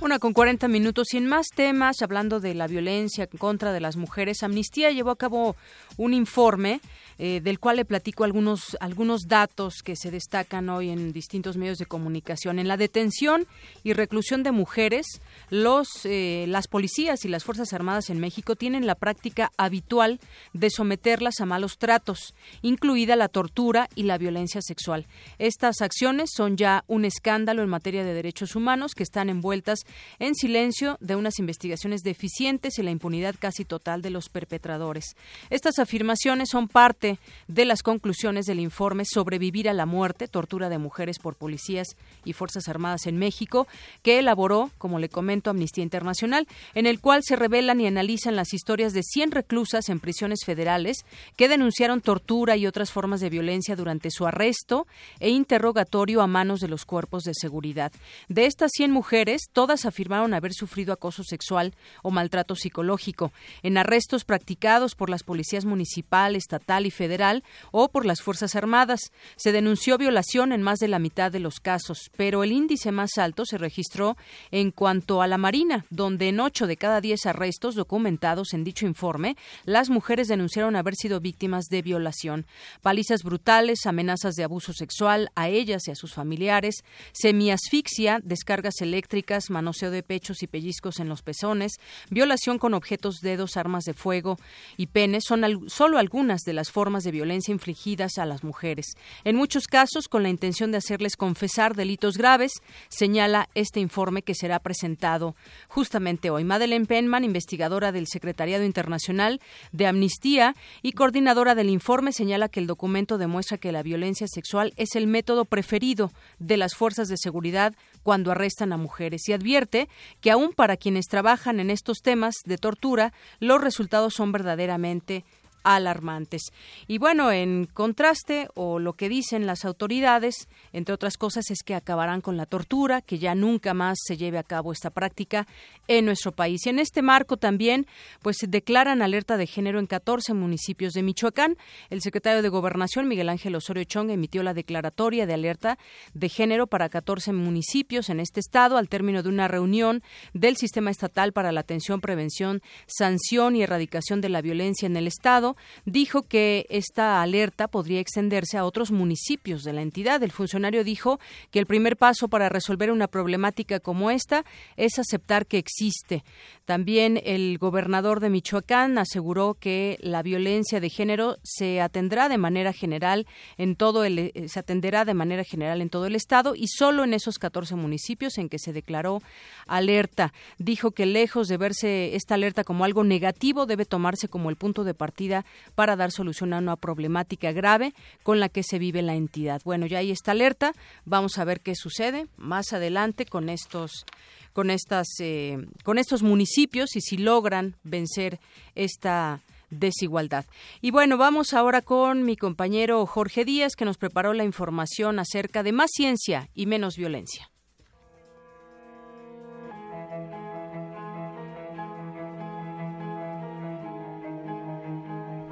Una 0.00 0.18
con 0.18 0.32
40 0.32 0.68
minutos 0.68 1.12
y 1.12 1.18
en 1.18 1.26
más 1.26 1.46
temas, 1.54 2.02
hablando 2.02 2.40
de 2.40 2.54
la 2.54 2.66
violencia 2.66 3.28
en 3.30 3.38
contra 3.38 3.72
de 3.72 3.80
las 3.80 3.96
mujeres, 3.96 4.42
Amnistía 4.42 4.90
llevó 4.90 5.10
a 5.10 5.16
cabo 5.16 5.54
un 5.96 6.14
informe 6.14 6.80
eh, 7.18 7.40
del 7.42 7.58
cual 7.58 7.76
le 7.76 7.84
platico 7.84 8.24
algunos, 8.24 8.76
algunos 8.80 9.22
datos 9.26 9.82
que 9.82 9.96
se 9.96 10.10
destacan 10.10 10.68
hoy 10.68 10.90
en 10.90 11.12
distintos 11.12 11.56
medios 11.56 11.78
de 11.78 11.86
comunicación. 11.86 12.58
En 12.58 12.68
la 12.68 12.76
detención 12.76 13.46
y 13.82 13.92
reclusión 13.92 14.42
de 14.42 14.52
mujeres, 14.52 15.06
los, 15.50 15.88
eh, 16.04 16.46
las 16.48 16.68
policías 16.68 17.24
y 17.24 17.28
las 17.28 17.44
Fuerzas 17.44 17.72
Armadas 17.72 18.10
en 18.10 18.20
México 18.20 18.56
tienen 18.56 18.86
la 18.86 18.94
práctica 18.94 19.50
habitual 19.56 20.20
de 20.52 20.70
someterlas 20.70 21.40
a 21.40 21.46
malos 21.46 21.78
tratos, 21.78 22.34
incluida 22.62 23.16
la 23.16 23.28
tortura 23.28 23.88
y 23.94 24.04
la 24.04 24.18
violencia 24.18 24.60
sexual. 24.62 25.06
Estas 25.38 25.80
acciones 25.80 26.30
son 26.34 26.56
ya 26.56 26.84
un 26.86 27.04
escándalo 27.04 27.62
en 27.62 27.68
materia 27.68 28.04
de 28.04 28.14
derechos 28.14 28.54
humanos 28.54 28.92
que 28.94 29.02
están 29.02 29.28
envueltas 29.28 29.80
en 30.18 30.34
silencio 30.34 30.96
de 31.00 31.16
unas 31.16 31.38
investigaciones 31.38 32.02
deficientes 32.02 32.78
y 32.78 32.82
la 32.82 32.90
impunidad 32.90 33.34
casi 33.38 33.64
total 33.64 34.02
de 34.02 34.10
los 34.10 34.28
perpetradores. 34.28 35.16
Estas 35.50 35.78
afirmaciones 35.78 36.50
son 36.50 36.68
parte 36.68 37.07
de 37.46 37.64
las 37.64 37.82
conclusiones 37.82 38.46
del 38.46 38.60
informe 38.60 39.04
Sobrevivir 39.04 39.68
a 39.68 39.72
la 39.72 39.86
muerte, 39.86 40.28
tortura 40.28 40.68
de 40.68 40.78
mujeres 40.78 41.18
por 41.18 41.36
policías 41.36 41.88
y 42.24 42.32
Fuerzas 42.32 42.68
Armadas 42.68 43.06
en 43.06 43.16
México, 43.16 43.66
que 44.02 44.18
elaboró, 44.18 44.70
como 44.78 44.98
le 44.98 45.08
comento, 45.08 45.50
Amnistía 45.50 45.84
Internacional, 45.84 46.46
en 46.74 46.86
el 46.86 47.00
cual 47.00 47.22
se 47.22 47.36
revelan 47.36 47.80
y 47.80 47.86
analizan 47.86 48.36
las 48.36 48.52
historias 48.52 48.92
de 48.92 49.02
100 49.02 49.32
reclusas 49.32 49.88
en 49.88 50.00
prisiones 50.00 50.40
federales 50.44 51.04
que 51.36 51.48
denunciaron 51.48 52.00
tortura 52.00 52.56
y 52.56 52.66
otras 52.66 52.90
formas 52.90 53.20
de 53.20 53.30
violencia 53.30 53.76
durante 53.76 54.10
su 54.10 54.26
arresto 54.26 54.86
e 55.20 55.30
interrogatorio 55.30 56.20
a 56.20 56.26
manos 56.26 56.60
de 56.60 56.68
los 56.68 56.84
cuerpos 56.84 57.22
de 57.24 57.34
seguridad. 57.34 57.92
De 58.28 58.46
estas 58.46 58.72
100 58.74 58.90
mujeres, 58.90 59.42
todas 59.52 59.86
afirmaron 59.86 60.34
haber 60.34 60.52
sufrido 60.52 60.92
acoso 60.92 61.22
sexual 61.22 61.74
o 62.02 62.10
maltrato 62.10 62.54
psicológico 62.54 63.32
en 63.62 63.78
arrestos 63.78 64.24
practicados 64.24 64.94
por 64.94 65.10
las 65.10 65.22
policías 65.22 65.64
municipal, 65.64 66.36
estatal 66.36 66.86
y 66.86 66.90
federal 66.98 67.44
o 67.70 67.88
por 67.88 68.04
las 68.04 68.20
Fuerzas 68.20 68.56
Armadas. 68.56 69.00
Se 69.36 69.52
denunció 69.52 69.96
violación 69.96 70.52
en 70.52 70.62
más 70.62 70.80
de 70.80 70.88
la 70.88 70.98
mitad 70.98 71.30
de 71.30 71.38
los 71.38 71.60
casos, 71.60 72.10
pero 72.16 72.42
el 72.42 72.52
índice 72.52 72.90
más 72.92 73.16
alto 73.16 73.46
se 73.46 73.56
registró 73.56 74.16
en 74.50 74.72
cuanto 74.72 75.22
a 75.22 75.28
la 75.28 75.38
Marina, 75.38 75.86
donde 75.90 76.28
en 76.28 76.40
ocho 76.40 76.66
de 76.66 76.76
cada 76.76 77.00
diez 77.00 77.24
arrestos 77.24 77.76
documentados 77.76 78.52
en 78.52 78.64
dicho 78.64 78.86
informe, 78.86 79.36
las 79.64 79.90
mujeres 79.90 80.26
denunciaron 80.28 80.74
haber 80.74 80.94
sido 80.96 81.20
víctimas 81.20 81.66
de 81.66 81.82
violación. 81.82 82.46
Palizas 82.82 83.22
brutales, 83.22 83.86
amenazas 83.86 84.34
de 84.34 84.44
abuso 84.44 84.72
sexual 84.72 85.30
a 85.36 85.48
ellas 85.48 85.86
y 85.86 85.92
a 85.92 85.94
sus 85.94 86.14
familiares, 86.14 86.82
semiasfixia, 87.12 88.18
descargas 88.24 88.80
eléctricas, 88.80 89.50
manoseo 89.50 89.92
de 89.92 90.02
pechos 90.02 90.42
y 90.42 90.48
pellizcos 90.48 90.98
en 90.98 91.08
los 91.08 91.22
pezones, 91.22 91.74
violación 92.10 92.58
con 92.58 92.74
objetos, 92.74 93.20
dedos, 93.22 93.56
armas 93.56 93.84
de 93.84 93.94
fuego 93.94 94.36
y 94.76 94.86
penes 94.86 95.24
son 95.26 95.68
solo 95.68 95.98
algunas 95.98 96.40
de 96.42 96.54
las 96.54 96.70
formas 96.70 96.87
de 96.88 97.10
violencia 97.10 97.52
infligidas 97.52 98.18
a 98.18 98.24
las 98.24 98.42
mujeres. 98.42 98.86
En 99.24 99.36
muchos 99.36 99.66
casos, 99.66 100.08
con 100.08 100.22
la 100.22 100.30
intención 100.30 100.72
de 100.72 100.78
hacerles 100.78 101.16
confesar 101.16 101.76
delitos 101.76 102.16
graves, 102.16 102.52
señala 102.88 103.48
este 103.54 103.80
informe 103.80 104.22
que 104.22 104.34
será 104.34 104.58
presentado 104.58 105.36
justamente 105.68 106.30
hoy. 106.30 106.44
Madeleine 106.44 106.86
Penman, 106.86 107.24
investigadora 107.24 107.92
del 107.92 108.06
Secretariado 108.06 108.64
Internacional 108.64 109.40
de 109.72 109.86
Amnistía 109.86 110.56
y 110.82 110.92
coordinadora 110.92 111.54
del 111.54 111.68
informe, 111.68 112.12
señala 112.12 112.48
que 112.48 112.60
el 112.60 112.66
documento 112.66 113.18
demuestra 113.18 113.58
que 113.58 113.72
la 113.72 113.82
violencia 113.82 114.26
sexual 114.26 114.72
es 114.76 114.96
el 114.96 115.06
método 115.06 115.44
preferido 115.44 116.10
de 116.38 116.56
las 116.56 116.74
fuerzas 116.74 117.08
de 117.08 117.16
seguridad 117.18 117.74
cuando 118.02 118.30
arrestan 118.30 118.72
a 118.72 118.78
mujeres 118.78 119.28
y 119.28 119.34
advierte 119.34 119.88
que 120.20 120.30
aún 120.30 120.52
para 120.52 120.76
quienes 120.78 121.06
trabajan 121.06 121.60
en 121.60 121.70
estos 121.70 121.98
temas 121.98 122.36
de 122.46 122.56
tortura, 122.56 123.12
los 123.38 123.60
resultados 123.60 124.14
son 124.14 124.32
verdaderamente 124.32 125.24
alarmantes. 125.64 126.42
Y 126.86 126.98
bueno, 126.98 127.30
en 127.32 127.66
contraste, 127.66 128.48
o 128.54 128.78
lo 128.78 128.94
que 128.94 129.08
dicen 129.08 129.46
las 129.46 129.64
autoridades, 129.64 130.48
entre 130.72 130.94
otras 130.94 131.16
cosas, 131.16 131.50
es 131.50 131.62
que 131.62 131.74
acabarán 131.74 132.20
con 132.20 132.36
la 132.36 132.46
tortura, 132.46 133.02
que 133.02 133.18
ya 133.18 133.34
nunca 133.34 133.74
más 133.74 133.98
se 134.02 134.16
lleve 134.16 134.38
a 134.38 134.42
cabo 134.42 134.72
esta 134.72 134.90
práctica 134.90 135.46
en 135.88 136.04
nuestro 136.04 136.32
país. 136.32 136.66
Y 136.66 136.70
en 136.70 136.78
este 136.78 137.02
marco 137.02 137.36
también, 137.36 137.86
pues 138.22 138.38
declaran 138.46 139.02
alerta 139.02 139.36
de 139.36 139.46
género 139.46 139.78
en 139.78 139.86
14 139.86 140.34
municipios 140.34 140.92
de 140.92 141.02
Michoacán. 141.02 141.56
El 141.90 142.00
secretario 142.02 142.42
de 142.42 142.48
Gobernación, 142.48 143.08
Miguel 143.08 143.28
Ángel 143.28 143.54
Osorio 143.54 143.84
Chong, 143.84 144.10
emitió 144.10 144.42
la 144.42 144.54
declaratoria 144.54 145.26
de 145.26 145.34
alerta 145.34 145.78
de 146.14 146.28
género 146.28 146.66
para 146.66 146.88
14 146.88 147.32
municipios 147.32 148.08
en 148.10 148.20
este 148.20 148.40
estado 148.40 148.76
al 148.76 148.88
término 148.88 149.22
de 149.22 149.28
una 149.28 149.48
reunión 149.48 150.02
del 150.32 150.56
Sistema 150.56 150.90
Estatal 150.90 151.32
para 151.32 151.52
la 151.52 151.60
Atención, 151.60 152.00
Prevención, 152.00 152.62
Sanción 152.86 153.56
y 153.56 153.62
Erradicación 153.62 154.20
de 154.20 154.28
la 154.28 154.42
Violencia 154.42 154.86
en 154.86 154.96
el 154.96 155.06
Estado 155.06 155.47
dijo 155.84 156.22
que 156.22 156.66
esta 156.68 157.22
alerta 157.22 157.68
podría 157.68 158.00
extenderse 158.00 158.58
a 158.58 158.64
otros 158.64 158.90
municipios 158.90 159.62
de 159.62 159.72
la 159.72 159.82
entidad. 159.82 160.22
El 160.22 160.32
funcionario 160.32 160.84
dijo 160.84 161.20
que 161.50 161.58
el 161.58 161.66
primer 161.66 161.96
paso 161.96 162.28
para 162.28 162.48
resolver 162.48 162.90
una 162.90 163.08
problemática 163.08 163.80
como 163.80 164.10
esta 164.10 164.44
es 164.76 164.98
aceptar 164.98 165.46
que 165.46 165.58
existe. 165.58 166.24
También 166.64 167.20
el 167.24 167.58
gobernador 167.58 168.20
de 168.20 168.30
Michoacán 168.30 168.98
aseguró 168.98 169.54
que 169.54 169.98
la 170.00 170.22
violencia 170.22 170.80
de 170.80 170.90
género 170.90 171.38
se 171.42 171.80
atendrá 171.80 172.28
de 172.28 172.38
manera 172.38 172.72
general 172.72 173.26
en 173.56 173.76
todo 173.76 174.04
el 174.04 174.18
eh, 174.18 174.48
se 174.48 174.58
atenderá 174.60 175.04
de 175.04 175.14
manera 175.14 175.44
general 175.44 175.80
en 175.80 175.90
todo 175.90 176.06
el 176.06 176.14
estado 176.14 176.54
y 176.54 176.68
solo 176.68 177.04
en 177.04 177.14
esos 177.14 177.38
14 177.38 177.74
municipios 177.74 178.38
en 178.38 178.48
que 178.48 178.58
se 178.58 178.72
declaró 178.72 179.22
alerta. 179.66 180.32
Dijo 180.58 180.90
que 180.90 181.06
lejos 181.06 181.48
de 181.48 181.56
verse 181.56 182.14
esta 182.14 182.34
alerta 182.34 182.64
como 182.64 182.84
algo 182.84 183.04
negativo 183.04 183.66
debe 183.66 183.84
tomarse 183.84 184.28
como 184.28 184.50
el 184.50 184.56
punto 184.56 184.84
de 184.84 184.94
partida 184.94 185.37
para 185.74 185.96
dar 185.96 186.10
solución 186.10 186.52
a 186.52 186.58
una 186.58 186.76
problemática 186.76 187.52
grave 187.52 187.94
con 188.22 188.40
la 188.40 188.48
que 188.48 188.62
se 188.62 188.78
vive 188.78 189.02
la 189.02 189.14
entidad. 189.14 189.60
Bueno, 189.64 189.86
ya 189.86 189.98
hay 189.98 190.10
esta 190.10 190.32
alerta. 190.32 190.72
Vamos 191.04 191.38
a 191.38 191.44
ver 191.44 191.60
qué 191.60 191.74
sucede 191.74 192.26
más 192.36 192.72
adelante 192.72 193.26
con 193.26 193.48
estos 193.48 194.04
con 194.52 194.70
estas 194.70 195.06
eh, 195.20 195.58
con 195.84 195.98
estos 195.98 196.22
municipios 196.22 196.96
y 196.96 197.00
si 197.00 197.16
logran 197.18 197.76
vencer 197.84 198.40
esta 198.74 199.40
desigualdad. 199.70 200.46
Y 200.80 200.90
bueno, 200.90 201.18
vamos 201.18 201.52
ahora 201.52 201.82
con 201.82 202.24
mi 202.24 202.36
compañero 202.36 203.04
Jorge 203.06 203.44
Díaz 203.44 203.76
que 203.76 203.84
nos 203.84 203.98
preparó 203.98 204.32
la 204.32 204.44
información 204.44 205.18
acerca 205.18 205.62
de 205.62 205.72
más 205.72 205.90
ciencia 205.92 206.48
y 206.54 206.66
menos 206.66 206.96
violencia. 206.96 207.50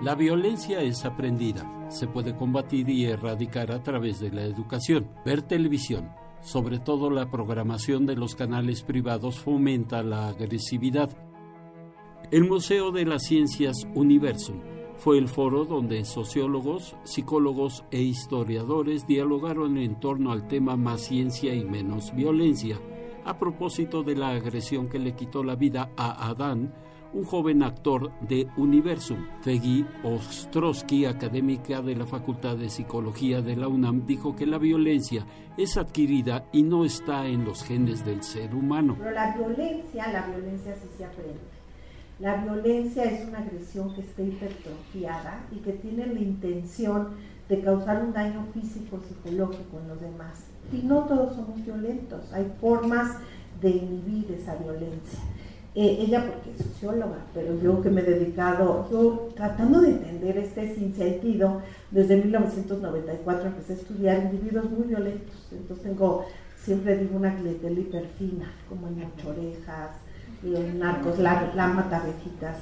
La 0.02 0.14
violencia 0.14 0.82
es 0.82 1.06
aprendida, 1.06 1.88
se 1.88 2.06
puede 2.06 2.36
combatir 2.36 2.90
y 2.90 3.06
erradicar 3.06 3.72
a 3.72 3.82
través 3.82 4.20
de 4.20 4.30
la 4.30 4.42
educación. 4.42 5.08
Ver 5.24 5.40
televisión, 5.40 6.10
sobre 6.42 6.78
todo 6.78 7.08
la 7.08 7.30
programación 7.30 8.04
de 8.04 8.14
los 8.14 8.34
canales 8.34 8.82
privados, 8.82 9.40
fomenta 9.40 10.02
la 10.02 10.28
agresividad. 10.28 11.16
El 12.30 12.44
Museo 12.44 12.92
de 12.92 13.06
las 13.06 13.22
Ciencias 13.22 13.88
Universum 13.94 14.60
fue 14.98 15.16
el 15.16 15.28
foro 15.28 15.64
donde 15.64 16.04
sociólogos, 16.04 16.94
psicólogos 17.04 17.82
e 17.90 18.02
historiadores 18.02 19.06
dialogaron 19.06 19.78
en 19.78 19.98
torno 19.98 20.30
al 20.30 20.46
tema 20.46 20.76
más 20.76 21.02
ciencia 21.02 21.54
y 21.54 21.64
menos 21.64 22.14
violencia, 22.14 22.78
a 23.24 23.38
propósito 23.38 24.02
de 24.02 24.14
la 24.14 24.30
agresión 24.30 24.88
que 24.88 24.98
le 24.98 25.14
quitó 25.14 25.42
la 25.42 25.56
vida 25.56 25.90
a 25.96 26.28
Adán 26.28 26.74
un 27.16 27.24
joven 27.24 27.62
actor 27.62 28.12
de 28.20 28.46
Universum. 28.58 29.26
Feggy 29.40 29.86
Ostrowski, 30.04 31.06
académica 31.06 31.80
de 31.80 31.96
la 31.96 32.04
Facultad 32.04 32.56
de 32.56 32.68
Psicología 32.68 33.40
de 33.40 33.56
la 33.56 33.68
UNAM, 33.68 34.06
dijo 34.06 34.36
que 34.36 34.44
la 34.44 34.58
violencia 34.58 35.24
es 35.56 35.78
adquirida 35.78 36.44
y 36.52 36.62
no 36.62 36.84
está 36.84 37.26
en 37.26 37.44
los 37.44 37.64
genes 37.64 38.04
del 38.04 38.22
ser 38.22 38.54
humano. 38.54 38.96
Pero 38.98 39.12
la 39.12 39.34
violencia, 39.34 40.12
la 40.12 40.26
violencia 40.26 40.74
sí 40.74 40.88
se 40.98 41.04
aprende. 41.06 41.40
La 42.18 42.36
violencia 42.36 43.04
es 43.04 43.26
una 43.26 43.38
agresión 43.38 43.94
que 43.94 44.02
está 44.02 44.22
hipertrofiada 44.22 45.46
y 45.52 45.56
que 45.60 45.72
tiene 45.72 46.06
la 46.06 46.20
intención 46.20 47.08
de 47.48 47.60
causar 47.60 48.04
un 48.04 48.12
daño 48.12 48.44
físico, 48.52 49.00
psicológico 49.06 49.80
en 49.80 49.88
los 49.88 50.00
demás. 50.00 50.44
Y 50.70 50.84
no 50.84 51.04
todos 51.04 51.34
somos 51.34 51.64
violentos, 51.64 52.30
hay 52.32 52.52
formas 52.60 53.16
de 53.60 53.70
inhibir 53.70 54.30
esa 54.32 54.54
violencia. 54.56 55.20
Eh, 55.78 56.06
ella 56.06 56.24
porque 56.24 56.52
es 56.52 56.66
socióloga, 56.66 57.18
pero 57.34 57.60
yo 57.60 57.82
que 57.82 57.90
me 57.90 58.00
he 58.00 58.04
dedicado, 58.04 58.88
yo 58.90 59.28
tratando 59.36 59.82
de 59.82 59.90
entender 59.90 60.38
este 60.38 60.74
sinsentido, 60.74 61.60
desde 61.90 62.16
1994 62.16 63.48
empecé 63.48 63.74
a 63.74 63.76
estudiar 63.76 64.22
individuos 64.32 64.70
muy 64.70 64.86
violentos, 64.86 65.36
entonces 65.52 65.84
tengo, 65.84 66.24
siempre 66.56 66.96
digo 66.96 67.18
una 67.18 67.36
clientela 67.36 67.78
hiperfina, 67.78 68.50
como 68.70 68.88
en 68.88 69.02
orejas, 69.28 69.90
los 70.42 70.74
narcos, 70.76 71.18
la, 71.18 71.52
la 71.54 71.66
matavejitas, 71.66 72.56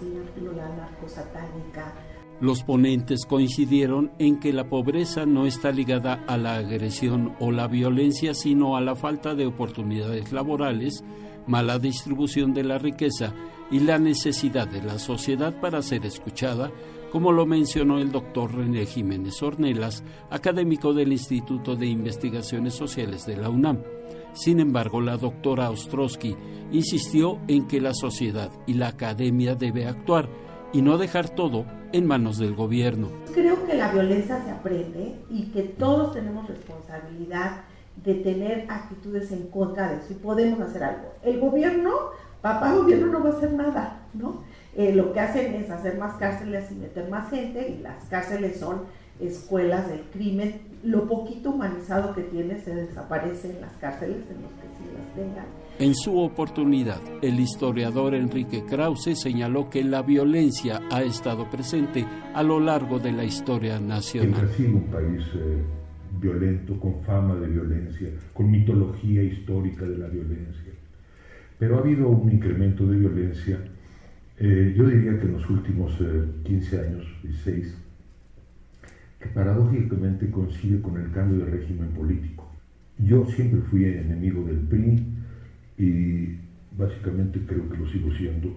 la 0.57 0.69
narcosatánica. 0.71 1.93
Los 2.41 2.65
ponentes 2.65 3.27
coincidieron 3.27 4.11
en 4.19 4.41
que 4.41 4.53
la 4.53 4.69
pobreza 4.69 5.25
no 5.25 5.47
está 5.47 5.71
ligada 5.71 6.25
a 6.27 6.37
la 6.37 6.57
agresión 6.57 7.37
o 7.39 7.53
la 7.53 7.69
violencia, 7.69 8.35
sino 8.35 8.77
a 8.77 8.81
la 8.81 8.97
falta 8.97 9.37
de 9.37 9.47
oportunidades 9.47 10.33
laborales, 10.33 11.05
mala 11.47 11.79
distribución 11.79 12.55
de 12.55 12.65
la 12.65 12.79
riqueza 12.79 13.33
y 13.71 13.81
la 13.81 13.99
necesidad 13.99 14.69
de 14.69 14.83
la 14.83 14.99
sociedad 14.99 15.59
para 15.61 15.83
ser 15.83 16.07
escuchada, 16.07 16.71
como 17.11 17.33
lo 17.33 17.47
mencionó 17.47 17.99
el 17.99 18.11
doctor 18.11 18.55
René 18.55 18.87
Jiménez 18.87 19.43
Ornelas, 19.43 20.03
académico 20.31 20.93
del 20.93 21.13
Instituto 21.13 21.77
de 21.77 21.87
Investigaciones 21.87 22.75
Sociales 22.75 23.27
de 23.27 23.37
la 23.37 23.51
UNAM. 23.51 23.83
Sin 24.33 24.59
embargo, 24.59 25.01
la 25.01 25.17
doctora 25.17 25.71
Ostrowski 25.71 26.37
insistió 26.73 27.39
en 27.47 27.69
que 27.69 27.81
la 27.81 27.95
sociedad 27.95 28.51
y 28.67 28.75
la 28.75 28.89
academia 28.89 29.55
debe 29.55 29.87
actuar 29.87 30.29
y 30.73 30.83
no 30.83 30.99
dejar 30.99 31.29
todo 31.29 31.65
en 31.93 32.07
manos 32.07 32.39
del 32.39 32.55
gobierno. 32.55 33.13
Creo 33.33 33.65
que 33.65 33.75
la 33.75 33.93
violencia 33.93 34.43
se 34.45 34.51
aprende 34.51 35.21
y 35.31 35.45
que 35.53 35.63
todos 35.63 36.13
tenemos 36.13 36.49
responsabilidad 36.49 37.63
de 37.97 38.15
tener 38.15 38.67
actitudes 38.69 39.31
en 39.33 39.49
contra 39.49 39.91
de 39.91 39.97
eso 39.97 40.13
y 40.13 40.17
podemos 40.17 40.61
hacer 40.61 40.85
algo. 40.85 41.13
El 41.23 41.41
gobierno, 41.41 41.93
papá 42.43 42.75
gobierno 42.75 43.07
no 43.07 43.23
va 43.23 43.31
a 43.31 43.33
hacer 43.33 43.53
nada, 43.53 44.01
¿no? 44.15 44.43
Eh, 44.77 44.93
lo 44.95 45.13
que 45.13 45.21
hacen 45.21 45.55
es 45.55 45.71
hacer 45.71 45.99
más 45.99 46.15
cárceles 46.17 46.71
y 46.73 46.75
meter 46.75 47.09
más 47.09 47.31
gente 47.31 47.77
y 47.79 47.83
las 47.83 48.05
cárceles 48.07 48.59
son 48.59 48.83
escuelas 49.21 49.89
del 49.89 50.01
crimen. 50.13 50.61
Lo 50.83 51.07
poquito 51.07 51.51
humanizado 51.51 52.15
que 52.15 52.23
tiene 52.23 52.59
se 52.59 52.75
desaparece 52.75 53.51
en 53.51 53.61
las 53.61 53.73
cárceles 53.77 54.23
en 54.29 54.43
los 54.43 54.51
que 54.53 54.67
sí 54.77 54.85
las 54.97 55.15
tengan. 55.15 55.47
En 55.79 55.95
su 55.95 56.19
oportunidad, 56.19 57.01
el 57.23 57.41
historiador 57.41 58.15
Enrique 58.15 58.65
Krause 58.65 59.15
señaló 59.15 59.71
que 59.71 59.83
la 59.83 60.03
violencia 60.03 60.81
ha 60.91 61.03
estado 61.03 61.49
presente 61.51 62.05
a 62.35 62.43
lo 62.43 62.61
largo 62.61 62.99
de 62.99 63.13
la 63.13 63.25
historia 63.25 63.81
nacional. 63.81 64.49
un 64.59 64.83
país 64.85 65.25
eh, 65.35 65.65
violento, 66.21 66.79
con 66.79 67.03
fama 67.03 67.35
de 67.37 67.49
violencia, 67.49 68.09
con 68.33 68.51
mitología 68.51 69.23
histórica 69.23 69.85
de 69.85 69.99
la 69.99 70.09
violencia. 70.09 70.73
Pero 71.59 71.77
ha 71.77 71.81
habido 71.81 72.09
un 72.09 72.31
incremento 72.31 72.87
de 72.87 72.97
violencia, 72.97 73.59
eh, 74.39 74.75
yo 74.77 74.87
diría 74.87 75.19
que 75.19 75.27
en 75.27 75.33
los 75.33 75.49
últimos 75.49 75.97
15 76.45 76.77
eh, 76.77 76.81
años, 76.81 77.07
16, 77.23 77.77
que 79.21 79.29
paradójicamente 79.29 80.31
coincide 80.31 80.81
con 80.81 81.01
el 81.01 81.11
cambio 81.13 81.45
de 81.45 81.51
régimen 81.51 81.89
político. 81.91 82.51
Yo 82.99 83.25
siempre 83.27 83.61
fui 83.71 83.85
enemigo 83.85 84.45
del 84.45 84.59
PRI 84.59 85.07
y 85.79 86.39
básicamente 86.77 87.41
creo 87.47 87.69
que 87.69 87.79
lo 87.79 87.89
sigo 87.89 88.13
siendo 88.15 88.55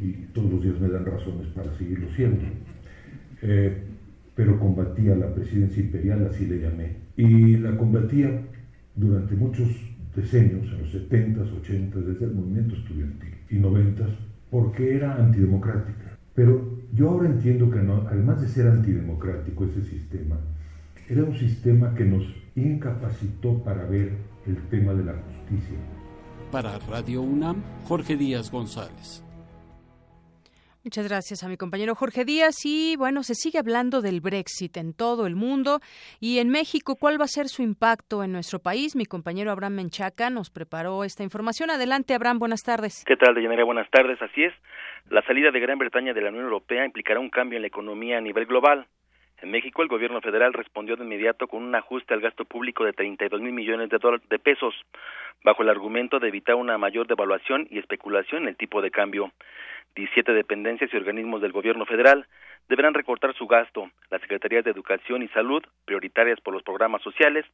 y 0.00 0.12
todos 0.32 0.50
los 0.52 0.62
días 0.62 0.80
me 0.80 0.88
dan 0.88 1.04
razones 1.04 1.46
para 1.48 1.76
seguirlo 1.76 2.08
siendo. 2.14 2.44
Eh, 3.42 3.87
pero 4.38 4.56
combatía 4.60 5.16
la 5.16 5.34
presidencia 5.34 5.82
imperial, 5.82 6.28
así 6.30 6.46
le 6.46 6.60
llamé. 6.60 6.92
Y 7.16 7.56
la 7.56 7.76
combatía 7.76 8.40
durante 8.94 9.34
muchos 9.34 9.66
decenios, 10.14 10.64
en 10.72 10.78
los 10.78 10.94
70s, 10.94 11.50
80s, 11.60 12.04
desde 12.04 12.26
el 12.26 12.34
movimiento 12.34 12.76
estudiantil 12.76 13.34
y 13.50 13.56
90s, 13.56 14.14
porque 14.48 14.94
era 14.94 15.16
antidemocrática. 15.16 16.16
Pero 16.36 16.78
yo 16.94 17.10
ahora 17.10 17.30
entiendo 17.30 17.68
que 17.68 17.80
no, 17.80 18.06
además 18.08 18.40
de 18.40 18.46
ser 18.46 18.68
antidemocrático 18.68 19.64
ese 19.64 19.82
sistema, 19.82 20.36
era 21.08 21.24
un 21.24 21.34
sistema 21.34 21.92
que 21.96 22.04
nos 22.04 22.22
incapacitó 22.54 23.60
para 23.64 23.86
ver 23.86 24.12
el 24.46 24.56
tema 24.70 24.94
de 24.94 25.04
la 25.04 25.14
justicia. 25.14 25.78
Para 26.52 26.78
Radio 26.78 27.22
UNAM, 27.22 27.56
Jorge 27.88 28.16
Díaz 28.16 28.52
González. 28.52 29.24
Muchas 30.88 31.06
gracias 31.06 31.44
a 31.44 31.48
mi 31.48 31.58
compañero 31.58 31.94
Jorge 31.94 32.24
Díaz. 32.24 32.64
Y 32.64 32.96
bueno, 32.96 33.22
se 33.22 33.34
sigue 33.34 33.58
hablando 33.58 34.00
del 34.00 34.22
Brexit 34.22 34.74
en 34.78 34.94
todo 34.94 35.26
el 35.26 35.36
mundo 35.36 35.80
y 36.18 36.38
en 36.38 36.48
México. 36.48 36.96
¿Cuál 36.98 37.20
va 37.20 37.26
a 37.26 37.28
ser 37.28 37.48
su 37.48 37.60
impacto 37.60 38.24
en 38.24 38.32
nuestro 38.32 38.58
país? 38.58 38.96
Mi 38.96 39.04
compañero 39.04 39.50
Abraham 39.50 39.74
Menchaca 39.74 40.30
nos 40.30 40.48
preparó 40.48 41.04
esta 41.04 41.22
información. 41.22 41.68
Adelante, 41.68 42.14
Abraham, 42.14 42.38
buenas 42.38 42.62
tardes. 42.62 43.04
¿Qué 43.06 43.16
tal, 43.16 43.34
Deyanira? 43.34 43.64
Buenas 43.64 43.90
tardes. 43.90 44.16
Así 44.22 44.44
es. 44.44 44.54
La 45.10 45.20
salida 45.26 45.50
de 45.50 45.60
Gran 45.60 45.76
Bretaña 45.76 46.14
de 46.14 46.22
la 46.22 46.30
Unión 46.30 46.44
Europea 46.44 46.86
implicará 46.86 47.20
un 47.20 47.28
cambio 47.28 47.58
en 47.58 47.64
la 47.64 47.68
economía 47.68 48.16
a 48.16 48.22
nivel 48.22 48.46
global. 48.46 48.86
En 49.42 49.50
México, 49.50 49.82
el 49.82 49.88
gobierno 49.88 50.22
federal 50.22 50.54
respondió 50.54 50.96
de 50.96 51.04
inmediato 51.04 51.48
con 51.48 51.62
un 51.62 51.74
ajuste 51.74 52.14
al 52.14 52.20
gasto 52.20 52.46
público 52.46 52.84
de 52.84 52.94
32 52.94 53.42
mil 53.42 53.52
millones 53.52 53.90
de, 53.90 53.98
de 54.30 54.38
pesos, 54.38 54.74
bajo 55.44 55.62
el 55.62 55.68
argumento 55.68 56.18
de 56.18 56.28
evitar 56.28 56.56
una 56.56 56.76
mayor 56.76 57.06
devaluación 57.06 57.68
y 57.70 57.78
especulación 57.78 58.44
en 58.44 58.48
el 58.48 58.56
tipo 58.56 58.80
de 58.80 58.90
cambio. 58.90 59.30
17 59.98 60.32
dependencias 60.32 60.92
y 60.92 60.96
organismos 60.96 61.42
del 61.42 61.50
gobierno 61.50 61.84
federal 61.84 62.24
deberán 62.68 62.94
recortar 62.94 63.34
su 63.34 63.48
gasto. 63.48 63.90
Las 64.10 64.20
secretarías 64.20 64.64
de 64.64 64.70
Educación 64.70 65.24
y 65.24 65.28
Salud, 65.28 65.60
prioritarias 65.86 66.40
por 66.40 66.54
los 66.54 66.62
programas 66.62 67.02
sociales, 67.02 67.44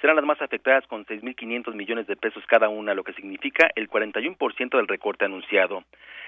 serán 0.00 0.16
las 0.16 0.24
más 0.24 0.40
afectadas 0.40 0.86
con 0.86 1.04
6.500 1.04 1.74
millones 1.74 2.06
de 2.06 2.16
pesos 2.16 2.42
cada 2.46 2.70
una, 2.70 2.94
lo 2.94 3.04
que 3.04 3.12
significa 3.12 3.70
el 3.74 3.90
41% 3.90 4.76
del 4.78 4.88
recorte 4.88 5.26
anunciado. 5.26 5.84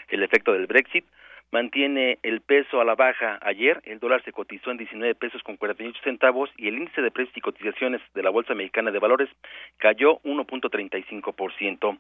El 0.08 0.22
efecto 0.22 0.52
del 0.52 0.66
Brexit 0.66 1.06
mantiene 1.52 2.18
el 2.22 2.40
peso 2.40 2.80
a 2.80 2.84
la 2.84 2.94
baja. 2.94 3.38
Ayer 3.42 3.80
el 3.84 4.00
dólar 4.00 4.24
se 4.24 4.32
cotizó 4.32 4.70
en 4.70 4.78
19 4.78 5.14
pesos 5.14 5.42
con 5.42 5.56
48 5.56 6.00
centavos 6.02 6.50
y 6.56 6.66
el 6.66 6.76
índice 6.76 7.02
de 7.02 7.10
precios 7.10 7.36
y 7.36 7.42
cotizaciones 7.42 8.00
de 8.14 8.22
la 8.22 8.30
Bolsa 8.30 8.54
Mexicana 8.54 8.90
de 8.90 8.98
Valores 8.98 9.28
cayó 9.76 10.18
1.35%. 10.20 11.98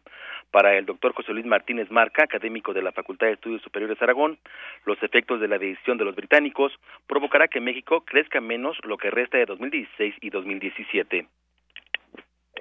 Para 0.50 0.76
el 0.76 0.86
doctor 0.86 1.12
José 1.12 1.32
Luis 1.32 1.46
Martínez 1.46 1.90
Marca, 1.90 2.24
académico 2.24 2.72
de 2.72 2.82
la 2.82 2.92
Facultad 2.92 3.26
de 3.26 3.34
Estudios 3.34 3.62
Superiores 3.62 4.00
Aragón, 4.00 4.38
los 4.86 5.00
efectos 5.02 5.40
de 5.40 5.48
la 5.48 5.58
decisión 5.58 5.98
de 5.98 6.06
los 6.06 6.16
británicos 6.16 6.72
provocará 7.06 7.46
que 7.48 7.60
México 7.60 8.04
crezca 8.06 8.40
menos 8.40 8.78
lo 8.84 8.96
que 8.96 9.10
resta 9.10 9.36
de 9.36 9.44
2016 9.44 10.14
y 10.22 10.30
2017 10.30 11.26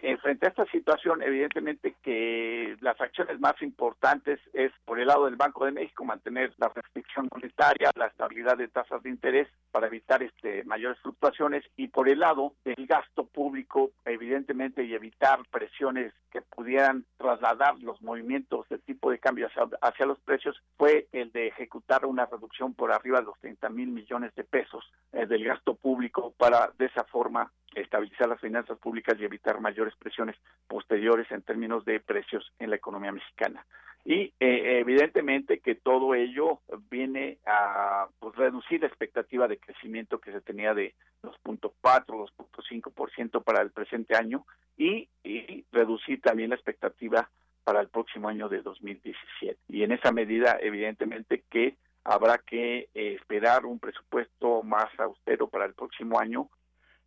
en 0.02 0.18
frente 0.20 0.46
a 0.46 0.50
esta 0.50 0.66
situación, 0.66 1.22
evidentemente 1.22 1.96
que 2.02 2.76
las 2.82 3.00
acciones 3.00 3.40
más 3.40 3.62
importantes 3.62 4.40
es 4.54 4.72
por 4.86 5.00
el 5.00 5.08
lado 5.08 5.26
del 5.26 5.36
Banco 5.36 5.66
de 5.66 5.72
México 5.72 6.04
mantener 6.04 6.54
la 6.58 6.70
restricción 6.70 7.28
monetaria, 7.32 7.92
la 7.96 8.08
estabilidad 8.08 8.58
de 8.58 8.68
tasas 8.68 9.04
de 9.04 9.10
interés 9.10 9.48
para 9.72 9.88
evitar 9.88 10.24
este 10.24 10.64
mayores 10.64 11.00
fluctuaciones 11.00 11.64
y 11.78 11.88
por 11.88 12.10
el 12.10 12.20
lado 12.20 12.54
del 12.66 12.88
gasto 12.88 13.26
público, 13.26 13.92
evidentemente 14.06 14.84
y 14.84 14.94
evitar 14.94 15.40
presiones 15.52 16.14
que 16.32 16.42
pudieran 16.42 17.06
trasladar 17.18 17.78
los 17.82 18.02
movimientos 18.02 18.68
de 18.70 18.80
tipo 18.80 19.12
de 19.12 19.20
cambio 19.20 19.48
hacia, 19.82 20.06
los 20.06 20.20
precios 20.22 20.60
fue 20.78 21.08
el 21.12 21.32
de 21.32 21.48
ejecutar 21.48 22.06
una 22.06 22.26
reducción 22.26 22.74
por 22.74 22.92
arriba 22.92 23.20
de 23.20 23.26
los 23.26 23.40
30 23.40 23.70
mil 23.70 23.90
millones 23.90 24.34
de 24.36 24.44
pesos 24.44 24.84
eh, 25.12 25.26
del 25.26 25.44
gasto 25.44 25.76
público 25.76 26.34
para 26.38 26.72
de 26.78 26.86
esa 26.86 27.04
forma 27.04 27.52
estabilizar 27.76 28.28
las 28.28 28.40
finanzas 28.40 28.78
públicas 28.80 29.16
y 29.20 29.26
evitar 29.26 29.60
mayores 29.62 29.91
presiones 29.98 30.36
posteriores 30.68 31.30
en 31.32 31.42
términos 31.42 31.86
de 31.86 32.00
precios 32.00 32.52
en 32.60 32.70
la 32.70 32.76
economía 32.76 33.12
mexicana. 33.12 33.66
Y 34.04 34.34
eh, 34.40 34.80
evidentemente 34.80 35.60
que 35.60 35.76
todo 35.76 36.16
ello 36.16 36.62
viene 36.90 37.38
a 37.46 38.08
pues, 38.20 38.36
reducir 38.36 38.82
la 38.82 38.88
expectativa 38.88 39.48
de 39.48 39.60
crecimiento 39.60 40.20
que 40.20 40.32
se 40.32 40.42
tenía 40.42 40.74
de 40.74 40.96
2.4, 41.22 41.72
2.5% 41.82 43.44
para 43.44 43.62
el 43.62 43.72
presente 43.72 44.16
año 44.16 44.46
y, 44.76 45.08
y 45.24 45.66
reducir 45.72 46.20
también 46.22 46.50
la 46.50 46.56
expectativa 46.56 47.30
para 47.64 47.82
el 47.82 47.90
próximo 47.90 48.28
año 48.28 48.50
de 48.50 48.62
2017. 48.62 49.58
Y 49.70 49.84
en 49.84 49.92
esa 49.92 50.12
medida, 50.12 50.58
evidentemente 50.60 51.44
que 51.50 51.78
habrá 52.04 52.40
que 52.40 52.90
eh, 52.94 53.14
esperar 53.20 53.66
un 53.66 53.80
presupuesto 53.80 54.64
más 54.64 54.88
austero 55.00 55.48
para 55.48 55.66
el 55.66 55.74
próximo 55.74 56.20
año 56.20 56.50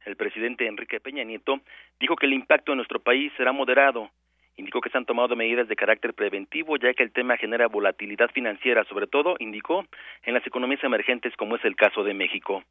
el 0.04 0.16
presidente 0.16 0.66
Enrique 0.66 1.00
Peña 1.00 1.24
Nieto 1.24 1.60
dijo 2.00 2.16
que 2.16 2.26
el 2.26 2.32
impacto 2.32 2.72
en 2.72 2.76
nuestro 2.76 3.00
país 3.00 3.32
será 3.36 3.52
moderado. 3.52 4.10
Indicó 4.56 4.80
que 4.80 4.90
se 4.90 4.98
han 4.98 5.06
tomado 5.06 5.34
medidas 5.34 5.66
de 5.66 5.76
carácter 5.76 6.14
preventivo, 6.14 6.76
ya 6.76 6.94
que 6.94 7.02
el 7.02 7.12
tema 7.12 7.36
genera 7.36 7.66
volatilidad 7.66 8.30
financiera, 8.30 8.84
sobre 8.84 9.06
todo, 9.06 9.36
indicó, 9.40 9.84
en 10.22 10.34
las 10.34 10.46
economías 10.46 10.84
emergentes 10.84 11.34
como 11.36 11.56
es 11.56 11.64
el 11.64 11.74
caso 11.74 12.04
de 12.04 12.14
México. 12.14 12.62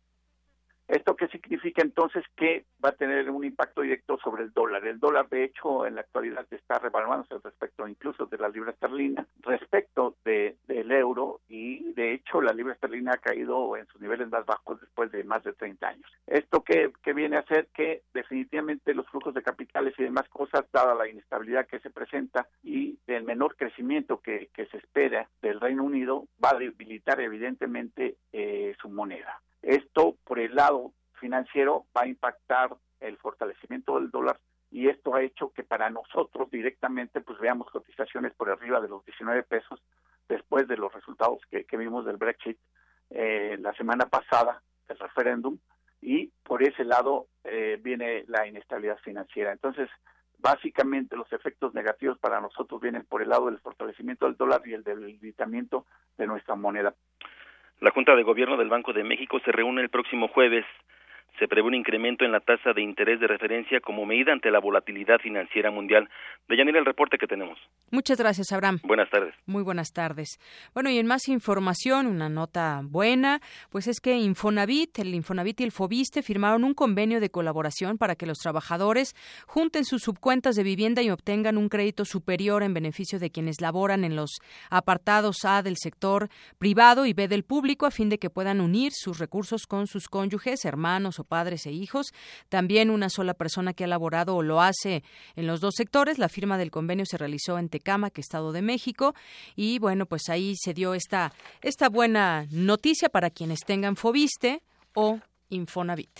¿Esto 0.93 1.15
qué 1.15 1.27
significa 1.29 1.81
entonces? 1.81 2.23
Que 2.35 2.65
va 2.83 2.89
a 2.89 2.95
tener 2.95 3.27
un 3.31 3.43
impacto 3.43 3.81
directo 3.81 4.19
sobre 4.23 4.43
el 4.43 4.53
dólar. 4.53 4.85
El 4.85 4.99
dólar, 4.99 5.27
de 5.27 5.43
hecho, 5.43 5.87
en 5.87 5.95
la 5.95 6.01
actualidad 6.01 6.45
está 6.51 6.77
revaluándose 6.77 7.33
respecto 7.43 7.87
incluso 7.87 8.27
de 8.27 8.37
la 8.37 8.47
libra 8.47 8.69
esterlina, 8.69 9.25
respecto 9.41 10.17
de, 10.23 10.55
del 10.67 10.91
euro, 10.91 11.41
y 11.49 11.93
de 11.93 12.13
hecho 12.13 12.43
la 12.43 12.53
libra 12.53 12.73
esterlina 12.73 13.13
ha 13.13 13.17
caído 13.17 13.75
en 13.75 13.87
sus 13.87 14.01
niveles 14.01 14.29
más 14.29 14.45
bajos 14.45 14.79
después 14.81 15.11
de 15.11 15.23
más 15.23 15.43
de 15.43 15.53
30 15.53 15.87
años. 15.87 16.11
¿Esto 16.27 16.63
qué, 16.63 16.91
viene 17.15 17.37
a 17.37 17.39
hacer? 17.39 17.69
Que 17.73 18.03
definitivamente 18.13 18.93
los 18.93 19.07
flujos 19.07 19.33
de 19.33 19.41
capitales 19.41 19.95
y 19.97 20.03
demás 20.03 20.29
cosas, 20.29 20.65
dada 20.71 20.93
la 20.93 21.09
inestabilidad 21.09 21.65
que 21.65 21.79
se 21.79 21.89
presenta 21.89 22.47
y 22.61 22.99
el 23.07 23.23
menor 23.23 23.55
crecimiento 23.55 24.21
que, 24.21 24.51
se 24.55 24.77
espera 24.77 25.27
del 25.41 25.59
Reino 25.59 25.83
Unido, 25.83 26.27
va 26.43 26.51
a 26.51 26.59
debilitar 26.59 27.19
evidentemente 27.19 28.17
eh, 28.31 28.75
su 28.79 28.89
moneda. 28.89 29.41
Esto, 29.64 30.18
por 30.26 30.39
el 30.39 30.53
lado 30.53 30.93
financiero, 31.20 31.86
va 31.97 32.03
a 32.03 32.07
impactar 32.07 32.76
el 32.99 33.18
fortalecimiento 33.18 33.99
del 33.99 34.11
dólar 34.11 34.39
y 34.70 34.89
esto 34.89 35.16
ha 35.16 35.22
hecho 35.22 35.51
que 35.51 35.64
para 35.64 35.89
nosotros 35.89 36.49
directamente 36.49 37.22
pues 37.22 37.39
veamos 37.39 37.70
cotizaciones 37.70 38.34
por 38.34 38.49
arriba 38.49 38.82
de 38.82 38.89
los 38.89 39.05
19 39.05 39.43
pesos 39.43 39.82
después 40.28 40.68
de 40.68 40.78
los 40.78 40.91
resultados 40.93 41.39
que, 41.49 41.78
vimos 41.78 42.05
del 42.05 42.18
Brexit 42.18 42.57
eh, 43.09 43.57
la 43.59 43.74
semana 43.74 44.07
pasada, 44.07 44.61
del 44.88 44.97
referéndum, 44.97 45.57
y 46.01 46.32
por 46.43 46.64
ese 46.64 46.84
lado 46.84 47.28
eh, 47.43 47.80
viene 47.82 48.26
la 48.28 48.47
inestabilidad 48.47 48.97
financiera. 48.97 49.51
Entonces, 49.51 49.89
básicamente 50.39 51.16
los 51.16 51.32
efectos 51.32 51.74
negativos 51.74 52.18
para 52.20 52.41
nosotros 52.41 52.82
vienen 52.82 53.05
por 53.05 53.22
el 53.22 53.30
lado 53.30 53.45
del 53.45 53.59
fortalecimiento 53.59 54.26
del 54.26 54.36
dólar 54.36 54.61
y 54.66 54.74
el 54.74 54.84
debilitamiento 54.84 55.86
de 56.18 56.28
nuestra 56.28 56.55
moneda. 56.55 56.93
La 57.84 57.91
Junta 57.91 58.15
de 58.15 58.23
Gobierno 58.23 58.55
del 58.55 58.69
Banco 58.69 58.93
de 58.93 59.03
México 59.03 59.41
se 59.43 59.51
reúne 59.51 59.81
el 59.81 59.89
próximo 59.89 60.29
jueves 60.29 60.63
se 61.39 61.47
prevé 61.47 61.67
un 61.67 61.73
incremento 61.73 62.25
en 62.25 62.31
la 62.31 62.39
tasa 62.39 62.73
de 62.73 62.81
interés 62.81 63.19
de 63.19 63.27
referencia 63.27 63.79
como 63.79 64.05
medida 64.05 64.31
ante 64.31 64.51
la 64.51 64.59
volatilidad 64.59 65.19
financiera 65.19 65.71
mundial. 65.71 66.07
Deyanira, 66.47 66.79
el 66.79 66.86
reporte 66.86 67.17
que 67.17 67.27
tenemos. 67.27 67.57
Muchas 67.91 68.19
gracias, 68.19 68.51
Abraham. 68.51 68.79
Buenas 68.84 69.09
tardes. 69.09 69.34
Muy 69.45 69.63
buenas 69.63 69.91
tardes. 69.93 70.39
Bueno, 70.73 70.89
y 70.89 70.99
en 70.99 71.07
más 71.07 71.27
información, 71.27 72.07
una 72.07 72.29
nota 72.29 72.81
buena, 72.84 73.39
pues 73.71 73.88
es 73.88 73.99
que 73.99 74.15
Infonavit, 74.15 74.99
el 74.99 75.13
Infonavit 75.15 75.61
y 75.61 75.63
el 75.63 75.71
Fobiste 75.71 76.21
firmaron 76.21 76.63
un 76.63 76.73
convenio 76.73 77.19
de 77.19 77.29
colaboración 77.29 77.97
para 77.97 78.15
que 78.15 78.25
los 78.25 78.38
trabajadores 78.38 79.15
junten 79.47 79.86
sus 79.86 80.03
subcuentas 80.03 80.55
de 80.55 80.63
vivienda 80.63 81.01
y 81.01 81.09
obtengan 81.09 81.57
un 81.57 81.69
crédito 81.69 82.05
superior 82.05 82.63
en 82.63 82.73
beneficio 82.73 83.19
de 83.19 83.31
quienes 83.31 83.61
laboran 83.61 84.03
en 84.03 84.15
los 84.15 84.39
apartados 84.69 85.45
A 85.45 85.63
del 85.63 85.77
sector 85.77 86.29
privado 86.59 87.05
y 87.05 87.13
B 87.13 87.27
del 87.27 87.43
público 87.43 87.86
a 87.86 87.91
fin 87.91 88.09
de 88.09 88.19
que 88.19 88.29
puedan 88.29 88.61
unir 88.61 88.91
sus 88.93 89.19
recursos 89.19 89.65
con 89.65 89.88
sus 89.88 90.07
cónyuges, 90.07 90.65
hermanos 90.65 91.19
padres 91.24 91.65
e 91.65 91.71
hijos. 91.71 92.07
También 92.49 92.89
una 92.89 93.09
sola 93.09 93.34
persona 93.34 93.74
que 93.74 93.84
ha 93.84 93.88
laborado 93.88 94.36
o 94.36 94.43
lo 94.43 94.61
hace 94.61 95.03
en 95.36 95.47
los 95.47 95.59
dos 95.59 95.76
sectores. 95.76 96.17
La 96.17 96.30
firma 96.30 96.57
del 96.57 96.71
convenio 96.71 97.05
se 97.05 97.17
realizó 97.17 97.57
en 97.57 97.69
Tecámac, 97.69 98.17
Estado 98.17 98.51
de 98.51 98.61
México. 98.61 99.13
Y 99.55 99.80
bueno, 99.80 100.05
pues 100.05 100.30
ahí 100.30 100.55
se 100.57 100.74
dio 100.74 100.93
esta, 100.93 101.34
esta 101.61 101.89
buena 101.89 102.47
noticia 102.51 103.09
para 103.09 103.30
quienes 103.30 103.59
tengan 103.61 103.95
Fobiste 103.95 104.61
o 104.93 105.19
Infonavit. 105.49 106.19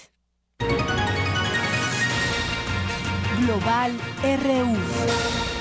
Global 3.40 3.92
RU. 4.24 5.53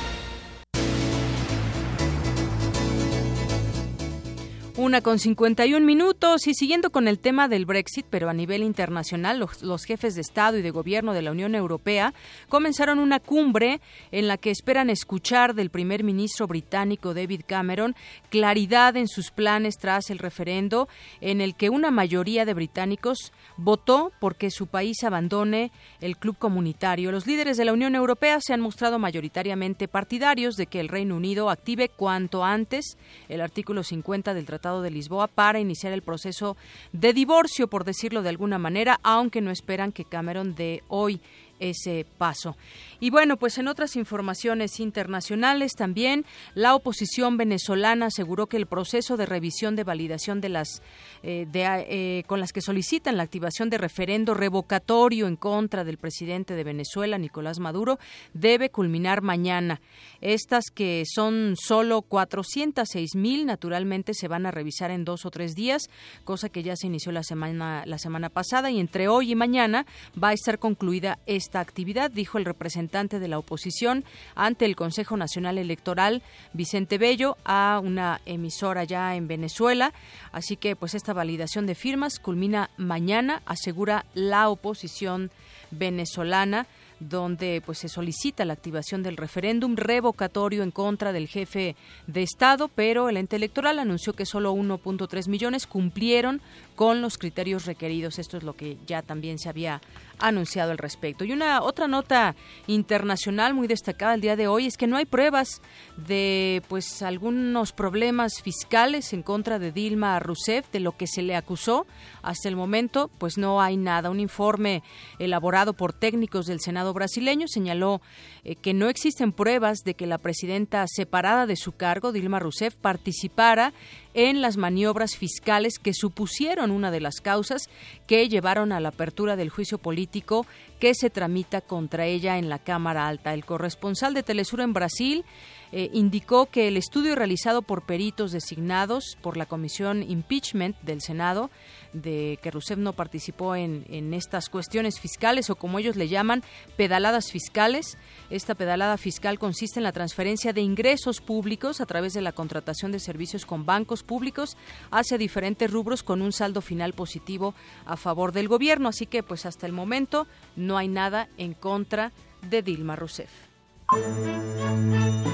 Una 4.78 5.02
con 5.02 5.18
51 5.18 5.84
minutos 5.84 6.46
y 6.46 6.54
siguiendo 6.54 6.88
con 6.88 7.06
el 7.06 7.18
tema 7.18 7.46
del 7.46 7.66
Brexit, 7.66 8.06
pero 8.08 8.30
a 8.30 8.32
nivel 8.32 8.62
internacional, 8.62 9.38
los, 9.38 9.84
jefes 9.84 10.14
de 10.14 10.22
Estado 10.22 10.56
y 10.56 10.62
de 10.62 10.70
Gobierno 10.70 11.12
de 11.12 11.20
la 11.20 11.30
Unión 11.30 11.54
Europea 11.54 12.14
comenzaron 12.48 12.98
una 12.98 13.20
cumbre 13.20 13.82
en 14.12 14.28
la 14.28 14.38
que 14.38 14.50
esperan 14.50 14.88
escuchar 14.88 15.54
del 15.54 15.68
primer 15.68 16.04
ministro 16.04 16.46
británico 16.46 17.12
David 17.12 17.42
Cameron 17.46 17.94
claridad 18.30 18.96
en 18.96 19.08
sus 19.08 19.30
planes 19.30 19.76
tras 19.76 20.08
el 20.08 20.18
referendo 20.18 20.88
en 21.20 21.42
el 21.42 21.54
que 21.54 21.68
una 21.68 21.90
mayoría 21.90 22.46
de 22.46 22.54
británicos 22.54 23.30
votó 23.58 24.10
porque 24.20 24.50
su 24.50 24.68
país 24.68 25.04
abandone 25.04 25.70
el 26.00 26.16
club 26.16 26.38
comunitario. 26.38 27.12
Los 27.12 27.26
líderes 27.26 27.58
de 27.58 27.66
la 27.66 27.74
Unión 27.74 27.94
Europea 27.94 28.38
se 28.40 28.54
han 28.54 28.62
mostrado 28.62 28.98
mayoritariamente 28.98 29.86
partidarios 29.86 30.56
de 30.56 30.64
que 30.64 30.80
el 30.80 30.88
Reino 30.88 31.14
Unido 31.14 31.50
active 31.50 31.90
cuanto 31.90 32.42
antes 32.42 32.96
el 33.28 33.42
artículo 33.42 33.82
50 33.82 34.32
del 34.32 34.46
Tratado 34.46 34.61
de 34.62 34.90
Lisboa 34.90 35.26
para 35.26 35.58
iniciar 35.58 35.92
el 35.92 36.02
proceso 36.02 36.56
de 36.92 37.12
divorcio, 37.12 37.66
por 37.66 37.84
decirlo 37.84 38.22
de 38.22 38.28
alguna 38.28 38.58
manera, 38.58 39.00
aunque 39.02 39.40
no 39.40 39.50
esperan 39.50 39.92
que 39.92 40.04
Cameron 40.04 40.54
dé 40.54 40.82
hoy 40.88 41.20
ese 41.58 42.06
paso. 42.18 42.56
Y 43.02 43.10
bueno, 43.10 43.36
pues 43.36 43.58
en 43.58 43.66
otras 43.66 43.96
informaciones 43.96 44.78
internacionales 44.78 45.72
también, 45.72 46.24
la 46.54 46.76
oposición 46.76 47.36
venezolana 47.36 48.06
aseguró 48.06 48.46
que 48.46 48.56
el 48.56 48.66
proceso 48.66 49.16
de 49.16 49.26
revisión 49.26 49.74
de 49.74 49.82
validación 49.82 50.40
de 50.40 50.48
las 50.48 50.82
eh, 51.24 51.48
eh, 51.52 52.22
con 52.28 52.38
las 52.38 52.52
que 52.52 52.60
solicitan 52.60 53.16
la 53.16 53.24
activación 53.24 53.70
de 53.70 53.78
referendo 53.78 54.34
revocatorio 54.34 55.26
en 55.26 55.34
contra 55.34 55.82
del 55.82 55.98
presidente 55.98 56.54
de 56.54 56.62
Venezuela, 56.62 57.18
Nicolás 57.18 57.58
Maduro, 57.58 57.98
debe 58.34 58.70
culminar 58.70 59.20
mañana. 59.20 59.80
Estas 60.20 60.66
que 60.72 61.02
son 61.04 61.56
solo 61.60 62.02
406 62.02 63.16
mil, 63.16 63.46
naturalmente 63.46 64.14
se 64.14 64.28
van 64.28 64.46
a 64.46 64.52
revisar 64.52 64.92
en 64.92 65.04
dos 65.04 65.26
o 65.26 65.32
tres 65.32 65.56
días, 65.56 65.90
cosa 66.22 66.50
que 66.50 66.62
ya 66.62 66.76
se 66.76 66.86
inició 66.86 67.10
la 67.10 67.24
semana 67.24 67.82
la 67.84 67.98
semana 67.98 68.28
pasada 68.28 68.70
y 68.70 68.78
entre 68.78 69.08
hoy 69.08 69.32
y 69.32 69.34
mañana 69.34 69.86
va 70.22 70.28
a 70.28 70.34
estar 70.34 70.60
concluida 70.60 71.18
esta 71.26 71.58
actividad, 71.58 72.08
dijo 72.08 72.38
el 72.38 72.44
representante 72.44 72.91
de 72.92 73.26
la 73.26 73.38
oposición 73.38 74.04
ante 74.34 74.66
el 74.66 74.76
Consejo 74.76 75.16
Nacional 75.16 75.56
Electoral, 75.56 76.22
Vicente 76.52 76.98
Bello, 76.98 77.38
a 77.42 77.80
una 77.82 78.20
emisora 78.26 78.84
ya 78.84 79.16
en 79.16 79.28
Venezuela. 79.28 79.94
Así 80.30 80.58
que, 80.58 80.76
pues, 80.76 80.94
esta 80.94 81.14
validación 81.14 81.64
de 81.64 81.74
firmas 81.74 82.18
culmina 82.18 82.68
mañana, 82.76 83.40
asegura 83.46 84.04
la 84.12 84.50
oposición 84.50 85.30
venezolana 85.70 86.66
donde 87.08 87.62
pues 87.64 87.78
se 87.78 87.88
solicita 87.88 88.44
la 88.44 88.52
activación 88.52 89.02
del 89.02 89.16
referéndum 89.16 89.76
revocatorio 89.76 90.62
en 90.62 90.70
contra 90.70 91.12
del 91.12 91.28
jefe 91.28 91.76
de 92.06 92.22
Estado, 92.22 92.68
pero 92.68 93.08
el 93.08 93.16
ente 93.16 93.36
electoral 93.36 93.78
anunció 93.78 94.12
que 94.12 94.26
solo 94.26 94.54
1.3 94.54 95.28
millones 95.28 95.66
cumplieron 95.66 96.40
con 96.76 97.02
los 97.02 97.18
criterios 97.18 97.66
requeridos. 97.66 98.18
Esto 98.18 98.36
es 98.36 98.42
lo 98.42 98.54
que 98.54 98.78
ya 98.86 99.02
también 99.02 99.38
se 99.38 99.48
había 99.48 99.80
anunciado 100.18 100.70
al 100.70 100.78
respecto. 100.78 101.24
Y 101.24 101.32
una 101.32 101.62
otra 101.62 101.88
nota 101.88 102.34
internacional 102.66 103.54
muy 103.54 103.66
destacada 103.66 104.14
el 104.14 104.20
día 104.20 104.36
de 104.36 104.46
hoy 104.46 104.66
es 104.66 104.76
que 104.76 104.86
no 104.86 104.96
hay 104.96 105.04
pruebas 105.04 105.60
de 105.96 106.62
pues 106.68 107.02
algunos 107.02 107.72
problemas 107.72 108.40
fiscales 108.42 109.12
en 109.12 109.22
contra 109.22 109.58
de 109.58 109.72
Dilma 109.72 110.18
Rousseff 110.20 110.70
de 110.70 110.80
lo 110.80 110.96
que 110.96 111.06
se 111.06 111.22
le 111.22 111.36
acusó 111.36 111.86
hasta 112.22 112.48
el 112.48 112.56
momento, 112.56 113.10
pues 113.18 113.36
no 113.36 113.60
hay 113.60 113.76
nada. 113.76 114.10
Un 114.10 114.20
informe 114.20 114.82
elaborado 115.18 115.72
por 115.72 115.92
técnicos 115.92 116.46
del 116.46 116.60
Senado 116.60 116.91
brasileño 116.92 117.48
señaló 117.48 118.00
eh, 118.44 118.56
que 118.56 118.74
no 118.74 118.88
existen 118.88 119.32
pruebas 119.32 119.78
de 119.84 119.94
que 119.94 120.06
la 120.06 120.18
presidenta 120.18 120.84
separada 120.86 121.46
de 121.46 121.56
su 121.56 121.72
cargo, 121.72 122.12
Dilma 122.12 122.38
Rousseff, 122.38 122.74
participara 122.74 123.72
en 124.14 124.42
las 124.42 124.56
maniobras 124.56 125.16
fiscales 125.16 125.78
que 125.78 125.94
supusieron 125.94 126.70
una 126.70 126.90
de 126.90 127.00
las 127.00 127.20
causas 127.20 127.70
que 128.06 128.28
llevaron 128.28 128.72
a 128.72 128.80
la 128.80 128.90
apertura 128.90 129.36
del 129.36 129.50
juicio 129.50 129.78
político 129.78 130.46
que 130.78 130.94
se 130.94 131.10
tramita 131.10 131.60
contra 131.60 132.06
ella 132.06 132.38
en 132.38 132.48
la 132.48 132.58
Cámara 132.58 133.08
Alta. 133.08 133.32
El 133.32 133.44
corresponsal 133.44 134.14
de 134.14 134.22
Telesur 134.22 134.60
en 134.60 134.72
Brasil 134.72 135.24
eh, 135.72 135.90
indicó 135.92 136.46
que 136.46 136.68
el 136.68 136.76
estudio 136.76 137.14
realizado 137.14 137.62
por 137.62 137.82
peritos 137.82 138.30
designados 138.30 139.16
por 139.22 139.36
la 139.36 139.46
Comisión 139.46 140.02
Impeachment 140.02 140.76
del 140.82 141.00
Senado 141.00 141.50
de 141.92 142.38
que 142.42 142.50
Rousseff 142.50 142.78
no 142.78 142.92
participó 142.92 143.56
en, 143.56 143.84
en 143.88 144.14
estas 144.14 144.48
cuestiones 144.48 145.00
fiscales 145.00 145.50
o 145.50 145.56
como 145.56 145.78
ellos 145.78 145.96
le 145.96 146.08
llaman 146.08 146.42
pedaladas 146.76 147.30
fiscales. 147.30 147.98
Esta 148.30 148.54
pedalada 148.54 148.96
fiscal 148.96 149.38
consiste 149.38 149.80
en 149.80 149.84
la 149.84 149.92
transferencia 149.92 150.52
de 150.52 150.60
ingresos 150.60 151.20
públicos 151.20 151.80
a 151.80 151.86
través 151.86 152.12
de 152.14 152.22
la 152.22 152.32
contratación 152.32 152.92
de 152.92 153.00
servicios 153.00 153.46
con 153.46 153.66
bancos 153.66 154.02
públicos 154.02 154.56
hacia 154.90 155.18
diferentes 155.18 155.70
rubros 155.70 156.02
con 156.02 156.22
un 156.22 156.32
saldo 156.32 156.60
final 156.60 156.92
positivo 156.92 157.54
a 157.86 157.96
favor 157.96 158.32
del 158.32 158.48
gobierno. 158.48 158.88
Así 158.88 159.06
que 159.06 159.22
pues 159.22 159.46
hasta 159.46 159.66
el 159.66 159.72
momento 159.72 160.26
no 160.56 160.78
hay 160.78 160.88
nada 160.88 161.28
en 161.36 161.54
contra 161.54 162.12
de 162.48 162.62
Dilma 162.62 162.96
Rousseff. 162.96 163.51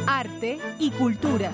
Arte 0.06 0.58
y 0.80 0.90
cultura. 0.90 1.52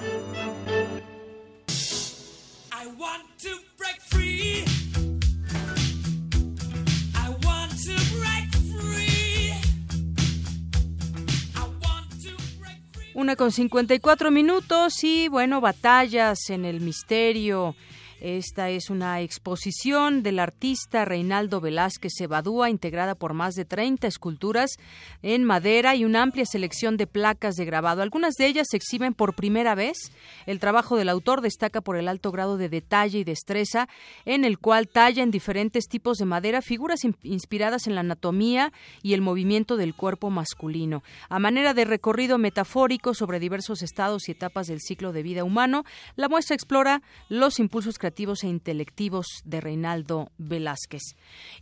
Una 13.14 13.36
con 13.36 13.52
54 13.52 14.30
minutos 14.30 15.04
y 15.04 15.28
bueno, 15.28 15.60
batallas 15.60 16.50
en 16.50 16.64
el 16.64 16.80
misterio 16.80 17.76
esta 18.24 18.70
es 18.70 18.88
una 18.88 19.20
exposición 19.20 20.22
del 20.22 20.38
artista 20.38 21.04
Reinaldo 21.04 21.60
Velázquez 21.60 22.18
Evadúa, 22.22 22.70
integrada 22.70 23.14
por 23.14 23.34
más 23.34 23.54
de 23.54 23.66
30 23.66 24.06
esculturas 24.06 24.78
en 25.20 25.44
madera 25.44 25.94
y 25.94 26.06
una 26.06 26.22
amplia 26.22 26.46
selección 26.46 26.96
de 26.96 27.06
placas 27.06 27.56
de 27.56 27.66
grabado. 27.66 28.00
Algunas 28.00 28.36
de 28.36 28.46
ellas 28.46 28.68
se 28.70 28.78
exhiben 28.78 29.12
por 29.12 29.34
primera 29.34 29.74
vez. 29.74 30.10
El 30.46 30.58
trabajo 30.58 30.96
del 30.96 31.10
autor 31.10 31.42
destaca 31.42 31.82
por 31.82 31.98
el 31.98 32.08
alto 32.08 32.32
grado 32.32 32.56
de 32.56 32.70
detalle 32.70 33.18
y 33.18 33.24
destreza, 33.24 33.90
en 34.24 34.46
el 34.46 34.58
cual 34.58 34.88
talla 34.88 35.22
en 35.22 35.30
diferentes 35.30 35.86
tipos 35.86 36.16
de 36.16 36.24
madera 36.24 36.62
figuras 36.62 37.00
inspiradas 37.24 37.86
en 37.86 37.94
la 37.94 38.00
anatomía 38.00 38.72
y 39.02 39.12
el 39.12 39.20
movimiento 39.20 39.76
del 39.76 39.94
cuerpo 39.94 40.30
masculino. 40.30 41.02
A 41.28 41.38
manera 41.38 41.74
de 41.74 41.84
recorrido 41.84 42.38
metafórico 42.38 43.12
sobre 43.12 43.38
diversos 43.38 43.82
estados 43.82 44.30
y 44.30 44.32
etapas 44.32 44.66
del 44.66 44.80
ciclo 44.80 45.12
de 45.12 45.22
vida 45.22 45.44
humano, 45.44 45.84
la 46.16 46.30
muestra 46.30 46.54
explora 46.54 47.02
los 47.28 47.58
impulsos 47.58 47.98
creativos 47.98 48.13
e 48.42 48.46
intelectivos 48.46 49.26
de 49.44 49.60
Reinaldo 49.60 50.30
Velázquez. 50.38 51.02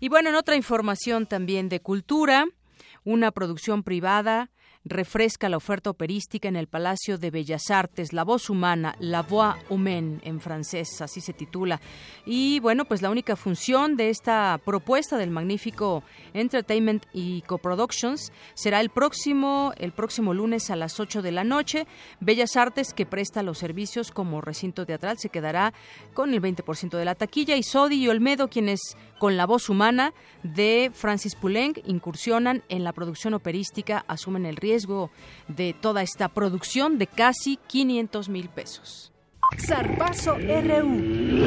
Y 0.00 0.08
bueno, 0.08 0.28
en 0.28 0.34
otra 0.36 0.56
información 0.56 1.26
también 1.26 1.68
de 1.68 1.80
cultura, 1.80 2.46
una 3.04 3.30
producción 3.30 3.82
privada 3.82 4.50
refresca 4.84 5.48
la 5.48 5.56
oferta 5.56 5.90
operística 5.90 6.48
en 6.48 6.56
el 6.56 6.66
Palacio 6.66 7.18
de 7.18 7.30
Bellas 7.30 7.70
Artes, 7.70 8.12
La 8.12 8.24
Voz 8.24 8.50
Humana, 8.50 8.96
La 8.98 9.22
Voix 9.22 9.56
Humaine 9.68 10.20
en 10.24 10.40
francés, 10.40 11.00
así 11.00 11.20
se 11.20 11.32
titula. 11.32 11.80
Y 12.26 12.58
bueno, 12.60 12.84
pues 12.84 13.00
la 13.00 13.10
única 13.10 13.36
función 13.36 13.96
de 13.96 14.10
esta 14.10 14.60
propuesta 14.64 15.16
del 15.16 15.30
magnífico 15.30 16.02
Entertainment 16.34 17.06
y 17.12 17.42
Coproductions 17.42 18.32
será 18.54 18.80
el 18.80 18.90
próximo, 18.90 19.72
el 19.78 19.92
próximo 19.92 20.34
lunes 20.34 20.70
a 20.70 20.76
las 20.76 20.98
8 20.98 21.22
de 21.22 21.32
la 21.32 21.44
noche. 21.44 21.86
Bellas 22.20 22.56
Artes, 22.56 22.92
que 22.92 23.06
presta 23.06 23.42
los 23.42 23.58
servicios 23.58 24.10
como 24.10 24.40
recinto 24.40 24.84
teatral, 24.84 25.18
se 25.18 25.28
quedará 25.28 25.72
con 26.12 26.34
el 26.34 26.42
20% 26.42 26.98
de 26.98 27.04
la 27.04 27.14
taquilla 27.14 27.56
y 27.56 27.62
Sodi 27.62 28.02
y 28.02 28.08
Olmedo, 28.08 28.48
quienes 28.48 28.96
con 29.18 29.36
la 29.36 29.46
voz 29.46 29.68
humana 29.68 30.12
de 30.42 30.90
Francis 30.92 31.36
Poulenc 31.36 31.78
incursionan 31.86 32.64
en 32.68 32.82
la 32.82 32.92
producción 32.92 33.34
operística, 33.34 34.04
asumen 34.08 34.46
el 34.46 34.56
riesgo 34.56 34.71
de 35.48 35.74
toda 35.78 36.02
esta 36.02 36.28
producción 36.28 36.98
de 36.98 37.06
casi 37.06 37.58
500 37.66 38.28
mil 38.28 38.48
pesos. 38.48 39.12
Zarpazo 39.58 40.36
RU. 40.36 41.46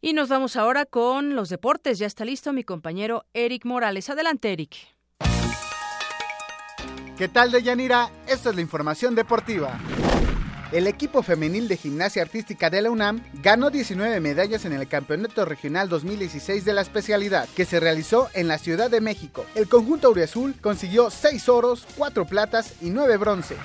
Y 0.00 0.12
nos 0.12 0.28
vamos 0.28 0.56
ahora 0.56 0.84
con 0.84 1.34
los 1.34 1.48
deportes. 1.48 1.98
Ya 1.98 2.06
está 2.06 2.24
listo 2.24 2.52
mi 2.52 2.64
compañero 2.64 3.24
Eric 3.32 3.64
Morales. 3.64 4.10
Adelante, 4.10 4.52
Eric. 4.52 4.76
¿Qué 7.16 7.28
tal, 7.28 7.52
Deyanira? 7.52 8.10
Esta 8.26 8.50
es 8.50 8.56
la 8.56 8.60
información 8.60 9.14
deportiva. 9.14 9.78
El 10.74 10.88
equipo 10.88 11.22
femenil 11.22 11.68
de 11.68 11.76
gimnasia 11.76 12.22
artística 12.22 12.68
de 12.68 12.82
la 12.82 12.90
UNAM 12.90 13.22
ganó 13.44 13.70
19 13.70 14.18
medallas 14.18 14.64
en 14.64 14.72
el 14.72 14.88
Campeonato 14.88 15.44
Regional 15.44 15.88
2016 15.88 16.64
de 16.64 16.72
la 16.72 16.80
especialidad, 16.80 17.48
que 17.54 17.64
se 17.64 17.78
realizó 17.78 18.28
en 18.34 18.48
la 18.48 18.58
Ciudad 18.58 18.90
de 18.90 19.00
México. 19.00 19.46
El 19.54 19.68
conjunto 19.68 20.08
auriazul 20.08 20.56
consiguió 20.60 21.10
6 21.10 21.48
oros, 21.48 21.86
4 21.96 22.24
platas 22.24 22.72
y 22.80 22.90
9 22.90 23.18
bronces. 23.18 23.56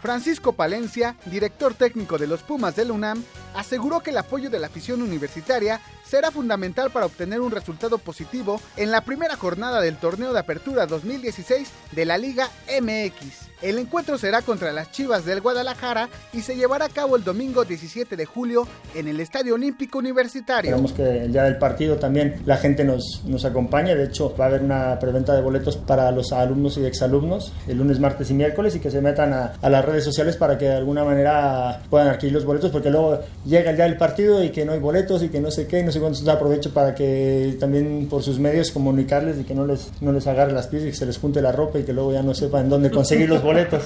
Francisco 0.00 0.52
Palencia, 0.52 1.16
director 1.26 1.74
técnico 1.74 2.16
de 2.16 2.28
los 2.28 2.44
Pumas 2.44 2.76
de 2.76 2.84
la 2.84 2.92
UNAM, 2.92 3.24
aseguró 3.54 4.00
que 4.00 4.10
el 4.10 4.18
apoyo 4.18 4.50
de 4.50 4.58
la 4.58 4.68
afición 4.68 5.02
universitaria 5.02 5.80
será 6.04 6.30
fundamental 6.30 6.90
para 6.90 7.06
obtener 7.06 7.40
un 7.40 7.50
resultado 7.50 7.98
positivo 7.98 8.60
en 8.76 8.90
la 8.90 9.00
primera 9.00 9.36
jornada 9.36 9.80
del 9.80 9.96
torneo 9.96 10.32
de 10.32 10.40
apertura 10.40 10.86
2016 10.86 11.68
de 11.92 12.04
la 12.04 12.18
Liga 12.18 12.48
MX. 12.68 13.52
El 13.62 13.78
encuentro 13.78 14.18
será 14.18 14.42
contra 14.42 14.72
las 14.72 14.90
Chivas 14.90 15.24
del 15.24 15.40
Guadalajara 15.40 16.08
y 16.32 16.40
se 16.40 16.56
llevará 16.56 16.86
a 16.86 16.88
cabo 16.88 17.14
el 17.14 17.22
domingo 17.22 17.64
17 17.64 18.16
de 18.16 18.26
julio 18.26 18.66
en 18.92 19.06
el 19.06 19.20
Estadio 19.20 19.54
Olímpico 19.54 20.00
Universitario. 20.00 20.70
Esperamos 20.70 20.92
que 20.92 21.26
el 21.26 21.32
del 21.32 21.58
partido 21.58 21.96
también 21.96 22.42
la 22.44 22.56
gente 22.56 22.84
nos, 22.84 23.22
nos 23.24 23.44
acompañe. 23.44 23.94
De 23.94 24.04
hecho, 24.04 24.34
va 24.36 24.46
a 24.46 24.48
haber 24.48 24.62
una 24.62 24.98
preventa 24.98 25.32
de 25.34 25.42
boletos 25.42 25.76
para 25.76 26.10
los 26.10 26.32
alumnos 26.32 26.76
y 26.76 26.84
exalumnos 26.84 27.52
el 27.68 27.78
lunes, 27.78 28.00
martes 28.00 28.30
y 28.30 28.34
miércoles 28.34 28.74
y 28.74 28.80
que 28.80 28.90
se 28.90 29.00
metan 29.00 29.32
a, 29.32 29.52
a 29.62 29.70
las 29.70 29.84
redes 29.84 30.02
sociales 30.02 30.36
para 30.36 30.58
que 30.58 30.64
de 30.64 30.74
alguna 30.74 31.04
manera 31.04 31.82
puedan 31.88 32.08
adquirir 32.08 32.34
los 32.34 32.44
boletos 32.44 32.72
porque 32.72 32.90
luego 32.90 33.20
llega 33.44 33.70
el 33.70 33.76
día 33.76 33.86
del 33.86 33.96
partido 33.96 34.42
y 34.42 34.50
que 34.50 34.64
no 34.64 34.72
hay 34.72 34.78
boletos 34.78 35.22
y 35.22 35.28
que 35.28 35.40
no 35.40 35.50
sé 35.50 35.66
qué, 35.66 35.82
no 35.82 35.92
sé 35.92 36.00
cuántos. 36.00 36.26
Aprovecho 36.28 36.72
para 36.72 36.94
que 36.94 37.56
también 37.58 38.06
por 38.08 38.22
sus 38.22 38.38
medios 38.38 38.70
comunicarles 38.70 39.38
y 39.38 39.44
que 39.44 39.54
no 39.54 39.66
les, 39.66 39.90
no 40.00 40.12
les 40.12 40.26
agarre 40.26 40.52
las 40.52 40.68
pies 40.68 40.82
y 40.84 40.86
que 40.86 40.94
se 40.94 41.06
les 41.06 41.18
junte 41.18 41.42
la 41.42 41.52
ropa 41.52 41.78
y 41.78 41.84
que 41.84 41.92
luego 41.92 42.12
ya 42.12 42.22
no 42.22 42.34
sepan 42.34 42.68
dónde 42.68 42.90
conseguir 42.90 43.28
los 43.28 43.42
boletos. 43.42 43.82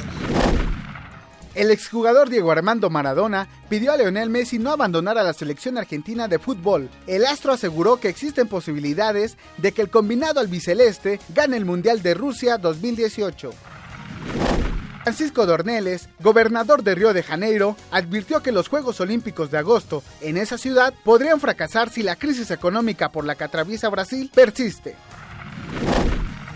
El 1.56 1.70
exjugador 1.70 2.28
Diego 2.28 2.50
Armando 2.52 2.90
Maradona 2.90 3.48
pidió 3.70 3.90
a 3.90 3.96
Leonel 3.96 4.28
Messi 4.28 4.58
no 4.58 4.72
abandonar 4.72 5.16
a 5.16 5.22
la 5.22 5.32
selección 5.32 5.78
argentina 5.78 6.28
de 6.28 6.38
fútbol. 6.38 6.90
El 7.06 7.24
astro 7.24 7.52
aseguró 7.54 7.96
que 7.96 8.10
existen 8.10 8.46
posibilidades 8.46 9.38
de 9.56 9.72
que 9.72 9.80
el 9.80 9.88
combinado 9.88 10.40
albiceleste 10.40 11.18
gane 11.34 11.56
el 11.56 11.64
Mundial 11.64 12.02
de 12.02 12.12
Rusia 12.12 12.58
2018. 12.58 13.52
Francisco 15.06 15.46
Dorneles, 15.46 16.08
gobernador 16.18 16.82
de 16.82 16.96
Río 16.96 17.14
de 17.14 17.22
Janeiro, 17.22 17.76
advirtió 17.92 18.42
que 18.42 18.50
los 18.50 18.66
Juegos 18.66 19.00
Olímpicos 19.00 19.52
de 19.52 19.58
agosto 19.58 20.02
en 20.20 20.36
esa 20.36 20.58
ciudad 20.58 20.92
podrían 21.04 21.38
fracasar 21.38 21.90
si 21.90 22.02
la 22.02 22.16
crisis 22.16 22.50
económica 22.50 23.12
por 23.12 23.24
la 23.24 23.36
que 23.36 23.44
atraviesa 23.44 23.88
Brasil 23.88 24.28
persiste. 24.34 24.96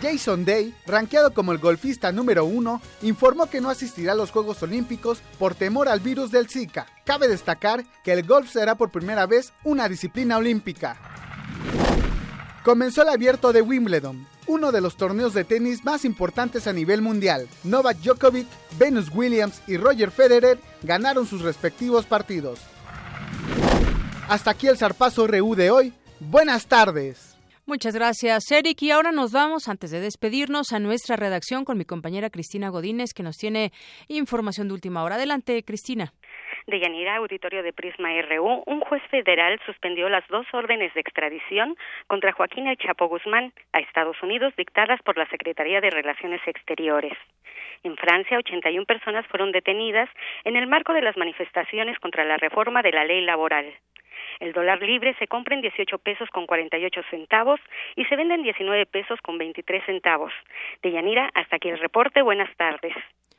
Jason 0.03 0.45
Day, 0.45 0.75
rankeado 0.85 1.33
como 1.33 1.53
el 1.53 1.59
golfista 1.59 2.11
número 2.11 2.45
uno, 2.45 2.83
informó 3.03 3.47
que 3.47 3.61
no 3.61 3.71
asistirá 3.71 4.15
a 4.15 4.17
los 4.17 4.33
Juegos 4.33 4.61
Olímpicos 4.65 5.23
por 5.39 5.55
temor 5.55 5.89
al 5.89 6.01
virus 6.01 6.33
del 6.33 6.49
Zika. 6.49 6.89
Cabe 7.05 7.29
destacar 7.29 7.85
que 8.03 8.15
el 8.15 8.27
golf 8.27 8.51
será 8.51 8.75
por 8.75 8.91
primera 8.91 9.27
vez 9.27 9.53
una 9.63 9.89
disciplina 9.89 10.39
olímpica. 10.39 10.99
Comenzó 12.71 13.03
el 13.03 13.09
abierto 13.09 13.53
de 13.53 13.63
Wimbledon, 13.63 14.29
uno 14.47 14.71
de 14.71 14.81
los 14.81 14.97
torneos 14.97 15.35
de 15.35 15.43
tenis 15.43 15.85
más 15.85 16.05
importantes 16.05 16.69
a 16.69 16.73
nivel 16.73 17.03
mundial. 17.03 17.49
Novak 17.65 17.97
Djokovic, 17.97 18.47
Venus 18.79 19.11
Williams 19.13 19.61
y 19.67 19.77
Roger 19.77 20.13
Federer 20.13 20.57
ganaron 20.85 21.27
sus 21.27 21.43
respectivos 21.43 22.07
partidos. 22.07 22.61
Hasta 24.29 24.53
aquí 24.53 24.69
el 24.69 24.79
zarpazo 24.79 25.27
RU 25.27 25.57
de 25.57 25.73
hoy. 25.73 25.93
Buenas 26.21 26.69
tardes. 26.69 27.31
Muchas 27.67 27.93
gracias, 27.95 28.49
Eric. 28.53 28.83
Y 28.83 28.93
ahora 28.93 29.11
nos 29.11 29.33
vamos, 29.33 29.67
antes 29.67 29.91
de 29.91 29.99
despedirnos, 29.99 30.73
a 30.73 30.79
nuestra 30.79 31.17
redacción 31.17 31.65
con 31.65 31.77
mi 31.77 31.85
compañera 31.85 32.31
Cristina 32.31 32.69
Godínez, 32.69 33.15
que 33.15 33.25
nos 33.25 33.37
tiene 33.37 33.73
información 34.07 34.69
de 34.69 34.75
última 34.75 35.03
hora. 35.03 35.17
Adelante, 35.17 35.65
Cristina. 35.65 36.15
De 36.71 36.79
Yanira, 36.79 37.17
auditorio 37.17 37.65
de 37.65 37.73
Prisma 37.73 38.11
RU, 38.23 38.63
un 38.65 38.81
juez 38.81 39.03
federal 39.11 39.59
suspendió 39.67 40.09
las 40.09 40.25
dos 40.29 40.47
órdenes 40.53 40.95
de 40.95 41.01
extradición 41.01 41.75
contra 42.07 42.31
Joaquín 42.31 42.69
El 42.69 42.77
Chapo 42.77 43.09
Guzmán 43.09 43.53
a 43.73 43.81
Estados 43.81 44.23
Unidos 44.23 44.55
dictadas 44.57 45.03
por 45.03 45.19
la 45.19 45.29
Secretaría 45.31 45.81
de 45.81 45.91
Relaciones 45.91 46.41
Exteriores. 46.47 47.19
En 47.83 47.97
Francia, 47.97 48.39
81 48.39 48.87
personas 48.87 49.27
fueron 49.27 49.51
detenidas 49.51 50.09
en 50.45 50.55
el 50.55 50.69
marco 50.69 50.93
de 50.93 51.03
las 51.03 51.17
manifestaciones 51.17 51.99
contra 51.99 52.25
la 52.25 52.37
reforma 52.37 52.83
de 52.83 52.93
la 52.93 53.05
ley 53.05 53.23
laboral. 53.23 53.67
El 54.39 54.53
dólar 54.53 54.81
libre 54.81 55.17
se 55.19 55.27
compra 55.27 55.57
en 55.57 55.63
18 55.63 55.99
pesos 55.99 56.29
con 56.31 56.47
48 56.47 57.01
centavos 57.11 57.59
y 57.97 58.05
se 58.05 58.15
vende 58.15 58.35
en 58.37 58.45
19 58.45 58.87
pesos 58.87 59.19
con 59.23 59.39
23 59.39 59.85
centavos. 59.87 60.33
De 60.85 60.93
Yanira, 60.93 61.31
hasta 61.35 61.57
aquí 61.57 61.69
el 61.69 61.81
reporte. 61.81 62.23
Buenas 62.23 62.57
tardes. 62.57 62.95